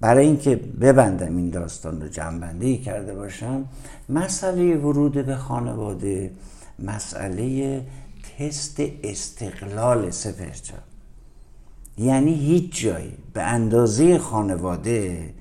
برای 0.00 0.26
اینکه 0.26 0.56
ببندم 0.56 1.36
این 1.36 1.50
داستان 1.50 2.00
رو 2.00 2.08
جنبندی 2.08 2.78
کرده 2.78 3.14
باشم 3.14 3.64
مسئله 4.08 4.76
ورود 4.76 5.26
به 5.26 5.36
خانواده 5.36 6.30
مسئله 6.78 7.80
تست 8.38 8.76
استقلال 9.02 10.10
سپرچا 10.10 10.74
یعنی 11.98 12.34
هیچ 12.34 12.82
جایی 12.82 13.12
به 13.32 13.42
اندازه 13.42 14.18
خانواده 14.18 15.34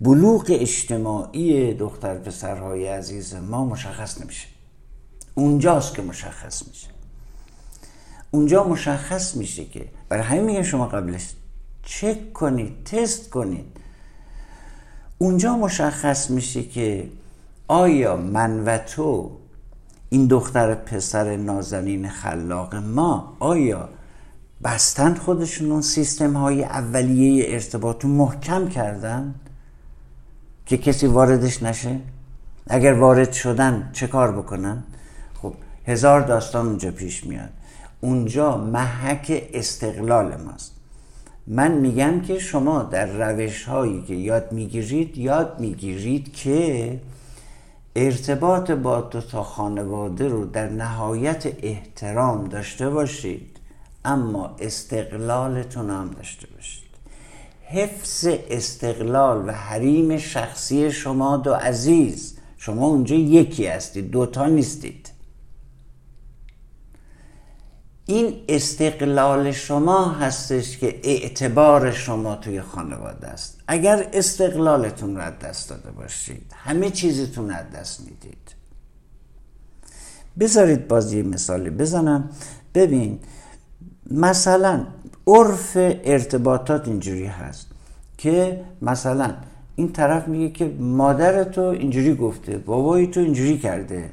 بلوغ 0.00 0.46
اجتماعی 0.48 1.74
دختر 1.74 2.18
پسرهای 2.18 2.86
عزیز 2.86 3.34
ما 3.34 3.64
مشخص 3.64 4.20
نمیشه. 4.20 4.48
اونجاست 5.34 5.94
که 5.94 6.02
مشخص 6.02 6.68
میشه. 6.68 6.93
اونجا 8.34 8.64
مشخص 8.64 9.36
میشه 9.36 9.64
که 9.64 9.88
برای 10.08 10.22
همین 10.22 10.44
میگه 10.44 10.62
شما 10.62 10.86
قبلش 10.86 11.32
چک 11.82 12.32
کنید 12.32 12.84
تست 12.84 13.30
کنید. 13.30 13.64
اونجا 15.18 15.56
مشخص 15.56 16.30
میشه 16.30 16.62
که 16.62 17.08
آیا 17.68 18.16
من 18.16 18.64
و 18.64 18.78
تو 18.78 19.30
این 20.10 20.26
دختر 20.26 20.74
پسر 20.74 21.36
نازنین 21.36 22.08
خلاق 22.08 22.74
ما 22.74 23.36
آیا 23.40 23.88
بستند 24.64 25.18
خودشون 25.18 25.70
اون 25.70 25.82
سیستم 25.82 26.36
های 26.36 26.64
اولیه 26.64 27.54
ارتباط 27.54 28.04
محکم 28.04 28.68
کردن 28.68 29.34
که 30.66 30.76
کسی 30.76 31.06
واردش 31.06 31.62
نشه؟ 31.62 32.00
اگر 32.66 32.92
وارد 32.92 33.32
شدن 33.32 33.90
چه 33.92 34.06
کار 34.06 34.32
بکنن؟ 34.32 34.84
خب 35.42 35.54
هزار 35.86 36.20
داستان 36.20 36.66
اونجا 36.66 36.90
پیش 36.90 37.26
میاد. 37.26 37.50
اونجا 38.04 38.56
محک 38.56 39.42
استقلال 39.52 40.36
ماست. 40.36 40.72
من 41.46 41.72
میگم 41.72 42.20
که 42.20 42.38
شما 42.38 42.82
در 42.82 43.06
روش 43.06 43.64
هایی 43.64 44.02
که 44.02 44.14
یاد 44.14 44.52
می‌گیرید 44.52 45.18
یاد 45.18 45.60
می‌گیرید 45.60 46.32
که 46.32 47.00
ارتباط 47.96 48.70
با 48.70 49.00
دو 49.00 49.20
تا 49.20 49.42
خانواده 49.42 50.28
رو 50.28 50.44
در 50.44 50.68
نهایت 50.68 51.46
احترام 51.62 52.48
داشته 52.48 52.90
باشید 52.90 53.56
اما 54.04 54.56
استقلالتون 54.60 55.90
هم 55.90 56.10
داشته 56.16 56.46
باشید. 56.56 56.84
حفظ 57.62 58.28
استقلال 58.50 59.48
و 59.48 59.52
حریم 59.52 60.18
شخصی 60.18 60.92
شما 60.92 61.36
دو 61.36 61.54
عزیز 61.54 62.38
شما 62.58 62.86
اونجا 62.86 63.16
یکی 63.16 63.66
هستید 63.66 64.10
دوتا 64.10 64.46
نیستید. 64.46 65.03
این 68.06 68.34
استقلال 68.48 69.52
شما 69.52 70.08
هستش 70.08 70.78
که 70.78 71.00
اعتبار 71.02 71.92
شما 71.92 72.36
توی 72.36 72.60
خانواده 72.60 73.26
است. 73.26 73.60
اگر 73.66 74.08
استقلالتون 74.12 75.16
رو 75.16 75.22
از 75.22 75.38
دست 75.38 75.70
داده 75.70 75.90
باشید 75.90 76.52
همه 76.54 76.90
چیزتون 76.90 77.50
از 77.50 77.64
دست 77.74 78.00
می‌دید. 78.00 78.54
بذارید 80.38 80.88
باز 80.88 81.12
یه 81.12 81.22
مثالی 81.22 81.70
بزنم. 81.70 82.30
ببین 82.74 83.18
مثلا 84.10 84.86
عرف 85.26 85.72
ارتباطات 85.76 86.88
اینجوری 86.88 87.26
هست 87.26 87.66
که 88.18 88.64
مثلا 88.82 89.34
این 89.76 89.92
طرف 89.92 90.28
میگه 90.28 90.50
که 90.50 90.76
مادر 90.78 91.44
تو 91.44 91.60
اینجوری 91.60 92.14
گفته 92.14 92.58
بابای 92.58 93.06
تو 93.06 93.20
اینجوری 93.20 93.58
کرده. 93.58 94.10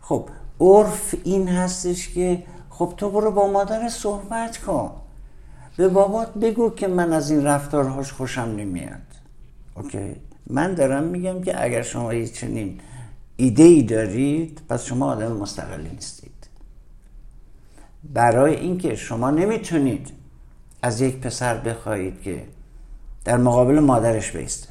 خب 0.00 0.28
عرف 0.60 1.14
این 1.24 1.48
هستش 1.48 2.08
که 2.08 2.42
خب 2.80 2.94
تو 2.96 3.10
برو 3.10 3.30
با 3.30 3.50
مادر 3.50 3.88
صحبت 3.88 4.58
کن. 4.58 4.90
به 5.76 5.88
بابات 5.88 6.34
بگو 6.34 6.70
که 6.70 6.88
من 6.88 7.12
از 7.12 7.30
این 7.30 7.44
رفتارهاش 7.44 8.12
خوشم 8.12 8.40
نمیاد. 8.40 9.06
اوکی؟ 9.76 10.16
من 10.46 10.74
دارم 10.74 11.04
میگم 11.04 11.42
که 11.42 11.64
اگر 11.64 11.82
شما 11.82 12.14
یه 12.14 12.28
چنین 12.28 12.80
ایده 13.36 13.62
ای 13.62 13.82
دارید 13.82 14.62
پس 14.68 14.84
شما 14.84 15.06
آدم 15.06 15.32
مستقلی 15.32 15.88
نیستید. 15.88 16.48
برای 18.04 18.56
اینکه 18.56 18.96
شما 18.96 19.30
نمی‌تونید 19.30 20.10
از 20.82 21.00
یک 21.00 21.20
پسر 21.20 21.56
بخواهید 21.56 22.22
که 22.22 22.44
در 23.24 23.36
مقابل 23.36 23.78
مادرش 23.78 24.30
بیسته. 24.30 24.68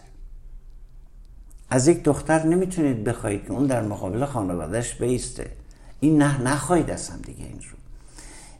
از 1.69 1.87
یک 1.87 2.03
دختر 2.03 2.45
نمی‌تونید 2.45 3.03
بخواهید 3.03 3.43
که 3.43 3.51
اون 3.51 3.67
در 3.67 3.81
مقابل 3.81 4.25
خانوادهش 4.25 4.93
بیسته. 4.93 5.51
این 5.99 6.21
نه 6.21 6.41
نخواهید 6.41 6.89
اصلا 6.89 7.17
دیگه 7.17 7.43
این 7.43 7.61
رو. 7.71 7.78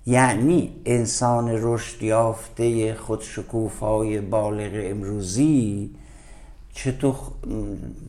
یعنی 0.10 0.82
انسان 0.86 1.49
رشد 1.51 2.03
یافته 2.03 2.95
خودشکوفای 2.95 4.22
بالغ 4.22 4.72
امروزی 4.74 5.95
چه 6.74 6.91
تو 6.91 7.16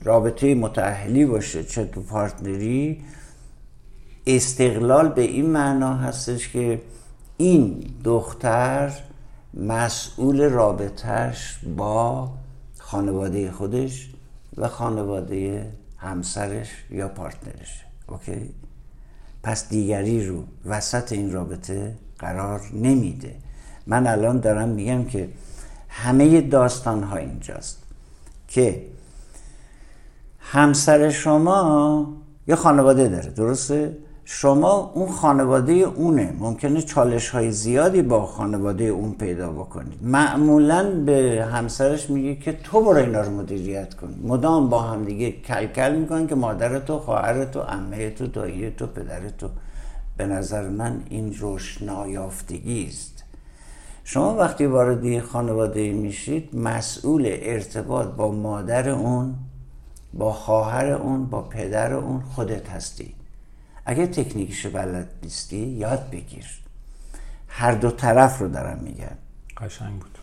رابطه 0.04 0.54
متأهلی 0.54 1.26
باشه 1.26 1.64
چه 1.64 1.84
تو 1.84 2.02
partner 2.02 2.90
ی 2.90 3.02
استقلال 4.26 5.08
به 5.08 5.22
این 5.22 5.46
معنا 5.46 5.94
هستش 5.94 6.48
که 6.48 6.82
این 7.36 7.94
دختر 8.04 8.92
مسئول 9.54 10.42
رابطهش 10.42 11.58
با 11.76 12.30
خانواده 12.78 13.50
خودش 13.50 14.10
و 14.56 14.68
خانواده 14.68 15.72
همسرش 15.96 16.68
یا 16.90 17.08
partner 17.08 17.62
ش. 17.62 17.84
OK؟ 18.08 18.59
پس 19.42 19.68
دیگری 19.68 20.26
رو 20.26 20.44
وسط 20.66 21.12
این 21.12 21.32
رابطه 21.32 21.94
قرار 22.18 22.60
نمیده 22.74 23.34
من 23.86 24.06
الان 24.06 24.40
دارم 24.40 24.68
میگم 24.68 25.04
که 25.04 25.28
همه 25.88 26.40
داستان 26.40 27.02
ها 27.02 27.16
اینجاست 27.16 27.78
که 28.48 28.86
همسر 30.40 31.10
شما 31.10 32.16
یه 32.46 32.54
خانواده 32.54 33.08
داره 33.08 33.30
درسته؟ 33.30 33.96
شما 34.32 34.92
اون 34.94 35.08
خانواده 35.08 35.72
اونه. 35.72 36.32
ممکنه 36.38 36.82
چالش 36.82 37.28
های 37.28 37.52
زیادی 37.52 38.02
با 38.02 38.26
خانواده 38.26 38.84
اون 38.84 39.12
پیدا 39.12 39.50
بکنید. 39.50 39.98
معمولا 40.02 41.02
به 41.06 41.48
همسرش 41.52 42.10
میگه 42.10 42.36
که 42.36 42.52
تو 42.52 42.80
برو 42.80 42.96
اینا 42.96 43.20
رو 43.20 43.30
مدیریت 43.30 43.94
کن. 43.94 44.14
مدام 44.22 44.68
با 44.68 44.82
هم 44.82 45.04
دیگه 45.04 45.30
کل 45.30 45.66
کل 45.66 45.96
می‌کنن 45.96 46.26
که 46.26 46.34
مادر 46.34 46.78
تو 46.78 46.98
خواهر 46.98 47.44
تو 47.44 47.60
عمه 47.60 48.10
تو 48.10 48.26
دایی 48.26 48.70
تو 48.70 48.86
پدر 48.86 49.28
تو. 49.38 49.48
به 50.16 50.26
نظر 50.26 50.68
من 50.68 51.00
این 51.08 51.34
روش 51.34 51.82
نایافتگی 51.82 52.86
است. 52.86 53.24
شما 54.04 54.36
وقتی 54.36 54.66
وارد 54.66 55.20
خانواده 55.20 55.92
میشید 55.92 56.56
مسئول 56.56 57.22
ارتباط 57.26 58.06
با 58.06 58.32
مادر 58.32 58.88
اون 58.88 59.34
با 60.14 60.32
خواهر 60.32 60.86
اون 60.86 61.26
با 61.26 61.42
پدر 61.42 61.94
اون 61.94 62.20
خودت 62.20 62.68
هستی. 62.68 63.19
اگه 63.90 64.06
تکنیکش 64.06 64.66
بلد 64.66 65.08
نیستی 65.22 65.56
یاد 65.56 66.10
بگیر. 66.10 66.44
هر 67.48 67.72
دو 67.72 67.90
طرف 67.90 68.38
رو 68.38 68.48
دارم 68.48 68.78
میگم. 68.84 69.16
قشنگ 69.56 69.98
بود. 69.98 70.18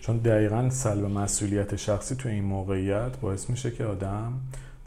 چون 0.00 0.16
دقیقا 0.16 0.70
سلب 0.70 1.04
مسئولیت 1.04 1.76
شخصی 1.76 2.14
تو 2.14 2.28
این 2.28 2.44
موقعیت 2.44 3.16
باعث 3.20 3.50
میشه 3.50 3.70
که 3.70 3.84
آدم 3.84 4.32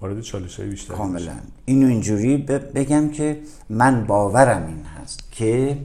وارد 0.01 0.22
چالش 0.22 0.60
های 0.60 0.70
بیشتر 0.70 0.93
کاملا. 0.93 1.34
اینو 1.66 1.88
اینجوری 1.88 2.38
بگم 2.76 3.10
که 3.10 3.39
من 3.70 4.05
باورم 4.05 4.68
این 4.68 4.86
هست 4.86 5.32
که 5.32 5.78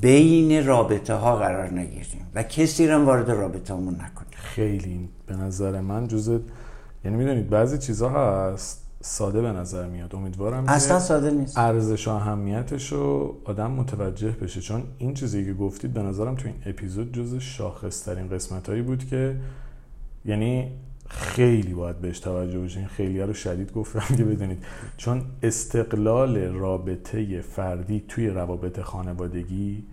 بین 0.00 0.66
رابطه 0.66 1.14
ها 1.14 1.36
قرار 1.36 1.72
نگیریم 1.72 2.26
و 2.34 2.42
کسی 2.42 2.88
رو 2.88 3.04
وارد 3.04 3.30
رابطه 3.30 3.74
همون 3.74 3.94
نکنیم. 3.94 4.32
خیلی. 4.34 5.08
به 5.26 5.36
نظر 5.36 5.80
من 5.80 6.08
جزء 6.08 6.38
یعنی 7.04 7.16
می‌دونید 7.16 7.50
بعضی 7.50 7.78
چیزها 7.78 8.52
هست 8.52 8.87
ساده 9.00 9.42
به 9.42 9.52
نظر 9.52 9.86
میاد. 9.86 10.14
امیدوارم 10.14 10.64
اصلا 10.68 11.00
ساده 11.00 11.30
نیست. 11.30 11.58
ارزش 11.58 12.08
و 12.08 12.10
اهمیتش 12.10 12.92
رو 12.92 13.36
آدم 13.44 13.70
متوجه 13.70 14.30
بشه. 14.30 14.60
چون 14.60 14.82
این 14.98 15.14
چیزی 15.14 15.44
که 15.44 15.54
گفتید 15.54 15.92
به 15.92 16.02
نظرم 16.02 16.34
تو 16.34 16.46
این 16.46 16.56
اپیزود 16.66 17.12
جز 17.12 17.34
شاخصترین 17.34 18.28
قسمت 18.28 18.68
هایی 18.68 18.82
بود 18.82 19.04
که 19.04 19.36
یعنی 20.24 20.72
خیلی 21.08 21.74
باید 21.74 21.98
بهش 21.98 22.20
توجه 22.20 22.60
بشین. 22.60 22.86
خیلی 22.86 23.20
رو 23.20 23.34
شدید 23.34 23.72
گفتم 23.72 24.16
که 24.16 24.24
بدونید. 24.24 24.64
چون 24.96 25.22
استقلال 25.42 26.38
رابطه 26.38 27.40
فردی 27.40 28.04
توی 28.08 28.28
روابط 28.28 28.80
خانوادگی 28.80 29.84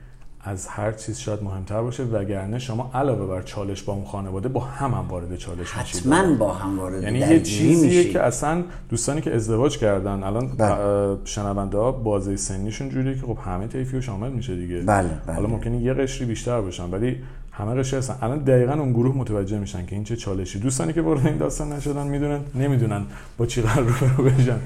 از 0.48 0.68
هر 0.68 0.91
چیز 0.91 1.18
شاید 1.18 1.43
مهمتر 1.43 1.82
باشه 1.82 2.04
وگرنه 2.04 2.60
شما 2.60 2.91
علاوه 2.93 3.26
بر 3.26 3.41
چالش 3.41 3.84
با 3.84 3.93
اون 3.93 4.06
خانواده 4.06 4.50
با 4.50 4.60
هم 4.60 4.91
هم 4.91 5.08
وارد 5.08 5.36
چالش 5.36 5.78
میشید 5.78 6.02
حتما 6.02 6.36
با 6.36 6.54
هم 6.54 6.80
وارد 6.80 7.04
یعنی 7.04 7.20
یه 7.20 7.41
چیزیه 7.41 8.10
که 8.10 8.22
اصلا 8.22 8.64
دوستانی 8.89 9.22
که 9.22 9.36
ازدواج 9.36 9.78
کردن 9.78 10.24
الان 10.24 10.48
بله. 10.48 11.18
شنونده 11.26 11.78
ها 11.78 11.91
بازه 11.91 12.36
سنیشون 12.36 12.89
جوریه 12.89 13.16
که 13.16 13.22
خب 13.22 13.38
همه 13.46 13.68
طیفی 13.68 13.98
و 13.98 14.02
شامل 14.02 14.30
میشه 14.30 14.56
دیگه 14.56 14.82
بله, 14.82 15.10
بله. 15.28 15.36
حالا 15.36 15.48
ممکنه 15.48 15.78
یه 15.78 15.93
قشری 15.93 16.28
بیشتر 16.28 16.62
باشن 16.62 16.89
ولی 16.91 17.18
همه 17.58 17.76
قشر 17.76 17.97
هستن 17.97 18.16
الان 18.22 18.39
دقیقا 18.39 18.74
اون 18.74 18.93
گروه 18.93 19.18
متوجه 19.18 19.60
میشن 19.60 19.86
که 19.86 19.95
این 19.95 20.03
چه 20.03 20.16
چالشی 20.16 20.60
دوستانی 20.60 20.93
که 20.93 21.01
وارد 21.01 21.28
این 21.28 21.38
داستان 21.38 21.74
نشدن 21.74 22.08
می‌دونن 22.08 22.39
نمی‌دونن 22.56 23.06
با 23.38 23.45
چی 23.45 23.62
قرار 23.62 23.86
رو 24.18 24.24
بشن 24.24 24.58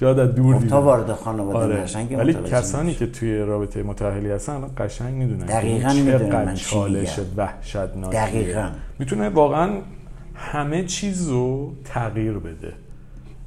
شاید 0.00 0.18
از 0.18 0.34
دور 0.34 0.54
خب 0.54 0.60
دیدن 0.60 0.70
تا 0.70 0.82
وارد 0.82 1.12
خانواده 1.12 1.58
آره. 1.58 1.82
نشن 1.82 2.08
که 2.08 2.16
ولی 2.16 2.34
کسانی. 2.34 2.94
که 2.94 3.06
توی 3.06 3.38
رابطه 3.38 3.82
متأهلی 3.82 4.30
هستن 4.30 4.70
قشنگ 4.76 5.14
می‌دونن 5.14 5.46
دقیقاً 5.46 5.90
این 5.90 6.02
می‌دونن 6.02 6.54
چالش 6.54 7.18
میگم. 7.18 7.30
وحشتناکیه 7.36 8.20
دقیقاً. 8.20 8.70
می‌تونه 8.98 9.28
واقعا 9.28 9.70
همه 10.34 10.84
چیز 10.84 11.28
رو 11.28 11.72
تغییر 11.84 12.32
بده 12.32 12.72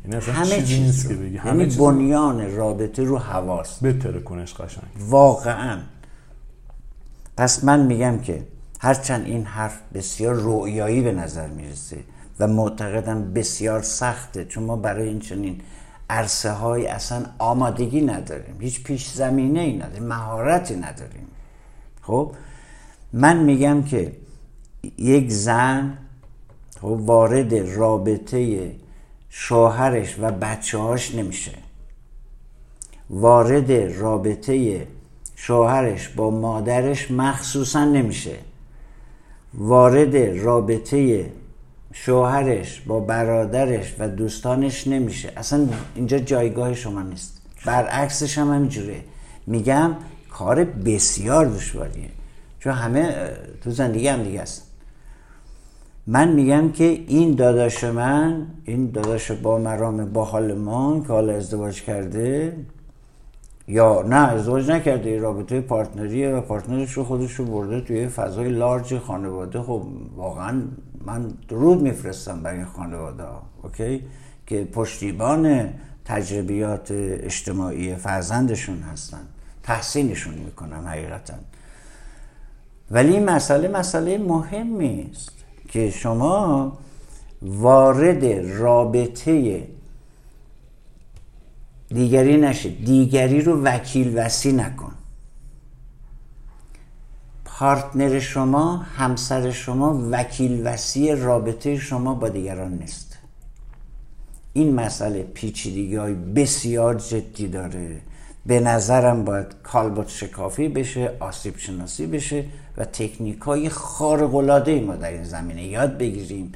یعنی 0.06 0.18
اصلا 0.18 0.34
همه 0.34 0.46
چیزی 0.46 0.66
چیز 0.66 0.86
نیست. 0.86 1.08
که 1.08 1.14
بگی 1.14 1.38
همه 1.38 1.52
یعنی 1.52 1.66
چیز 1.66 1.78
بنیان 1.78 2.56
رابطه 2.56 3.04
رو 3.04 3.18
حواس 3.18 3.84
بتره 3.84 4.20
کنش 4.20 4.54
قشنگ 4.54 4.84
واقعا 5.10 5.78
پس 7.38 7.64
من 7.64 7.86
میگم 7.86 8.18
که 8.18 8.44
هرچند 8.80 9.26
این 9.26 9.44
حرف 9.44 9.80
بسیار 9.94 10.36
رویایی 10.36 11.02
به 11.02 11.12
نظر 11.12 11.48
می‌رسه 11.48 11.98
و 12.40 12.48
معتقدم 12.48 13.34
بسیار 13.34 13.82
سخته 13.82 14.46
چون 14.46 14.64
ما 14.64 14.76
برای 14.76 15.08
این 15.08 15.20
چنین 15.20 15.62
عرصه 16.10 16.52
های 16.52 16.88
اصلا 16.88 17.26
آمادگی 17.40 18.02
نداریم 18.02 18.58
هیچ 18.60 18.84
پیش 18.84 19.12
زمینه 19.12 19.60
ای 19.60 19.78
نداریم 19.78 20.04
مهارتی 20.04 20.76
نداریم. 20.76 21.28
خب 22.02 22.32
من 23.14 23.38
میگم 23.38 23.84
که 23.84 24.12
یک 24.98 25.32
زن 25.32 25.98
خب 26.82 26.86
وارد 26.86 27.54
رابطه 27.54 28.72
شوهرش 29.30 30.16
و 30.20 30.32
بچه 30.32 30.78
هاش 30.78 31.16
نمیشه. 31.16 31.52
وارد 33.10 33.72
رابطه 33.72 34.88
شوهرش 35.36 36.10
با 36.10 36.30
مادرش 36.30 37.12
مخصوصا 37.12 37.86
نمیشه. 37.86 38.36
وارد 39.54 40.16
رابطه 40.16 41.26
شوهرش 41.94 42.82
با 42.82 43.00
برادرش 43.00 43.96
و 44.00 44.08
دوستانش 44.08 44.88
نمیشه. 44.88 45.32
اصلا 45.38 45.68
اینجا 45.96 46.20
جایگاه 46.20 46.74
شما 46.74 47.02
نیست. 47.02 47.42
برعکسش 47.66 48.38
هم 48.38 48.54
همینجوره. 48.54 49.04
میگم 49.48 49.96
کار 50.32 50.64
بسیار 50.64 51.46
دشواریه. 51.46 52.10
چون 52.60 52.74
همه 52.74 53.16
تو 53.64 53.72
زندگی 53.72 54.08
هم 54.08 54.24
دیگه 54.24 54.42
است 54.42 54.64
من 56.08 56.32
میگم 56.32 56.72
که 56.72 56.84
این 56.84 57.36
داداش 57.36 57.84
من 57.84 58.48
این 58.66 58.92
داداش 58.92 59.32
با 59.32 59.58
مرام 59.58 60.14
با 60.14 60.26
حال 60.26 60.54
ما 60.54 61.00
که 61.00 61.08
حالا 61.08 61.34
ازدواج 61.34 61.82
کرده 61.82 62.54
یا 63.70 64.02
نه 64.02 64.16
ازدواج 64.16 64.72
نکرده 64.72 65.20
رابطه 65.20 65.62
پارتنریه 65.62 66.30
و 66.30 66.42
پارتنرش 66.42 66.92
رو 66.92 67.04
خودش 67.04 67.34
رو 67.34 67.46
برده 67.46 67.82
توی 67.82 68.08
فضای 68.08 68.50
لارج 68.50 68.98
خانواده. 68.98 69.62
خب 69.62 69.84
واقعا 70.16 70.62
من 71.06 71.34
درود 71.48 71.82
میفرستم 71.82 72.44
برای 72.44 72.58
این 72.58 72.66
خانواده 72.66 73.24
ها 73.24 73.42
اوکی؟ 73.64 74.04
که 74.48 74.64
پشتیبان 74.64 75.70
تجربیات 76.06 76.92
اجتماعی 76.92 77.96
فرزندشون 77.96 78.80
هستن 78.82 79.22
تحسینشون 79.64 80.34
می‌کنم 80.34 80.88
حقیقتا. 80.88 81.34
ولی 82.92 83.14
این 83.14 83.30
مسئله 83.30 83.68
مسئله 83.68 84.18
مهمی 84.18 85.10
است 85.12 85.32
که 85.68 85.90
شما 85.90 86.74
وارد 87.42 88.26
رابطه 88.60 89.64
دیگری 91.94 92.38
نشید. 92.38 92.86
دیگری 92.86 93.42
رو 93.42 93.64
وکیل 93.64 94.18
وسی 94.18 94.52
نکن. 94.52 94.92
پارتنر 97.46 98.20
شما 98.20 98.78
همسر 98.78 99.52
شما 99.52 100.08
وکیل 100.12 100.68
وسی 100.68 101.12
رابطه 101.16 101.78
شما 101.78 102.14
با 102.14 102.30
دیگران 102.30 102.74
نیست. 102.74 103.18
این 104.54 104.76
مسئله 104.76 105.24
پیچیدگی 105.24 105.96
های 105.96 106.14
بسیار 106.14 106.96
جدی 106.96 107.48
داره. 107.48 108.02
به 108.46 108.60
نظرم 108.60 109.26
باید 109.26 109.48
کالبوت 109.64 110.10
شکافی 110.10 110.68
بشه 110.68 111.12
آسیب 111.20 111.58
شناسی 111.58 112.08
بشه 112.08 112.46
و 112.78 112.86
تکنیک 112.86 113.40
های 113.40 113.70
خارق 113.70 114.36
ما 114.86 114.96
در 114.96 115.12
این 115.12 115.24
زمینه 115.24 115.64
یاد 115.64 115.98
بگیریم 115.98 116.52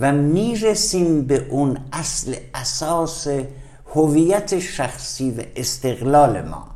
و 0.00 0.12
می‌رسیم 0.12 1.24
به 1.24 1.46
اون 1.50 1.78
اصل 1.92 2.34
اساس 2.54 3.28
هویت 3.94 4.58
شخصی 4.58 5.30
و 5.30 5.42
استقلال 5.56 6.42
ما. 6.48 6.66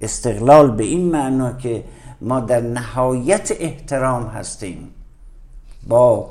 استقلال 0.00 0.70
به 0.70 0.84
این 0.84 1.10
معنا 1.10 1.52
که 1.52 1.84
ما 2.20 2.40
در 2.40 2.60
نهایت 2.60 3.52
احترام 3.60 4.26
هستیم 4.26 4.90
با 5.88 6.30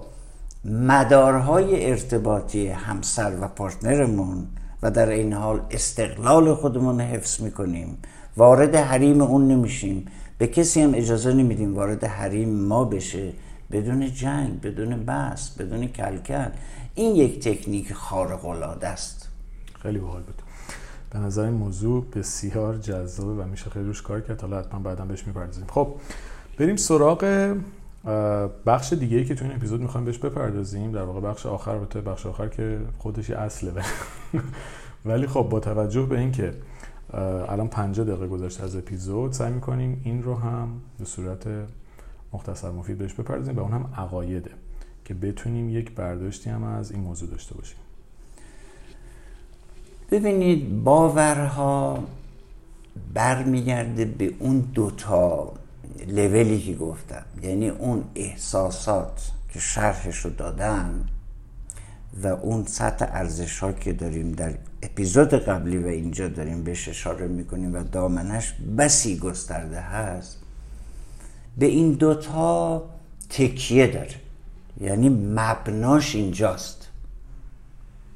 مدارهای 0.66 1.90
ارتباطی 1.90 2.68
همسر 2.68 3.34
و 3.42 3.48
پارتنرمون 3.48 4.48
و 4.82 4.92
در 4.92 5.10
این 5.10 5.34
حال 5.34 5.62
استقلال 5.72 6.54
خودمون 6.54 7.02
رو 7.02 7.08
حفظ 7.08 7.42
می‌کنیم. 7.42 7.98
وارد 8.38 8.76
حریم 8.76 9.22
اون 9.22 9.48
نمیشیم. 9.48 10.06
به 10.38 10.48
کسی 10.48 10.82
هم 10.82 10.94
اجازه 10.94 11.34
نمیدیم 11.34 11.76
وارد 11.76 12.04
حریم 12.04 12.50
ما 12.50 12.84
بشه. 12.84 13.34
بدون 13.72 14.14
جنگ 14.14 14.62
بدون 14.62 15.04
بحث 15.04 15.50
بدون 15.50 15.88
کلکل. 15.88 16.50
این 16.96 17.16
یک 17.16 17.40
تکنیک 17.40 17.94
خارق 17.94 18.46
العاده 18.46 18.88
است. 18.88 19.19
خیلی 19.82 20.00
باحال 20.00 20.22
بود. 20.22 20.42
به 21.12 21.20
نظر 21.20 21.44
این 21.44 21.54
موضوع 21.54 22.06
بسیار 22.16 22.78
جذابه 22.78 23.44
و 23.44 23.48
میشه 23.48 23.70
خیلی 23.70 23.86
روش 23.86 24.02
کار 24.02 24.22
کرد. 24.22 24.42
حالا 24.42 24.60
حتما 24.60 24.80
بعدا 24.80 25.06
بهش 25.06 25.28
می‌پردازیم. 25.28 25.66
خب 25.70 25.96
بریم 26.58 26.76
سراغ 26.76 27.56
بخش 28.66 28.94
دیگه 28.94 29.18
ای 29.18 29.26
که 29.26 29.36
تو 29.36 29.46
این 29.46 29.56
اپیزود 29.56 29.82
می‌خوایم 29.82 30.06
بهش 30.06 30.18
بپردازیم. 30.18 30.92
در 30.92 31.04
واقع 31.04 31.20
بخش 31.20 31.46
آخر 31.46 31.72
البته 31.72 32.02
بخش 32.02 32.26
آخر 32.26 32.48
که 32.48 32.80
خودش 32.98 33.30
اصله. 33.30 33.84
ولی 35.06 35.28
خب 35.28 35.48
با 35.52 35.60
توجه 35.60 36.06
به 36.06 36.20
اینکه 36.20 36.54
اه، 37.14 37.52
الان 37.52 37.68
50 37.68 38.06
دقیقه 38.06 38.28
گذشته 38.28 38.64
از 38.64 38.76
اپیزود 38.76 39.32
سعی 39.32 39.54
می‌کنیم 39.54 40.02
این 40.04 40.24
رو 40.24 40.36
هم 40.36 40.70
به 41.00 41.06
صورت 41.06 41.48
مختصر 42.34 42.72
مفید 42.72 42.98
بهش 42.98 43.14
بپردازیم 43.14 43.56
و 43.56 43.60
اون 43.60 43.72
هم 43.72 43.90
عقایده 43.98 44.52
که 45.06 45.14
بتونیم 45.14 45.70
یک 45.70 45.96
برداشتی 45.96 46.50
هم 46.50 46.64
از 46.64 46.92
این 46.92 47.02
موضوع 47.02 47.30
داشته 47.30 47.56
باشیم. 47.56 47.78
ببینید 50.12 50.84
باورها 50.84 52.04
برمیگرده 53.14 54.06
به 54.06 54.34
اون 54.40 54.60
دوتا 54.60 55.54
لولی 56.08 56.62
که 56.62 56.74
گفتم. 56.74 57.26
یعنی 57.44 57.70
اون 57.70 58.04
احساسات 58.16 59.32
که 59.54 59.60
شرحش 59.60 60.18
رو 60.18 60.30
دادم 60.30 61.06
و 62.24 62.28
اون 62.28 62.66
سطح 62.66 63.06
ارزش 63.10 63.60
ها 63.60 63.72
که 63.72 63.94
داریم 63.94 64.32
در 64.32 64.54
اپیزود 64.84 65.34
قبلی 65.34 65.78
و 65.78 65.88
اینجا 65.88 66.28
داریم 66.28 66.64
بهش 66.64 66.90
اشاره 66.90 67.28
می‌کنیم 67.28 67.76
و 67.76 67.84
دامنش 67.84 68.54
بسی 68.78 69.18
گسترده 69.18 69.80
هست 69.80 70.38
به 71.58 71.66
این 71.66 71.92
دوتا 71.92 72.84
تکیه 73.30 73.88
داره. 73.88 74.16
یعنی 74.82 75.10
مبناش 75.10 76.16
اینجاست. 76.16 76.88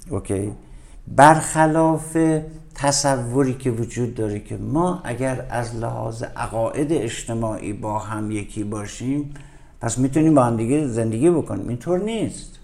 OK؟ 0.10 0.52
برخلاف 1.08 2.18
تصوری 2.76 3.54
که 3.54 3.72
وجود 3.72 4.16
داره 4.16 4.40
که 4.40 4.58
ما 4.58 5.02
اگر 5.04 5.46
از 5.50 5.76
لحاظ 5.76 6.24
عقاید 6.24 6.92
اجتماعی 6.92 7.74
با 7.74 8.00
هم 8.00 8.32
یکی 8.32 8.64
باشیم 8.64 9.34
پس 9.82 9.98
می‌تونیم 9.98 10.36
با 10.36 10.44
هم 10.44 10.58
دیگه 10.58 10.88
زندگی 10.88 11.30
بکنیم. 11.30 11.68
اینطور 11.68 12.00
نیست. 12.00 12.60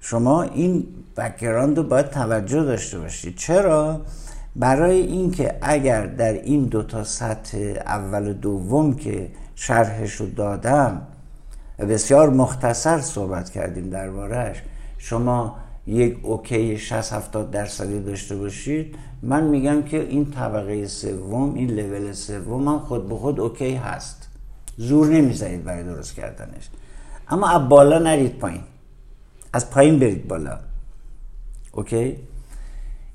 شما 0.00 0.42
این 0.42 0.86
background 1.16 1.76
رو 1.76 1.82
باید 1.82 2.10
توجه 2.10 2.64
داشته 2.64 2.98
باشید. 2.98 3.36
چرا؟ 3.36 4.00
برای 4.56 5.00
اینکه 5.00 5.58
اگر 5.62 6.06
در 6.06 6.32
این 6.32 6.64
دو 6.64 6.82
تا 6.82 7.04
سطح 7.04 7.58
اول 7.86 8.28
و 8.28 8.32
دوم 8.32 8.94
که 8.94 9.28
شرحش 9.54 10.14
رو 10.14 10.26
دادم 10.26 11.02
بسیار 11.78 12.30
مختصر 12.30 13.00
صحبت 13.00 13.50
کردیم 13.50 13.90
دربارهش 13.90 14.62
شما 14.98 15.56
یک 15.86 16.18
OK 16.22 16.78
60 16.78 17.12
70 17.12 17.50
درصدی 17.50 18.00
داشته 18.00 18.36
باشید. 18.36 18.96
من 19.22 19.44
میگم 19.44 19.82
که 19.82 20.00
این 20.00 20.30
طبقه 20.30 20.86
سوم 20.86 21.54
این 21.54 21.70
لول 21.70 22.12
سوم 22.12 22.68
هم 22.68 22.78
خود 22.78 23.08
به 23.08 23.14
خود 23.14 23.40
OK 23.40 23.74
هست. 23.74 24.28
زور 24.76 25.06
نمی‌زنید 25.06 25.64
برای 25.64 25.84
درست 25.84 26.14
کردنش. 26.14 26.68
اما 27.28 27.48
از 27.48 27.68
بالا 27.68 27.98
نرید 27.98 28.38
پایین. 28.38 28.62
از 29.52 29.70
پایین 29.70 29.98
برید 29.98 30.28
بالا. 30.28 30.58
OK؟ 31.72 32.16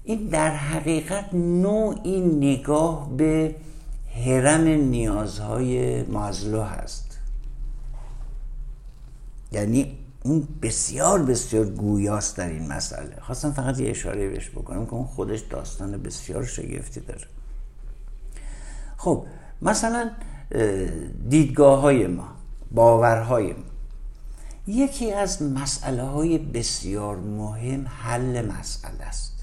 این 0.04 0.28
در 0.28 0.50
حقیقت 0.56 1.34
نوعی 1.34 2.22
نگاه 2.22 3.10
به 3.18 3.56
هرم 4.26 4.68
نیازهای 4.68 6.04
مازلو 6.04 6.62
هست. 6.62 7.20
یعنی 9.52 9.98
اون 10.28 10.48
بسیار 10.62 11.24
بسیار 11.24 11.66
گویاست 11.66 12.38
در 12.38 12.50
این 12.50 12.68
مسئله. 12.68 13.16
خواستم 13.22 13.52
فقط 13.52 13.80
یه 13.80 13.90
اشاره 13.90 14.30
بهش 14.30 14.50
بکنم 14.50 14.86
که 14.86 14.94
اون 14.94 15.06
خودش 15.06 15.40
داستان 15.40 16.04
بسیار 16.04 16.46
شگفتی 16.46 17.00
داره. 17.00 17.28
خب 18.98 19.26
مثلا 19.62 20.12
دیدگاه 21.30 21.80
های 21.80 22.08
ما 22.08 22.28
باورهای 22.72 23.54
ما. 23.54 23.64
یکی 24.68 25.12
از 25.12 25.42
مسئله 25.42 26.04
های 26.04 26.38
بسیار 26.38 27.18
مهم 27.18 27.88
حل 27.88 28.46
مسئله 28.46 29.04
است. 29.04 29.34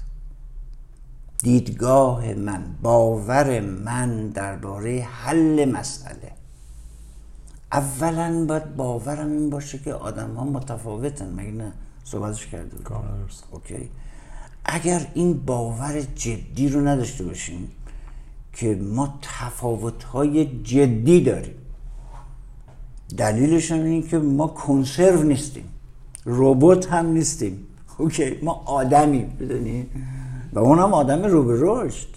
دیدگاه 1.37 2.33
من 2.33 2.75
باور 2.81 3.59
من 3.59 4.29
درباره 4.29 5.01
حل 5.01 5.71
مسئله. 5.71 6.31
اولا 7.75 8.45
باید 8.45 8.75
باورم 8.75 9.31
این 9.31 9.49
باشه 9.49 9.77
که 9.77 9.93
آدم 9.93 10.33
ها 10.33 10.43
متفاوتن 10.43 11.33
مگه 11.33 11.51
نه؟ 11.51 11.71
صحبتش 12.03 12.47
کرده 12.47 12.77
اوکی. 13.51 13.89
اگر 14.65 15.07
این 15.13 15.33
باور 15.33 16.01
جدی 16.01 16.69
رو 16.69 16.87
نداشته 16.87 17.23
باشیم 17.23 17.71
که 18.53 18.75
ما 18.75 19.19
تفاوت 19.21 20.03
های 20.03 20.63
جدی 20.63 21.23
داریم 21.23 21.55
دلیلش 23.17 23.71
این 23.71 24.07
که 24.07 24.17
ما 24.17 24.47
کنسرو 24.47 25.23
نیستیم 25.23 25.69
ربات 26.25 26.93
هم 26.93 27.05
نیستیم. 27.05 27.67
اوکی 27.97 28.39
ما 28.43 28.63
آدمیم 28.65 29.37
بدونی 29.39 29.87
و 30.53 30.59
اونم 30.59 30.93
آدم 30.93 31.23
رو 31.23 31.43
به 31.43 31.57
رشد 31.59 32.07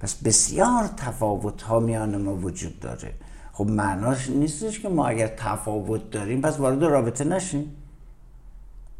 پس 0.00 0.14
بسیار 0.14 0.90
تفاوت 0.96 1.62
ها 1.62 1.80
میان 1.80 2.22
ما 2.22 2.36
وجود 2.36 2.80
داره. 2.80 3.12
خب 3.54 3.66
معناش 3.66 4.30
نیستش 4.30 4.80
که 4.80 4.88
ما 4.88 5.06
اگر 5.06 5.26
تفاوت 5.26 6.10
داریم 6.10 6.40
پس 6.40 6.58
وارد 6.58 6.84
رابطه 6.84 7.24
نشیم. 7.24 7.76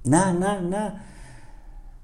نه 0.06 0.32
نه 0.32 0.60
نه. 0.60 0.92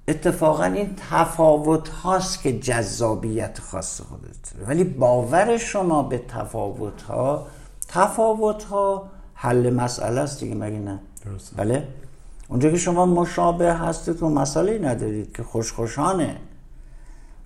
اتفاقا 0.09 0.65
این 0.65 0.97
تفاوت 1.11 1.89
هاست 1.89 2.43
که 2.43 2.59
جذابیت 2.59 3.59
خاص 3.59 4.01
خودت. 4.01 4.67
ولی 4.67 4.85
باور 4.85 5.57
شما 5.57 6.03
به 6.03 6.19
تفاوت 6.19 7.03
ها 7.03 7.47
تفاوت 7.89 8.63
ها 8.63 9.09
حل 9.35 9.75
مسئله 9.75 10.21
است 10.21 10.41
دیگه 10.41 10.55
مگه 10.55 10.79
نه؟ 10.79 10.99
بله؟ 11.57 11.89
اونجا 12.49 12.71
که 12.71 12.77
شما 12.77 13.07
مشابه 13.07 13.75
هستید 13.75 14.23
و 14.23 14.29
مسئله 14.29 14.79
ندارید 14.79 15.37
که 15.37 15.43
خوشخوشانه. 15.43 16.37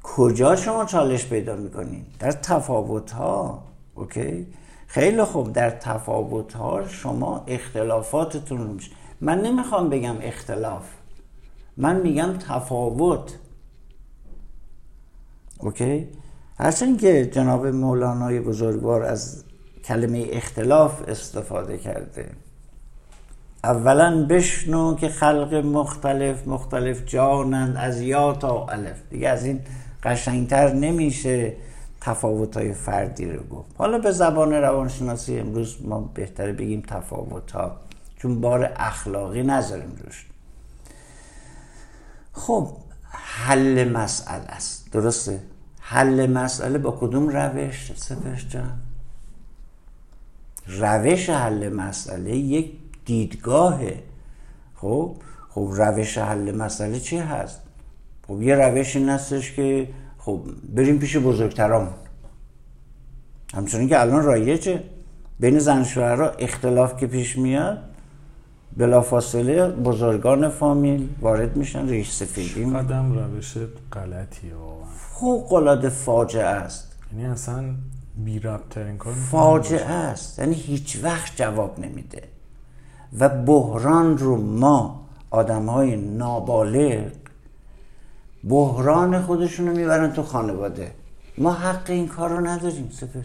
کجا 0.02 0.57
شما 0.57 0.84
چالش 0.84 1.26
پیدا 1.26 1.57
می‌کنید؟ 1.57 2.07
در 2.18 2.32
تفاوت 2.32 3.11
ها 3.11 3.62
اوکی؟ 3.94 4.46
خیلی 4.95 5.24
خوب 5.24 5.53
در 5.53 5.70
تفاوت 5.70 6.53
ها 6.53 6.88
شما 6.88 7.45
اختلافاتتون 7.47 8.59
رو 8.59 8.72
میشه 8.72 8.90
من 9.20 9.40
نمی‌خوام 9.40 9.90
بگم 9.90 10.16
اختلاف. 10.20 10.82
من 11.76 12.01
میگم 12.01 12.32
تفاوت. 12.49 13.38
اوکی؟ 15.61 16.09
هرچند 16.59 17.01
که 17.01 17.26
جناب 17.26 17.66
مولانای 17.66 18.40
بزرگوار 18.40 19.03
از 19.03 19.45
کلمه 19.84 20.26
اختلاف 20.32 21.09
استفاده 21.09 21.78
کرده. 21.78 22.30
اولا 23.64 24.26
بشنو 24.30 24.97
که 24.97 25.09
خلق 25.09 25.55
مختلف 25.55 26.49
مختلف 26.49 27.05
جانند 27.07 27.76
از 27.76 28.01
یا 28.01 28.32
تا 28.32 28.66
الف. 28.66 29.03
دیگه 29.11 29.28
از 29.28 29.45
این 29.45 29.61
قشنگتر 30.03 30.72
نمیشه. 30.72 31.53
تفاوت 32.05 32.57
های 32.57 32.72
فردی 32.72 33.32
رو 33.32 33.42
گفت. 33.42 33.70
حالا 33.78 33.98
به 33.98 34.12
زبان 34.12 34.52
روانشناسی 34.52 35.38
امروز 35.38 35.76
ما 35.82 36.00
بهتره 36.00 36.52
بگیم 36.52 36.82
تفاوت 36.88 37.52
ها 37.52 37.76
چون 38.16 38.40
بار 38.40 38.72
اخلاقی 38.76 39.42
نذاریم 39.42 39.96
روش. 40.05 40.26
خب 42.32 42.68
حل 43.11 43.92
مسئله 43.92 44.44
است. 44.44 44.92
درسته؟ 44.92 45.40
حل 45.80 46.30
مسئله 46.30 46.78
با 46.78 46.90
کدوم 46.90 47.28
روش؟ 47.28 47.92
سپش 47.96 48.48
جان. 48.48 48.78
روش 50.66 51.30
حل 51.30 51.72
مسئله 51.72 52.36
یک 52.36 52.72
دیدگاهه. 53.05 54.02
خب؟ 54.74 55.16
خب 55.50 55.68
روش 55.72 56.18
حل 56.18 56.57
مسئله 56.57 57.00
چی 57.00 57.18
هست؟ 57.18 57.61
خب 58.28 58.42
یه 58.42 58.55
روش 58.55 58.96
این 58.96 59.18
که 59.57 59.88
خب 60.25 60.41
بریم 60.75 60.99
پیش 60.99 61.16
بزرگترامون. 61.16 61.93
همچنین 63.55 63.89
که 63.89 64.01
الان 64.01 64.25
رایجه. 64.25 64.83
بین 65.41 65.59
زن 65.59 65.85
شوهرها 65.85 66.29
اختلاف 66.29 66.97
که 66.97 67.07
پیش 67.07 67.39
میاد 67.39 67.79
بلافاصله 68.77 69.68
بزرگان 69.68 70.49
فامیل 70.49 71.09
وارد 71.20 71.57
میشن 71.57 71.89
ریش 71.89 72.11
سفیدی 72.11 72.64
قدم 72.64 73.12
روش 73.12 73.57
غلطیه 73.93 74.55
واقعا. 74.55 74.85
فوق 74.99 75.53
العاده 75.53 75.89
فاجعه 75.89 76.45
است. 76.45 76.97
یعنی 77.12 77.27
اصلا 77.27 77.64
بی 78.25 78.41
ترین 78.70 78.97
کار 78.97 79.12
فاجعه 79.12 79.91
است. 79.91 80.39
یعنی 80.39 80.55
هیچ 80.55 81.01
وقت 81.03 81.37
جواب 81.37 81.79
نمیده. 81.79 82.22
و 83.18 83.29
بحران 83.29 84.18
رو 84.18 84.37
ما 84.37 85.07
آدم 85.31 85.66
های 85.66 85.97
نابالغ 85.97 87.11
بحران 88.49 89.22
خودشون 89.22 89.68
رو 89.68 89.76
می‌برن 89.76 90.12
تو 90.12 90.22
خانواده. 90.22 90.90
ما 91.38 91.53
حق 91.53 91.90
این 91.90 92.09
کار 92.09 92.30
رو 92.30 92.47
نداریم 92.47 92.90
سپس. 92.92 93.24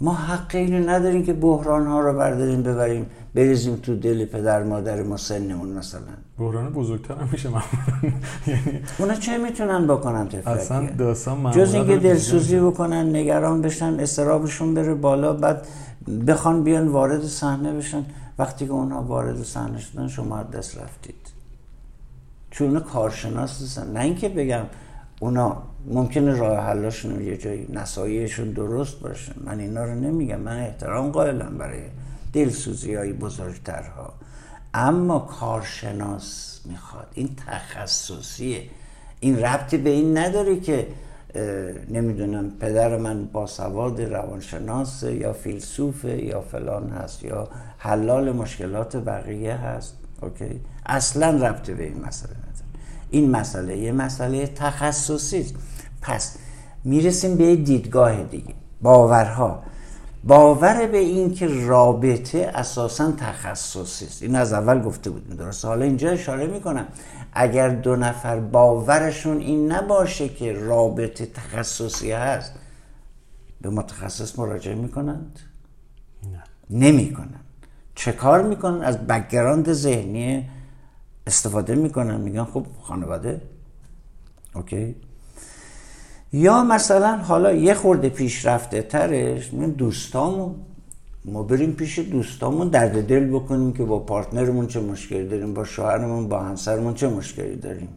ما 0.00 0.14
حق 0.14 0.54
اینو 0.54 0.90
نداریم 0.90 1.24
که 1.24 1.32
بحران 1.32 1.86
ها 1.86 2.00
رو 2.00 2.18
برداریم 2.18 2.62
ببریم 2.62 3.06
بریزیم 3.34 3.76
تو 3.76 3.96
دل 3.96 4.24
پدر 4.24 4.62
مادر 4.62 5.02
ما 5.02 5.16
سنمون 5.16 5.68
مثلا. 5.68 6.00
بحران 6.38 6.72
بزرگتر 6.72 7.14
هم 7.14 7.28
میشه 7.32 7.48
یعنی 8.46 8.80
اونا 8.98 9.14
چه 9.14 9.38
می‌تونن 9.38 9.86
بکنن 9.86 10.28
اصلا 10.46 10.90
داستان 10.98 11.50
جز 11.50 11.74
اینکه 11.74 11.96
دلسوزی 11.96 12.60
بکنن 12.60 13.16
نگران 13.16 13.62
بشن 13.62 14.00
استرابشون 14.00 14.74
بره 14.74 14.94
بالا 14.94 15.32
بعد 15.32 15.66
بخوان 16.26 16.64
بیان 16.64 16.88
وارد 16.88 17.22
صحنه 17.24 17.72
بشن. 17.72 18.04
وقتی 18.38 18.66
که 18.66 18.72
اونها 18.72 19.02
وارد 19.02 19.42
صحنه 19.42 19.78
شدن 19.80 20.08
شما 20.08 20.42
دست 20.42 20.78
رفتید. 20.78 21.25
چون 22.56 22.80
کارشناس 22.80 23.62
هستن 23.62 23.92
نه 23.92 24.00
اینکه 24.00 24.28
بگم 24.28 24.64
اونا 25.20 25.62
ممکنه 25.86 26.34
راه 26.34 26.58
حلاشون 26.58 27.24
یه 27.24 27.36
جایی 27.36 27.66
نساییشون 27.72 28.50
درست 28.50 29.00
باشه. 29.00 29.32
من 29.44 29.60
اینا 29.60 29.84
رو 29.84 29.94
نمیگم. 29.94 30.40
من 30.40 30.60
احترام 30.60 31.10
قائلم 31.10 31.58
برای 31.58 31.80
دلسوزی 32.32 32.94
های 32.94 33.12
بزرگترها. 33.12 34.12
اما 34.74 35.18
کارشناس 35.18 36.60
می‌خواد. 36.64 37.06
این 37.14 37.30
تخصصیه. 37.46 38.62
این 39.20 39.38
ربطی 39.38 39.76
به 39.76 39.90
این 39.90 40.18
نداره 40.18 40.60
که 40.60 40.86
نمی‌دونم 41.90 42.50
پدر 42.50 42.96
من 42.96 43.24
با 43.24 43.46
سواد 43.46 44.00
روانشناس 44.00 45.02
یا 45.02 45.32
فیلسوفه 45.32 46.24
یا 46.24 46.40
فلان 46.40 46.90
هست 46.90 47.24
یا 47.24 47.48
حلال 47.78 48.32
مشکلات 48.32 48.96
بقیه 48.96 49.54
هست. 49.54 49.96
اوکی؟ 50.22 50.60
اصلا 50.86 51.48
ربطی 51.48 51.74
به 51.74 51.84
این 51.84 52.04
مسئله 52.06 52.45
این 53.10 53.30
مسئله 53.30 53.76
یه 53.76 53.92
مسئله 53.92 54.46
تخصصی 54.46 55.40
است. 55.40 55.54
پس 56.02 56.36
می‌رسیم 56.84 57.36
به 57.36 57.56
دیدگاه 57.56 58.22
دیگه. 58.22 58.54
باورها. 58.82 59.62
باور 60.24 60.86
به 60.86 60.98
این 60.98 61.34
که 61.34 61.48
رابطه 61.66 62.50
اساسا 62.54 63.12
تخصصی 63.12 64.06
است. 64.06 64.22
این 64.22 64.36
از 64.36 64.52
اول 64.52 64.82
گفته 64.82 65.10
بود 65.10 65.36
درسته؟ 65.36 65.68
حالا 65.68 65.84
اینجا 65.84 66.10
اشاره 66.10 66.46
می‌کنم. 66.46 66.86
اگر 67.32 67.68
دو 67.68 67.96
نفر 67.96 68.40
باورشون 68.40 69.40
این 69.40 69.72
نباشه 69.72 70.28
که 70.28 70.52
رابطه 70.52 71.26
تخصصی 71.26 72.12
هست 72.12 72.52
به 73.60 73.70
متخصص 73.70 74.38
مراجعه 74.38 74.74
می‌کنند؟ 74.74 75.38
نه. 76.32 76.42
نمی‌کنن 76.70 77.40
چه 77.94 78.12
کار 78.12 78.42
می‌کنن 78.42 78.82
از 78.82 78.98
بکگراند 78.98 79.72
ذهنی 79.72 80.48
استفاده 81.26 81.74
می‌کنن 81.74 82.20
میگن 82.20 82.44
خب 82.44 82.66
خانواده 82.82 83.40
OK. 84.54 84.94
یا 86.32 86.64
مثلا 86.64 87.16
حالا 87.16 87.52
یه 87.52 87.74
خورده 87.74 88.08
پیشرفته 88.08 88.82
ترش 88.82 89.54
من 89.54 89.70
دوستامون 89.70 90.54
ما 91.24 91.42
بریم 91.42 91.72
پیش 91.72 91.98
دوستامون 91.98 92.68
درد 92.68 93.06
دل 93.06 93.30
بکنیم 93.30 93.72
که 93.72 93.84
با 93.84 93.98
partner 93.98 94.46
مون 94.46 94.66
چه 94.66 94.80
مشکلی 94.80 95.28
داریم 95.28 95.54
با 95.54 95.64
شوهرمون 95.64 96.28
با 96.28 96.40
همسرمون 96.40 96.94
چه 96.94 97.08
مشکلی 97.08 97.56
داریم. 97.56 97.88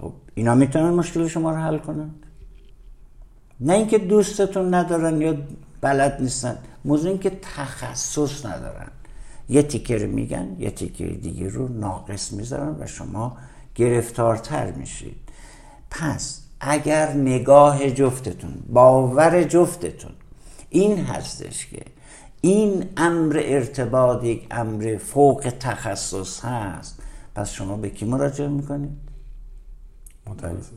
خب 0.00 0.12
اینا 0.34 0.54
می‌تونن 0.54 0.90
مشکل 0.90 1.28
شما 1.28 1.50
رو 1.50 1.56
حل 1.56 1.78
کنند 1.78 2.14
نه 3.60 3.72
اینکه 3.72 3.98
دوستتون 3.98 4.74
ندارن 4.74 5.20
یا 5.20 5.36
بلد 5.80 6.16
نیستن 6.20 6.58
موضوع 6.84 7.18
که 7.18 7.30
تخصص 7.30 8.46
ندارن. 8.46 8.88
یه 9.50 9.62
تیکه 9.62 9.93
رو 9.93 10.06
میگن 10.06 10.56
یه 10.58 10.70
تیکه 10.70 11.06
دیگه 11.06 11.48
رو 11.48 11.68
ناقص 11.68 12.32
می‌ذارن 12.32 12.76
و 12.80 12.86
شما 12.86 13.36
گرفتارتر 13.74 14.70
میشید. 14.70 15.16
پس 15.90 16.42
اگر 16.60 17.12
نگاه 17.12 17.90
جفتتون 17.90 18.54
باور 18.68 19.42
جفتتون 19.42 20.12
این 20.70 21.04
هستش 21.04 21.66
که 21.66 21.82
این 22.40 22.84
امر 22.96 23.40
ارتباط 23.44 24.24
یک 24.24 24.46
امر 24.50 24.96
فوق 24.96 25.52
تخصص 25.60 26.44
هست. 26.44 27.02
پس 27.34 27.50
شما 27.50 27.76
به 27.76 27.90
کی 27.90 28.04
مراجعه 28.04 28.48
می‌کنید؟ 28.48 29.10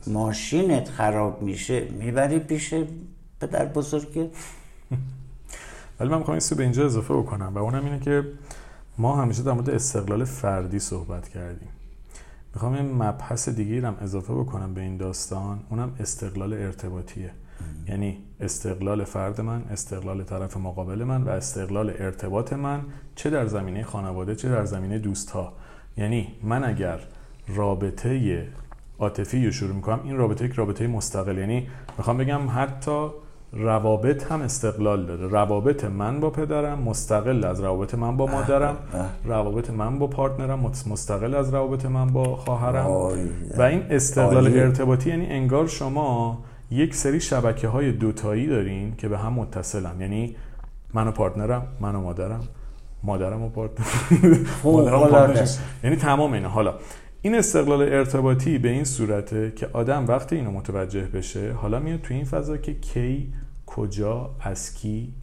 ماشینت 0.06 0.88
خراب 0.88 1.42
میشه 1.42 1.80
می‌بری 1.80 2.38
پیش 2.38 2.74
پدر 3.40 3.64
بزرگه 3.64 4.30
ولی 6.00 6.08
من 6.08 6.18
می‌خوام 6.18 6.38
به 6.56 6.62
اینجا 6.62 6.84
اضافه 6.84 7.14
بکنم 7.14 7.52
و 7.54 7.58
اونم 7.58 7.84
اینه 7.84 8.00
که 8.00 8.24
ما 8.98 9.16
همیشه 9.16 9.42
در 9.42 9.52
مورد 9.52 9.70
استقلال 9.70 10.24
فردی 10.24 10.78
صحبت 10.78 11.28
کردیم. 11.28 11.68
می‌خوام 12.54 12.72
این 12.72 12.92
مبحث 12.92 13.48
دیگه 13.48 13.86
هم 13.86 13.96
اضافه 14.00 14.34
بکنم 14.34 14.74
به 14.74 14.80
این 14.80 14.96
داستان. 14.96 15.58
اونم 15.70 15.92
استقلال 16.00 16.52
ارتباطیه. 16.52 17.30
یعنی 17.88 18.18
استقلال 18.40 19.04
فرد 19.04 19.40
من 19.40 19.62
استقلال 19.70 20.22
طرف 20.22 20.56
مقابل 20.56 21.04
من 21.04 21.22
و 21.22 21.28
استقلال 21.28 21.90
ارتباط 21.98 22.52
من 22.52 22.80
چه 23.14 23.30
در 23.30 23.46
زمینه 23.46 23.82
خانواده 23.82 24.34
چه 24.34 24.48
در 24.48 24.64
زمینه 24.64 24.98
دوست 24.98 25.30
ها 25.30 25.52
یعنی 25.96 26.28
من 26.42 26.64
اگر 26.64 27.00
رابطه 27.48 28.46
عاطفی 28.98 29.46
رو 29.46 29.52
شروع 29.52 29.74
می‌کنم 29.74 30.00
این 30.04 30.16
رابطه 30.16 30.44
یک 30.44 30.52
رابطه 30.52 30.86
مستقل. 30.86 31.38
یعنی 31.38 31.68
می‌خوام 31.98 32.16
بگم 32.16 32.40
حتی 32.48 33.08
روابط 33.56 34.32
هم 34.32 34.42
استقلال 34.42 35.06
داره. 35.06 35.26
روابط 35.26 35.84
من 35.84 36.20
با 36.20 36.30
پدرم 36.30 36.78
مستقل 36.78 37.44
از 37.44 37.60
روابط 37.60 37.94
من 37.94 38.16
با 38.16 38.26
مادرم. 38.26 38.76
روابط 39.24 39.70
من 39.70 39.98
با 39.98 40.06
partner 40.06 40.53
م 40.53 40.60
مستقل 40.86 41.34
از 41.34 41.54
روابط 41.54 41.86
من 41.86 42.06
با 42.06 42.36
خواهرم. 42.36 42.86
و 43.56 43.62
این 43.62 43.82
استقلال 43.90 44.46
ارتباطی 44.46 45.10
یعنی 45.10 45.26
انگار 45.26 45.66
شما 45.66 46.38
یک 46.70 46.94
سری 46.94 47.20
شبکه 47.20 47.68
های 47.68 47.92
دوتایی 47.92 48.46
دارین 48.46 48.96
که 48.96 49.08
به 49.08 49.18
هم 49.18 49.32
متصلن. 49.32 50.00
یعنی 50.00 50.36
من 50.94 51.08
و 51.08 51.10
partner 51.10 51.59
م 51.59 51.66
من 51.80 51.94
و 51.94 52.00
مادرم 52.00 52.40
مادرم 53.02 53.42
و 53.42 53.48
partner 53.48 54.32
م 54.32 54.44
خب، 54.62 54.78
یعنی 55.84 55.96
تمام 55.96 56.32
اینا. 56.32 56.48
حالا 56.48 56.74
این 57.22 57.34
استقلال 57.34 57.82
ارتباطی 57.82 58.58
به 58.58 58.68
این 58.68 58.84
صورته 58.84 59.52
که 59.56 59.68
آدم 59.72 60.06
وقتی 60.06 60.36
اینو 60.36 60.50
متوجه 60.50 61.00
بشه 61.00 61.52
حالا 61.52 61.78
میاد 61.78 62.00
تو 62.00 62.14
این 62.14 62.24
فضا 62.24 62.56
که 62.56 62.74
کی 62.74 63.32
کجا 63.76 64.30
از 64.40 64.74
کی 64.74 65.14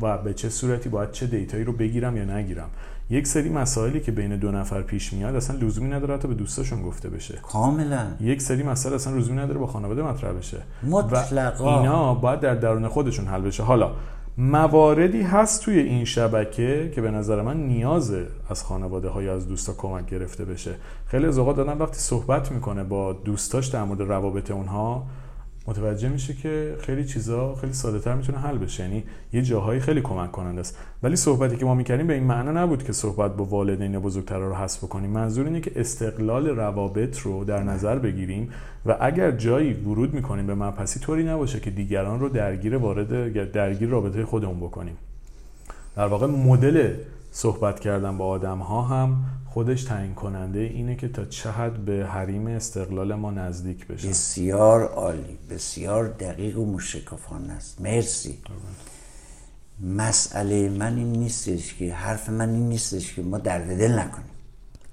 و 0.00 0.18
به 0.18 0.34
چه 0.34 0.48
صورتی 0.48 0.88
باید 0.88 1.10
چه 1.10 1.26
دیتایی 1.26 1.64
رو 1.64 1.72
بگیرم 1.72 2.16
یا 2.16 2.24
نگیرم. 2.24 2.70
یک 3.10 3.26
سری 3.26 3.48
مسائلی 3.48 4.00
که 4.00 4.12
بین 4.12 4.36
دو 4.36 4.50
نفر 4.50 4.82
پیش 4.82 5.12
میاد 5.12 5.34
اصلا 5.34 5.56
لزومی 5.56 5.88
نداره 5.88 6.18
تا 6.18 6.28
به 6.28 6.34
دوستاشون 6.34 6.82
گفته 6.82 7.08
بشه. 7.08 7.38
کاملا. 7.42 8.06
یک 8.20 8.42
سری 8.42 8.62
مسائل 8.62 8.94
اصلا 8.94 9.16
لزومی 9.16 9.38
نداره 9.38 9.58
با 9.58 9.66
خانواده 9.66 10.02
مطرح 10.02 10.32
بشه. 10.32 10.62
مطلقا. 10.82 11.64
و 11.64 11.68
اینا 11.68 12.14
باید 12.14 12.40
در 12.40 12.54
درون 12.54 12.88
خودشون 12.88 13.26
حل 13.26 13.40
بشه. 13.40 13.62
حالا 13.62 13.90
مواردی 14.38 15.22
هست 15.22 15.62
توی 15.62 15.78
این 15.78 16.04
شبکه 16.04 16.92
که 16.94 17.00
به 17.00 17.10
نظر 17.10 17.42
من 17.42 17.56
نیازه 17.56 18.26
از 18.48 18.64
خانواده 18.64 19.08
های 19.08 19.28
از 19.28 19.48
دوستا 19.48 19.72
کمک 19.72 20.06
گرفته 20.06 20.44
بشه. 20.44 20.74
خیلی 21.06 21.26
از 21.26 21.38
اوقات 21.38 21.56
دادن 21.56 21.78
وقتی 21.78 21.98
صحبت 21.98 22.52
می‌کنه 22.52 22.84
با 22.84 23.12
دوستاش 23.12 23.66
در 23.66 23.84
مورد 23.84 24.00
روابط 24.00 24.50
اونها 24.50 25.06
متوجه 25.66 26.08
میشه 26.08 26.34
که 26.34 26.76
خیلی 26.80 27.04
چیزا 27.04 27.54
خیلی 27.54 27.72
ساده 27.72 27.98
تر 27.98 28.14
می‌تونه 28.14 28.38
حل 28.38 28.58
بشه. 28.58 28.82
یعنی 28.82 29.04
یه 29.32 29.42
جاهایی 29.42 29.80
خیلی 29.80 30.00
کمک 30.00 30.32
کننده 30.32 30.60
است. 30.60 30.78
ولی 31.02 31.16
صحبتی 31.16 31.56
که 31.56 31.64
ما 31.64 31.74
می‌کردیم 31.74 32.06
به 32.06 32.14
این 32.14 32.24
معنا 32.24 32.62
نبود 32.62 32.82
که 32.84 32.92
صحبت 32.92 33.36
با 33.36 33.44
والدین 33.44 33.98
بزرگتر 33.98 34.38
رو 34.38 34.54
حذف 34.54 34.84
بکنیم 34.84 35.10
منظور 35.10 35.46
اینه 35.46 35.60
که 35.60 35.72
استقلال 35.76 36.48
روابط 36.48 37.18
رو 37.18 37.44
در 37.44 37.62
نظر 37.62 37.98
بگیریم 37.98 38.50
و 38.86 38.96
اگر 39.00 39.30
جایی 39.30 39.72
ورود 39.72 40.14
می‌کنیم 40.14 40.46
به 40.46 40.54
مبحثی 40.54 41.00
طوری 41.00 41.24
نباشه 41.24 41.60
که 41.60 41.70
دیگران 41.70 42.20
رو 42.20 42.28
درگیر 42.28 42.76
وارد 42.76 43.52
درگیر 43.52 43.88
رابطه 43.88 44.24
خودمون 44.24 44.60
بکنیم. 44.60 44.96
در 45.96 46.06
واقع 46.06 46.26
مدل 46.26 46.94
صحبت 47.30 47.80
کردن 47.80 48.18
با 48.18 48.26
آدم 48.26 48.58
ها 48.58 48.82
هم 48.82 49.16
خودش 49.52 49.84
تعیین 49.84 50.14
کننده 50.14 50.58
اینه 50.58 50.96
که 50.96 51.08
تا 51.08 51.24
چه 51.24 51.50
حد 51.50 51.72
به 51.72 52.06
حریم 52.06 52.46
استقلال 52.46 53.14
ما 53.14 53.30
نزدیک 53.30 53.86
بشه. 53.86 54.08
بسیار 54.08 54.84
عالی 54.84 55.38
بسیار 55.50 56.08
دقیق 56.08 56.58
و 56.58 56.72
مشکفانه 56.72 57.52
است. 57.52 57.80
مرسی. 57.80 58.38
مسئله 59.80 60.68
من 60.68 60.96
این 60.96 61.12
نیستش 61.12 61.74
که 61.74 61.94
حرف 61.94 62.28
من 62.28 62.50
این 62.50 62.68
نیستش 62.68 63.14
که 63.14 63.22
ما 63.22 63.38
درد 63.38 63.78
دل 63.78 63.98
نکنیم. 63.98 64.30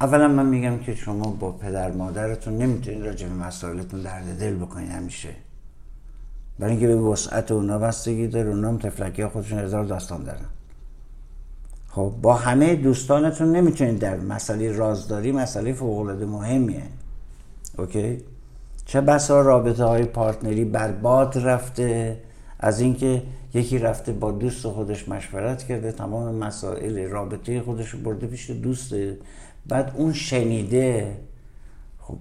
اولا 0.02 0.28
من 0.28 0.46
میگم 0.46 0.80
که 0.80 0.96
شما 0.96 1.32
با 1.32 1.52
پدر 1.52 1.92
مادرتون 1.92 2.58
نمی‌تونید 2.58 3.06
راجع 3.06 3.28
به 3.28 3.34
مسائلتون 3.34 4.02
درد 4.02 4.40
دل 4.40 4.56
بکنید 4.56 4.90
همیشه. 4.90 5.30
برای 6.60 6.72
اینکه 6.72 6.88
به 6.88 6.96
وسعت 6.96 7.52
اونا 7.52 7.80
بستگی 7.80 8.28
داره 8.28 8.50
اونا 8.50 8.68
هم 8.68 8.78
تفلکی 8.78 9.26
خودشون 9.26 9.60
هزار 9.60 9.84
داستان 9.84 10.24
دارن. 10.24 10.46
خب 11.92 12.14
با 12.22 12.34
همه 12.34 12.76
دوستانتون 12.76 13.52
نمی‌تونید 13.52 14.00
در 14.00 14.18
مسئله 14.18 14.72
رازداری 14.72 15.32
مسئله 15.32 15.74
فوق 15.74 15.98
العاده 16.00 16.26
مهمیه. 16.26 16.84
اوکی؟ 17.78 18.18
چه 18.86 19.02
بسا 19.02 19.42
رابطه 19.42 19.84
های 19.84 20.04
پارتنری 20.04 20.66
برباد 20.66 21.38
رفته 21.38 22.20
از 22.60 22.80
اینکه 22.80 23.24
یکی 23.54 23.78
رفته 23.78 24.12
با 24.12 24.32
دوست 24.32 24.68
خودش 24.68 25.10
مشورت 25.10 25.64
کرده 25.64 25.92
تمام 25.92 26.36
مسائل 26.36 27.10
رابطه 27.10 27.62
خودش 27.62 27.96
برده 27.96 28.28
پیش 28.28 28.50
دوسته 28.50 29.18
بعد 29.68 29.94
اون 29.98 30.14
شنیده. 30.14 31.18
خب 32.00 32.18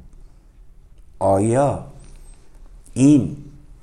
آیا 1.19 1.85
این 2.95 3.37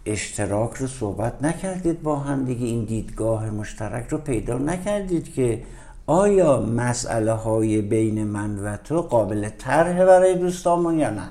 اشتراک 0.06 0.74
رو 0.74 0.88
صحبت 0.88 1.44
نکردید 1.44 2.02
با 2.02 2.20
هم 2.20 2.46
دیگه 2.46 2.66
این 2.66 2.86
دیدگاه 2.86 3.50
مشترک 3.50 4.08
رو 4.08 4.18
پیدا 4.18 4.58
نکردید 4.58 5.34
که 5.34 5.64
آیا 6.08 6.62
مسئله 6.62 7.32
های 7.32 7.82
بین 7.82 8.24
من 8.24 8.60
و 8.60 8.78
تو 8.78 9.02
قابل 9.02 9.50
طرح 9.50 10.06
برای 10.06 10.36
دوستامون 10.36 11.00
یا 11.00 11.10
نه؟ 11.10 11.30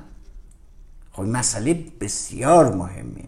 خب 1.12 1.22
مسئله 1.22 1.84
بسیار 2.00 2.74
مهمیه. 2.74 3.24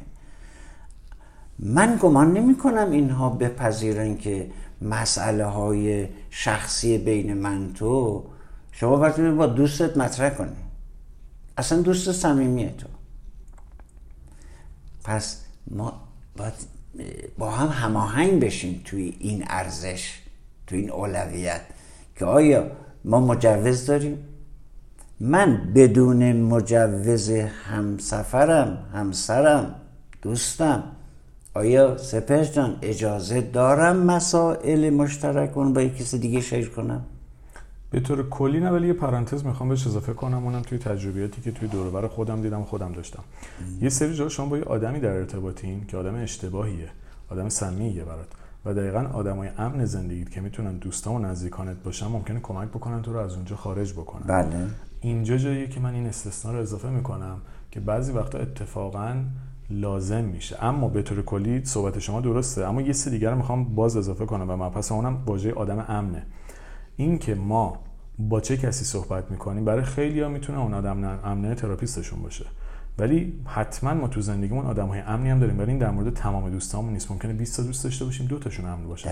من 1.58 1.98
گمان 2.02 2.32
نمی 2.32 2.56
کنم 2.56 2.90
اینها 2.90 3.30
بپذیرن 3.30 4.16
که 4.16 4.50
مسئله 4.82 5.44
های 5.44 6.08
شخصی 6.30 6.98
بین 6.98 7.34
من 7.34 7.72
تو 7.72 8.24
شما 8.72 8.96
وقتی 8.96 9.30
با 9.30 9.46
دوستت 9.46 9.96
مطرح 9.96 10.30
کنی 10.30 10.56
اصلا 11.58 11.80
دوست 11.80 12.12
صمیمی 12.12 12.70
تو. 12.78 12.86
پس 15.06 15.40
ما 15.70 15.92
باید 16.36 16.52
با 17.38 17.50
هم 17.50 17.68
هماهنگ 17.68 18.44
بشیم 18.44 18.82
توی 18.84 19.16
این 19.20 19.44
ارزش 19.46 20.18
تو 20.66 20.76
این 20.76 20.90
اولویت 20.90 21.60
که 22.16 22.24
آیا 22.24 22.70
ما 23.04 23.20
مجوز 23.20 23.86
داریم؟ 23.86 24.18
من 25.20 25.72
بدون 25.74 26.32
مجوز 26.32 27.30
همسفرم 27.70 28.78
همسرم 28.92 29.74
دوستم 30.22 30.84
آیا 31.54 31.96
سپر 31.96 32.44
جان 32.44 32.78
اجازه 32.82 33.40
دارم 33.40 33.96
مسائل 33.96 34.90
مشترک 34.90 35.50
با 35.50 35.82
یک 35.82 35.96
کسی 35.96 36.18
دیگه 36.18 36.40
شیر 36.40 36.68
کنم؟ 36.68 37.04
به 37.90 38.00
طور 38.00 38.28
کلی 38.28 38.60
نه 38.60 38.70
ولی 38.70 38.86
یه 38.86 38.92
پرانتز 38.92 39.44
می‌خوام 39.44 39.68
بهش 39.68 39.86
اضافه 39.86 40.12
کنم 40.12 40.44
اونم 40.44 40.62
توی 40.62 40.78
تجربیاتی 40.78 41.42
که 41.42 41.52
توی 41.52 41.68
دوربر 41.68 42.06
خودم 42.06 42.42
دیدم 42.42 42.62
خودم 42.62 42.92
داشتم. 42.92 43.22
یه 43.80 43.88
سری 43.88 44.14
جا 44.14 44.28
شما 44.28 44.46
با 44.46 44.58
یه 44.58 44.64
آدمی 44.64 45.00
در 45.00 45.16
ارتباطین 45.16 45.86
که 45.86 45.96
آدم 45.96 46.14
اشتباهیه 46.14 46.88
آدم 47.30 47.48
سمیه 47.48 48.04
برات. 48.04 48.28
و 48.64 48.74
دقیقا 48.74 49.06
آدمای 49.12 49.48
امن 49.58 49.84
زندگی 49.84 50.24
که 50.24 50.40
می‌تونن 50.40 50.76
دوستان 50.76 51.14
و 51.14 51.18
نزدیکانت 51.18 51.76
باشن 51.84 52.06
ممکنه 52.06 52.40
کمک 52.40 52.68
بکنن 52.68 53.02
تو 53.02 53.12
رو 53.12 53.18
از 53.18 53.34
اونجا 53.34 53.56
خارج 53.56 53.92
بکنن. 53.92 54.26
بله. 54.26 54.66
اینجا 55.00 55.36
جاییه 55.36 55.66
که 55.66 55.80
من 55.80 55.94
این 55.94 56.06
استثنا 56.06 56.52
رو 56.52 56.58
اضافه 56.58 56.90
می‌کنم 56.90 57.36
که 57.70 57.80
بعضی 57.80 58.12
وقتا 58.12 58.38
اتفاقا 58.38 59.24
لازم 59.70 60.24
میشه. 60.24 60.64
اما 60.64 60.88
به 60.88 61.02
طور 61.02 61.22
کلی 61.22 61.64
صحبت 61.64 61.98
شما 61.98 62.20
درسته. 62.20 62.66
اما 62.66 62.82
یه 62.82 62.92
سری 62.92 63.10
دیگر 63.10 63.30
رو 63.30 63.36
می‌خوام 63.36 63.74
باز 63.74 63.96
اضافه 63.96 64.26
کنم 64.26 64.50
و 64.50 64.56
مبحث 64.56 64.92
اونم 64.92 65.22
واژه 65.26 65.52
آدم 65.52 65.84
امنه. 65.88 66.22
این 66.96 67.18
که 67.18 67.34
ما 67.34 67.78
با 68.18 68.40
چه 68.40 68.56
کسی 68.56 68.84
صحبت 68.84 69.30
می‌کنیم 69.30 69.64
برای 69.64 69.84
خیلی 69.84 70.20
ها 70.20 70.28
می‌تونه 70.28 70.60
اون 70.60 70.74
آدم 70.74 71.20
امنه 71.24 71.54
تراپیستشون 71.54 72.22
باشه. 72.22 72.44
ولی 72.98 73.32
حتما 73.46 73.94
ما 73.94 74.08
تو 74.08 74.20
زندگیمون 74.20 74.66
آدم 74.66 74.86
های 74.86 75.00
امنی 75.00 75.30
هم 75.30 75.38
داریم 75.38 75.58
ولی 75.58 75.70
این 75.70 75.78
در 75.78 75.90
مورد 75.90 76.14
تمام 76.14 76.50
دوستامون 76.50 76.92
نیست. 76.92 77.10
ممکنه 77.10 77.32
20 77.32 77.56
تا 77.56 77.62
دوست 77.62 77.84
داشته 77.84 78.04
باشیم 78.04 78.26
دو 78.26 78.38
تاشون 78.38 78.66
امن 78.66 78.88
باشن. 78.88 79.10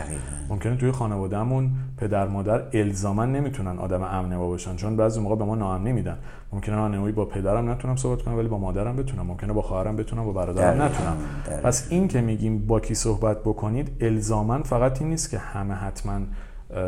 ممکنه 0.48 0.76
توی 0.76 0.92
خانوادهمون 0.92 1.70
پدر 1.96 2.28
مادر 2.28 2.62
الزاما 2.72 3.24
نمی‌تونن 3.24 3.78
آدم 3.78 4.02
امن 4.02 4.36
ما 4.36 4.46
باشن 4.46 4.76
چون 4.76 4.96
بعضی 4.96 5.20
موقع 5.20 5.36
به 5.36 5.44
ما 5.44 5.54
ناامنی 5.54 5.92
میدن. 5.92 6.16
ممکنه 6.52 6.76
من 6.76 7.12
با 7.12 7.24
پدرم 7.24 7.70
نتونم 7.70 7.96
صحبت 7.96 8.22
کنم 8.22 8.38
ولی 8.38 8.48
با 8.48 8.58
مادرم 8.58 8.96
بتونم. 8.96 9.26
ممکنه 9.26 9.52
با 9.52 9.62
خواهرم 9.62 9.96
بتونم 9.96 10.24
با 10.24 10.32
برادرم 10.32 10.82
نتونم. 10.82 11.16
پس 11.62 11.86
این 11.90 12.08
که 12.08 12.20
میگیم 12.20 12.66
با 12.66 12.80
کی 12.80 12.94
صحبت 12.94 13.40
بکنید 13.40 13.90
الزاما 14.00 14.62
فقط 14.62 15.00
این 15.00 15.10
نیست 15.10 15.30
که 15.30 15.38
همه 15.38 15.74
حتما 15.74 16.20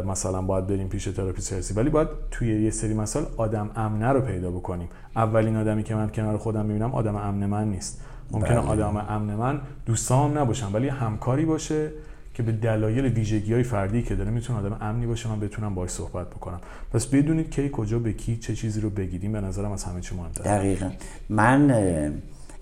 مثلا 0.06 0.42
باید 0.42 0.66
بریم 0.66 0.88
پیش 0.88 1.04
تراپی 1.04 1.42
سیاسی 1.42 1.74
ولی 1.74 1.90
باید 1.90 2.08
توی 2.30 2.62
یه 2.62 2.70
سری 2.70 2.94
مسائل 2.94 3.24
آدم 3.36 3.70
امنه 3.76 4.08
رو 4.08 4.20
پیدا 4.20 4.50
بکنیم. 4.50 4.88
اولین 5.16 5.56
آدمی 5.56 5.82
که 5.82 5.94
من 5.94 6.08
کنار 6.08 6.36
خودم 6.36 6.66
می‌بینم 6.66 6.92
آدم 6.92 7.16
امن 7.16 7.46
من 7.46 7.70
نیست. 7.70 8.00
ممکنه 8.30 8.60
بله. 8.60 8.68
آدم 8.68 8.96
امن 9.08 9.34
من 9.34 9.60
دوستام 9.86 10.38
نباشم 10.38 10.70
ولی 10.74 10.88
همکاری 10.88 11.44
باشه 11.44 11.90
که 12.34 12.42
به 12.42 12.52
دلایل 12.52 13.04
ویژگی 13.04 13.54
های 13.54 13.62
فردی 13.62 14.02
که 14.02 14.14
داره 14.14 14.30
می‌تونه 14.30 14.58
آدم 14.58 14.76
امنی 14.80 15.06
باشه 15.06 15.28
من 15.28 15.40
بتونم 15.40 15.74
باهاش 15.74 15.90
صحبت 15.90 16.30
بکنم. 16.30 16.60
پس 16.92 17.06
بدونید 17.06 17.50
کی 17.50 17.70
کجا 17.72 17.98
به 17.98 18.12
کی 18.12 18.36
چه 18.36 18.54
چیزی 18.54 18.80
رو 18.80 18.90
بگیریم 18.90 19.32
به 19.32 19.40
نظرم 19.40 19.72
از 19.72 19.84
همه 19.84 20.00
چی 20.00 20.14
مهمتره. 20.14 20.44
دقیقا. 20.44 20.90
من 21.28 21.70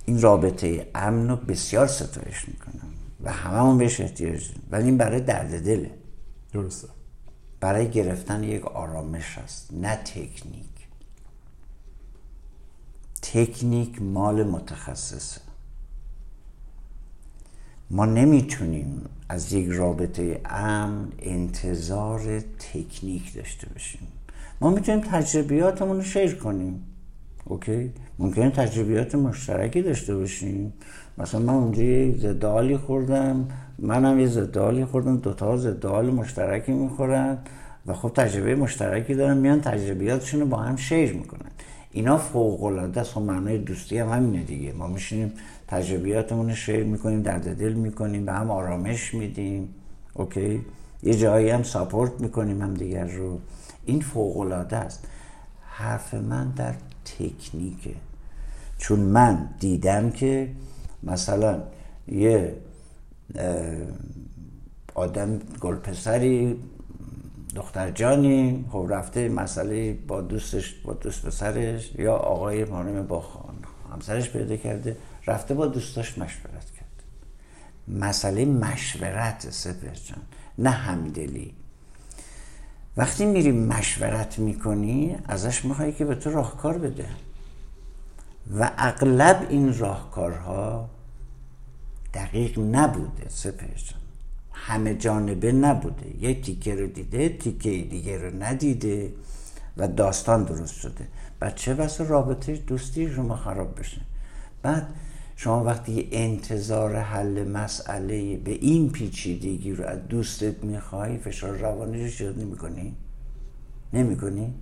این 0.05 0.20
رابطه 0.20 0.87
امن 0.95 1.29
رو 1.29 1.37
بسیار 1.37 1.87
ستایش 1.87 2.49
می‌کنم 2.49 2.91
و 3.25 3.33
هممون 3.33 3.79
بهش 3.79 4.01
احتیاج 4.01 4.49
داریم. 4.49 4.62
ولی 4.70 4.85
این 4.85 4.97
برای 4.97 5.20
درد 5.20 5.64
دله. 5.64 5.91
درسته. 6.53 6.89
برای 7.65 7.91
گرفتن 7.91 8.45
یک 8.45 8.67
آرامش 8.67 9.39
است 9.39 9.69
نه 9.73 9.97
تکنیک. 9.97 10.89
تکنیک 13.23 14.03
مال 14.03 14.43
متخصصه. 14.43 15.41
ما 17.91 18.05
نمی‌تونیم 18.05 19.03
از 19.29 19.53
یک 19.53 19.69
رابطه 19.69 20.41
امن 20.45 21.09
انتظار 21.19 22.41
تکنیک 22.41 23.35
داشته 23.35 23.69
باشیم. 23.69 24.09
ما 24.61 24.71
می‌تونیم 24.71 25.01
تجربیاتمون 25.01 25.97
رو 25.97 26.03
شیر 26.03 26.35
کنیم. 26.35 26.85
اوکی؟ 27.45 27.93
ممکنه 28.19 28.51
تجربیات 28.51 29.15
مشترکی 29.15 29.83
داشته 29.83 30.17
باشیم. 30.17 30.73
مثلا 31.19 31.41
من 31.41 31.55
اونجا 31.55 32.19
زدالی 32.19 32.77
خوردم. 32.77 33.49
منم 33.79 34.20
یه 34.20 34.27
زدالی 34.27 34.85
خوردم 34.85 35.16
دوتا 35.16 35.57
زدال 35.57 36.11
مشترکی 36.11 36.72
می‌خورن 36.72 37.39
و 37.87 37.95
خب 37.95 38.09
تجربه 38.09 38.55
مشترکی 38.55 39.14
دارن 39.14 39.37
میان 39.37 39.61
تجربیاتشون 39.61 40.41
رو 40.41 40.47
با 40.47 40.57
هم 40.57 40.77
شیر 40.77 41.12
می‌کنن. 41.12 41.51
اینا 41.93 42.18
فوق 42.18 42.64
العاده 42.64 43.01
است 43.01 43.16
و 43.16 43.20
خب 43.20 43.27
معنای 43.27 43.59
دوستی 43.59 43.99
هم 43.99 44.09
همینه 44.09 44.43
دیگه. 44.43 44.72
ما 44.72 44.87
میشینیم 44.87 45.33
تجربیاتمون 45.68 46.49
رو 46.49 46.55
شیر 46.55 46.85
می‌کنیم 46.85 47.22
درد 47.22 47.59
دل 47.59 47.72
می‌کنیم 47.72 48.25
به 48.27 48.33
هم 48.33 48.51
آرامش 48.51 49.14
میدیم. 49.14 49.68
اوکی؟ 50.14 50.61
یه 51.03 51.14
جایی 51.14 51.51
هم 51.51 51.62
ساپورت 51.62 52.20
می‌کنیم 52.20 52.62
هم 52.62 52.75
دیگر 52.75 53.05
رو. 53.05 53.39
این 53.87 54.01
فوق 54.01 54.39
العاده 54.39 54.77
است. 54.77 55.07
حرف 55.62 56.14
من 56.14 56.51
در 56.51 56.75
تکنیکه. 57.05 57.95
چون 58.79 59.01
من 59.01 59.49
دیدم 59.61 60.11
که 60.11 60.49
مثلا 61.03 61.62
یه 62.09 62.55
آدم 64.95 65.39
گلپسری 65.61 66.61
دختر 67.55 67.91
جانی 67.91 68.64
خب 68.70 68.87
رفته 68.91 69.29
مسئله 69.29 69.93
با 69.93 70.20
دوستش 70.20 70.75
با 70.75 70.93
دوست 70.93 71.27
پسرش 71.27 71.93
یا 71.95 72.14
آقای 72.14 72.64
مانم 72.64 73.07
با 73.07 73.25
همسرش 73.93 74.31
پیدا 74.31 74.57
کرده 74.57 74.97
رفته 75.27 75.55
با 75.55 75.66
دوستاش 75.66 76.18
مشورت 76.18 76.70
کرد 76.70 77.03
مسئله 77.89 78.45
مشورت 78.45 79.51
سپر 79.51 79.95
جان 79.95 80.22
نه 80.59 80.70
همدلی. 80.70 81.55
وقتی 82.97 83.25
میری 83.25 83.53
مشورت 83.53 84.39
می‌کنی 84.39 85.16
ازش 85.29 85.64
میخوایی 85.64 85.93
که 85.93 86.05
به 86.05 86.14
تو 86.14 86.31
راهکار 86.31 86.79
بده. 86.79 87.07
و 88.59 88.70
اغلب 88.79 89.47
این 89.49 89.79
راهکارها 89.79 90.91
دقیق 92.15 92.59
نبوده 92.59 93.29
سپر 93.29 93.67
جان 93.67 94.01
همه 94.53 94.95
جانبه 94.95 95.53
نبوده. 95.53 96.25
یه 96.25 96.41
تیکه 96.41 96.75
رو 96.75 96.87
دیده 96.87 97.29
تیکه 97.29 97.71
دیگه 97.71 98.19
رو 98.19 98.43
ندیده 98.43 99.12
و 99.77 99.89
داستان 99.89 100.45
درست 100.45 100.75
شده. 100.75 101.09
بچه 101.41 101.75
بس 101.75 102.01
رابطه 102.01 102.57
دوستی 102.57 103.11
شما 103.11 103.37
خراب 103.37 103.81
بشه؟ 103.81 104.01
بعد 104.62 104.87
شما 105.37 105.65
وقتی 105.65 106.09
انتظار 106.12 106.97
حل 106.97 107.49
مسئله 107.49 108.37
به 108.37 108.51
این 108.51 108.91
پیچیدگی 108.91 109.73
رو 109.73 109.85
از 109.85 110.09
دوستت 110.09 110.65
می‌خوای 110.65 111.19
فشار 111.19 111.57
روانی 111.57 112.05
رو 112.05 112.11
شد 112.11 112.39
نمی‌کنی؟ 112.39 112.97
نمی‌کنی؟ 113.93 114.55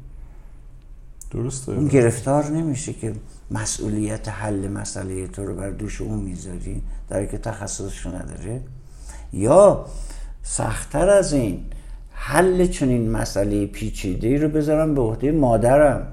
درسته. 1.33 1.73
اون 1.73 1.89
گرفتار 1.89 2.51
نمیشه 2.51 2.93
که 2.93 3.13
مسئولیت 3.51 4.29
حل 4.29 4.69
مسئله 4.69 5.27
تو 5.27 5.47
رو 5.47 5.55
بر 5.55 5.71
دوش 5.71 6.01
اون 6.01 6.19
می‌ذاری 6.19 6.83
در 7.09 7.27
که 7.27 7.39
تخصصش 7.39 8.07
نداره. 8.07 8.61
یا 9.33 9.87
سختتر 10.43 11.09
از 11.09 11.33
این 11.33 11.65
حل 12.13 12.67
چنین 12.67 13.11
مسئله 13.11 13.67
پیچیده 13.67 14.39
رو 14.39 14.49
بذارم 14.49 14.95
به 14.95 15.01
عهده 15.01 15.33
مادرم 15.33 16.07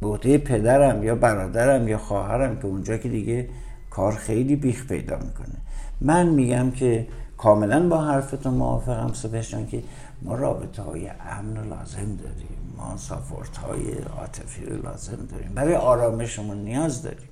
به 0.00 0.06
عهده 0.06 0.38
پدرم 0.38 1.02
یا 1.02 1.14
برادرم 1.14 1.88
یا 1.88 1.98
خواهرم 1.98 2.56
که 2.58 2.66
اونجا 2.66 2.96
که 2.96 3.08
دیگه 3.08 3.48
کار 3.90 4.12
خیلی 4.12 4.56
بیخ 4.56 4.86
پیدا 4.86 5.16
می‌کنه. 5.16 5.56
من 6.00 6.28
میگم 6.28 6.70
که 6.70 7.06
کاملا 7.36 7.88
با 7.88 8.04
حرفتون 8.04 8.54
موافقم 8.54 9.12
سبشان 9.12 9.66
که 9.66 9.82
ما 10.22 10.34
رابطه 10.34 10.82
های 10.82 11.08
امن 11.08 11.68
لازم 11.68 12.16
داریم. 12.22 12.63
ما 12.78 12.96
سافورت 12.96 13.56
های 13.56 13.92
عاطفی 14.18 14.66
رو 14.66 14.82
لازم 14.82 15.28
داریم. 15.30 15.52
برای 15.54 15.74
آرامشمون 15.74 16.64
نیاز 16.64 17.02
داریم. 17.02 17.28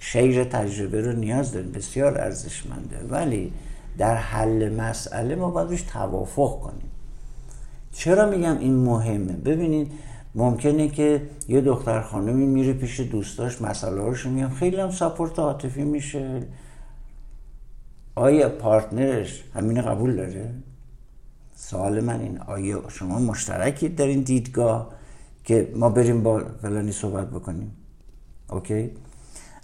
شیر 0.00 0.44
تجربه 0.44 1.00
رو 1.00 1.12
نیاز 1.12 1.52
داریم. 1.52 1.72
بسیار 1.72 2.20
ارزشمنده. 2.20 3.06
ولی 3.10 3.52
در 3.98 4.14
حل 4.14 4.74
مسئله 4.74 5.34
ما 5.34 5.50
باید 5.50 5.68
روش 5.68 5.82
توافق 5.82 6.60
کنیم. 6.60 6.90
چرا 7.92 8.30
میگم 8.30 8.58
این 8.58 8.74
مهمه؟ 8.74 9.32
ببینید 9.32 9.92
ممکنه 10.34 10.88
که 10.88 11.22
یه 11.48 11.60
دختر 11.60 12.00
خانمی 12.00 12.46
میره 12.46 12.72
پیش 12.72 13.00
دوستاش 13.00 13.62
مسئله 13.62 14.00
هاشو 14.00 14.30
میگم. 14.30 14.50
خیلی 14.50 14.76
هم 14.76 14.90
ساپورت 14.90 15.38
عاطفی 15.38 15.82
میشه. 15.82 16.42
آیا 18.14 18.48
پارتنرش 18.48 19.44
همین 19.54 19.82
قبول 19.82 20.16
داره؟ 20.16 20.54
سوال 21.62 22.00
من 22.00 22.20
این 22.20 22.38
آیا 22.40 22.84
شما 22.88 23.18
مشترکی 23.18 23.88
در 23.88 24.06
این 24.06 24.20
دیدگاه 24.20 24.88
که 25.44 25.72
ما 25.76 25.88
بریم 25.88 26.22
با 26.22 26.42
فلانی 26.62 26.92
صحبت 26.92 27.30
بکنیم؟ 27.30 27.72
اوکی؟ 28.50 28.90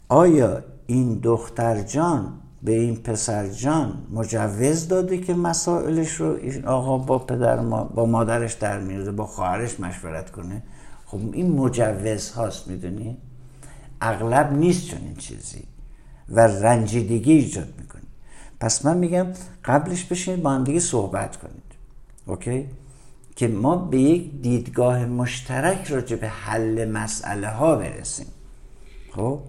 آیا 0.09 0.62
این 0.86 1.18
دختر 1.18 1.82
جان 1.82 2.32
به 2.62 2.72
این 2.72 2.96
پسر 2.96 3.49
جان 3.49 4.07
مجوز 4.12 4.88
داده 4.88 5.18
که 5.18 5.34
مسائلش 5.34 6.12
رو 6.12 6.36
این 6.42 6.64
آقا 6.64 6.99
با 6.99 7.18
پدر 7.18 7.61
ما 7.61 7.84
با 7.84 8.07
مادرش 8.07 8.55
در 8.55 8.80
میاره 8.80 9.12
با 9.12 9.26
خواهرش 9.26 9.80
مشورت 9.80 10.30
کنه؟ 10.30 10.62
خب 11.07 11.18
این 11.32 11.53
مجوز 11.53 12.30
هاست 12.30 12.68
می‌دونی؟ 12.68 13.16
اغلب 14.01 14.53
نیست 14.53 14.86
چون 14.86 15.01
این 15.01 15.16
چیزی 15.16 15.64
و 16.28 16.40
رنجیدگی 16.40 17.32
ایجاد 17.32 17.72
می‌کنه. 17.78 18.03
پس 18.61 18.84
من 18.84 18.96
میگم 18.96 19.26
قبلش 19.64 20.05
بشینید 20.05 20.42
با 20.42 20.51
هم 20.51 20.64
دیگه 20.64 20.80
صحبت 20.80 21.36
کنید 21.36 21.68
اوکی 22.29 22.68
که 23.37 23.49
ما 23.49 23.76
به 23.76 23.99
یک 23.99 24.41
دیدگاه 24.43 25.07
مشترک 25.07 25.87
راجع 25.87 26.16
به 26.16 26.29
حل 26.29 26.91
مسئله 26.91 27.49
ها 27.49 27.76
برسیم. 27.76 28.26
خب؟ 29.12 29.41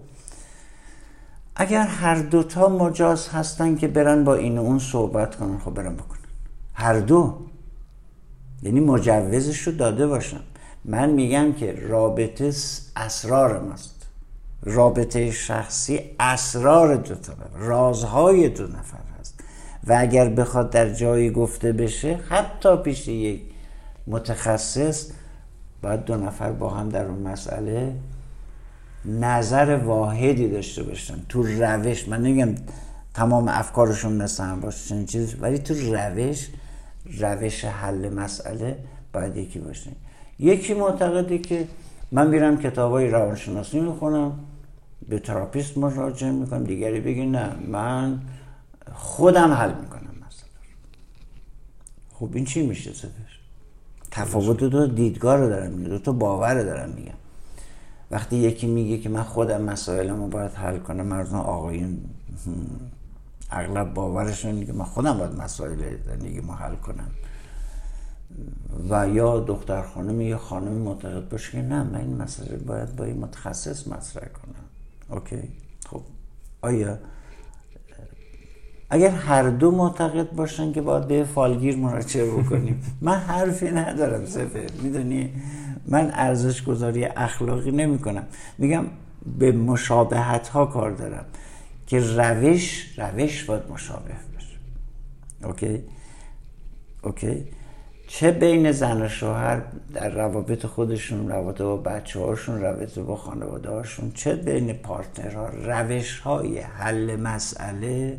اگر 1.56 1.86
هر 1.86 2.14
دوتا 2.14 2.68
مجاز 2.68 3.28
هستن 3.28 3.76
که 3.76 3.88
برن 3.88 4.24
با 4.24 4.34
این 4.34 4.58
و 4.58 4.60
اون 4.60 4.78
صحبت 4.78 5.36
کنن 5.36 5.58
خب 5.58 5.74
برن 5.74 5.94
بکنن. 5.94 6.18
هر 6.74 7.00
دو. 7.00 7.36
یعنی 8.62 8.80
مجوزش 8.80 9.60
رو 9.60 9.72
داده 9.72 10.06
باشن. 10.06 10.40
من 10.84 11.10
میگم 11.10 11.52
که 11.52 11.72
رابطه 11.72 12.52
اسرار 12.96 13.60
ماست. 13.60 14.06
رابطه 14.62 15.30
شخصی 15.30 16.00
اسرار 16.20 16.96
دو 16.96 17.14
طرف 17.14 17.36
رازهای 17.58 18.48
دو 18.48 18.66
نفر. 18.66 19.09
و 19.86 19.96
اگر 19.98 20.28
بخواد 20.28 20.70
در 20.70 20.94
جایی 20.94 21.30
گفته 21.30 21.72
بشه 21.72 22.18
حتی 22.28 22.76
پیش 22.76 23.08
یک 23.08 23.40
متخصص 24.06 25.10
باید 25.82 26.04
دو 26.04 26.16
نفر 26.16 26.52
با 26.52 26.70
هم 26.70 26.88
در 26.88 27.04
اون 27.04 27.18
مسئله 27.18 27.92
نظر 29.04 29.76
واحدی 29.76 30.48
داشته 30.48 30.82
باشن. 30.82 31.14
تو 31.28 31.42
روش 31.42 32.08
من 32.08 32.22
نمیگم 32.22 32.54
تمام 33.14 33.48
افکارشون 33.48 34.12
مثل 34.12 34.44
هم 34.44 34.60
باشه 34.60 35.04
چیز 35.04 35.36
ولی 35.40 35.58
تو 35.58 35.74
روش 35.74 36.48
روش 37.18 37.64
حل 37.64 38.08
مسئله 38.08 38.76
باید 39.12 39.36
یکی 39.36 39.58
باشه. 39.58 39.90
یکی 40.38 40.74
معتقده 40.74 41.38
که 41.38 41.66
من 42.12 42.26
میرم 42.26 42.58
کتاب 42.58 42.92
های 42.92 43.08
روانشناسی 43.08 43.80
می‌خونم 43.80 44.32
به 45.08 45.18
تراپیست 45.18 45.78
مراجعه 45.78 46.30
می‌کنم 46.30 46.64
دیگری 46.64 47.00
بگی 47.00 47.26
نه 47.26 47.48
من 47.68 48.20
خودم 49.00 49.52
حل 49.52 49.74
می‌کنم 49.74 50.00
مثلا. 50.00 50.48
خب 52.12 52.30
این 52.32 52.44
چی 52.44 52.66
میشه 52.66 52.92
سفر 52.92 53.08
تفاوت 54.10 54.56
دو 54.56 54.86
دیدگاه 54.86 55.36
رو 55.36 55.48
دارم 55.48 55.72
میگم 55.72 55.90
دو 55.90 55.98
تا 55.98 56.12
باور 56.12 56.62
دارم 56.62 56.90
میگم. 56.90 57.14
وقتی 58.10 58.36
یکی 58.36 58.66
میگه 58.66 58.98
که 58.98 59.08
من 59.08 59.22
خودم 59.22 59.62
مسائلمو 59.62 60.28
باید 60.28 60.52
حل 60.52 60.78
کنم 60.78 61.06
مردم 61.06 61.34
آقایون 61.34 61.98
اغلب 63.50 63.94
باورشون 63.94 64.52
میگه 64.52 64.72
من 64.72 64.84
خودم 64.84 65.18
باید 65.18 65.32
مسائل 65.32 65.96
زندگی 66.06 66.40
ما 66.40 66.54
حل 66.54 66.76
کنم. 66.76 67.10
و 68.90 69.08
یا 69.08 69.40
دختر 69.40 69.82
خانم 69.82 70.20
یا 70.20 70.38
خانم 70.38 70.72
معتقد 70.72 71.28
باشه 71.28 71.52
که 71.52 71.62
نه 71.62 71.82
من 71.82 72.00
این 72.00 72.22
مسئله 72.22 72.56
باید 72.56 72.96
با 72.96 73.04
این 73.04 73.18
متخصص 73.18 73.88
مطرح 73.88 74.28
کنم. 74.28 74.64
OK؟ 75.08 75.42
خب 75.90 76.02
آیا 76.62 76.98
اگر 78.90 79.10
هر 79.10 79.42
دو 79.42 79.70
معتقد 79.70 80.30
باشن 80.30 80.72
که 80.72 80.80
باید 80.80 81.08
به 81.08 81.24
فالگیر 81.24 81.76
مراجعه 81.76 82.30
بکنیم. 82.30 82.82
من 83.00 83.16
حرفی 83.16 83.70
ندارم 83.70 84.26
سفر 84.26 84.66
می‌دونی؟ 84.82 85.32
من 85.86 86.10
ارزش 86.14 86.62
گذاری 86.62 87.04
اخلاقی 87.04 87.70
نمی 87.70 87.98
کنم 87.98 88.26
میگم 88.58 88.84
به 89.38 89.52
مشابهت 89.52 90.48
ها 90.48 90.66
کار 90.66 90.90
دارم. 90.90 91.24
که 91.86 92.00
روش 92.00 92.94
روش 92.98 93.44
باید 93.44 93.62
مشابه 93.70 94.14
باشه. 94.34 94.56
OK؟ 95.44 95.82
OK؟ 97.02 97.44
چه 98.08 98.30
بین 98.30 98.72
زن 98.72 99.02
و 99.02 99.08
شوهر 99.08 99.62
در 99.94 100.08
روابط 100.08 100.66
خودشون 100.66 101.28
روابط 101.28 101.62
با 101.62 101.76
بچه 101.76 102.20
هاشون 102.20 102.60
روابط 102.60 102.98
با 102.98 103.16
خانواده 103.16 103.70
هاشون 103.70 104.12
چه 104.14 104.34
بین 104.34 104.72
partner 104.72 105.31
ها؟ 105.31 105.48
روش 105.48 106.18
های 106.18 106.58
حل 106.58 107.16
مسئله 107.16 108.18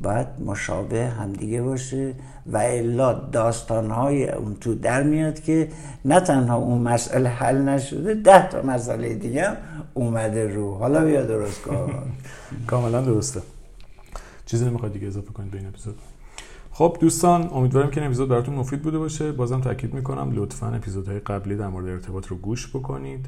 باید 0.00 0.26
مشابه 0.46 1.06
همدیگه 1.06 1.62
باشه 1.62 2.14
و 2.46 2.56
الا 2.56 3.12
داستان 3.12 3.90
های 3.90 4.30
اون 4.30 4.56
تو 4.60 4.74
در 4.74 5.02
میاد 5.02 5.40
که 5.40 5.68
نه 6.04 6.20
تنها 6.20 6.56
اون 6.56 6.82
مسئله 6.82 7.28
حل 7.28 7.56
نشده 7.56 8.14
ده 8.14 8.48
تا 8.48 8.62
مسئله 8.62 9.14
دیگه 9.14 9.48
اومده 9.94 10.54
رو. 10.54 10.74
حالا 10.74 11.04
بیا 11.04 11.22
درست 11.22 11.62
کن. 11.62 11.92
کاملا 12.66 13.02
درسته. 13.02 13.42
چیزی 14.46 14.64
نمی‌خواد 14.64 14.92
دیگه 14.92 15.06
اضافه 15.06 15.32
کنید 15.32 15.50
به 15.50 15.58
این 15.58 15.66
اپیزود؟ 15.66 15.98
خب 16.72 16.96
دوستان 17.00 17.50
امیدوارم 17.52 17.90
که 17.90 18.00
این 18.00 18.06
اپیزود 18.06 18.28
براتون 18.28 18.54
مفید 18.54 18.82
بوده 18.82 18.98
باشه. 18.98 19.32
بازم 19.32 19.60
تاکید 19.60 19.94
می‌کنم 19.94 20.30
لطفا 20.34 20.66
اپیزودهای 20.66 21.18
قبلی 21.18 21.56
در 21.56 21.68
مورد 21.68 21.88
ارتباط 21.88 22.26
رو 22.26 22.36
گوش 22.36 22.68
بکنید. 22.68 23.26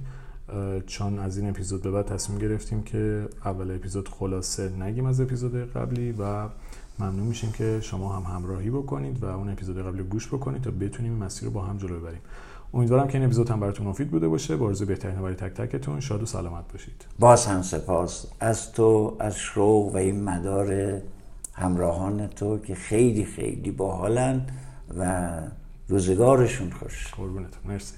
چون 0.86 1.18
از 1.18 1.38
این 1.38 1.48
اپیزود 1.48 1.82
به 1.82 1.90
بعد 1.90 2.06
تصمیم 2.06 2.38
گرفتیم 2.38 2.82
که 2.82 3.28
اول 3.44 3.70
اپیزود 3.70 4.08
خلاصه 4.08 4.68
نگیم 4.68 5.06
از 5.06 5.20
اپیزودهای 5.20 5.64
قبلی 5.64 6.12
و 6.12 6.48
ممنون 6.98 7.26
میشیم 7.26 7.52
که 7.52 7.80
شما 7.82 8.12
هم 8.12 8.36
همراهی 8.36 8.70
بکنید 8.70 9.22
و 9.22 9.26
اون 9.26 9.48
اپیزود 9.48 9.78
قبلی 9.78 10.02
گوش 10.02 10.28
بکنید 10.28 10.62
تا 10.62 10.70
بتونیم 10.70 11.12
مسیر 11.12 11.44
رو 11.44 11.50
با 11.50 11.62
هم 11.62 11.78
جلو 11.78 12.00
ببریم. 12.00 12.20
امیدوارم 12.74 13.08
که 13.08 13.14
این 13.14 13.24
اپیزود 13.24 13.50
هم 13.50 13.60
براتون 13.60 13.86
مفید 13.86 14.10
بوده 14.10 14.28
باشه. 14.28 14.56
با 14.56 14.66
آرزوی 14.66 14.86
بهترین 14.86 15.16
برای 15.16 15.34
تک 15.34 15.52
تکتون 15.54 16.00
شاد 16.00 16.22
و 16.22 16.26
سلامت 16.26 16.72
باشید. 16.72 17.04
باز 17.18 17.46
هم 17.46 17.62
سپاس 17.62 18.26
از 18.40 18.72
تو 18.72 19.16
از 19.18 19.36
شروع 19.36 19.92
و 19.92 19.96
این 19.96 20.24
مدار 20.24 21.00
همراهان 21.52 22.26
تو 22.26 22.58
که 22.58 22.74
خیلی 22.74 23.24
خیلی 23.24 23.70
باحالن 23.70 24.46
و 24.98 25.32
روزگارشون 25.88 26.70
خوش. 26.70 27.14
قربونتون 27.14 27.60
مرسی. 27.64 27.94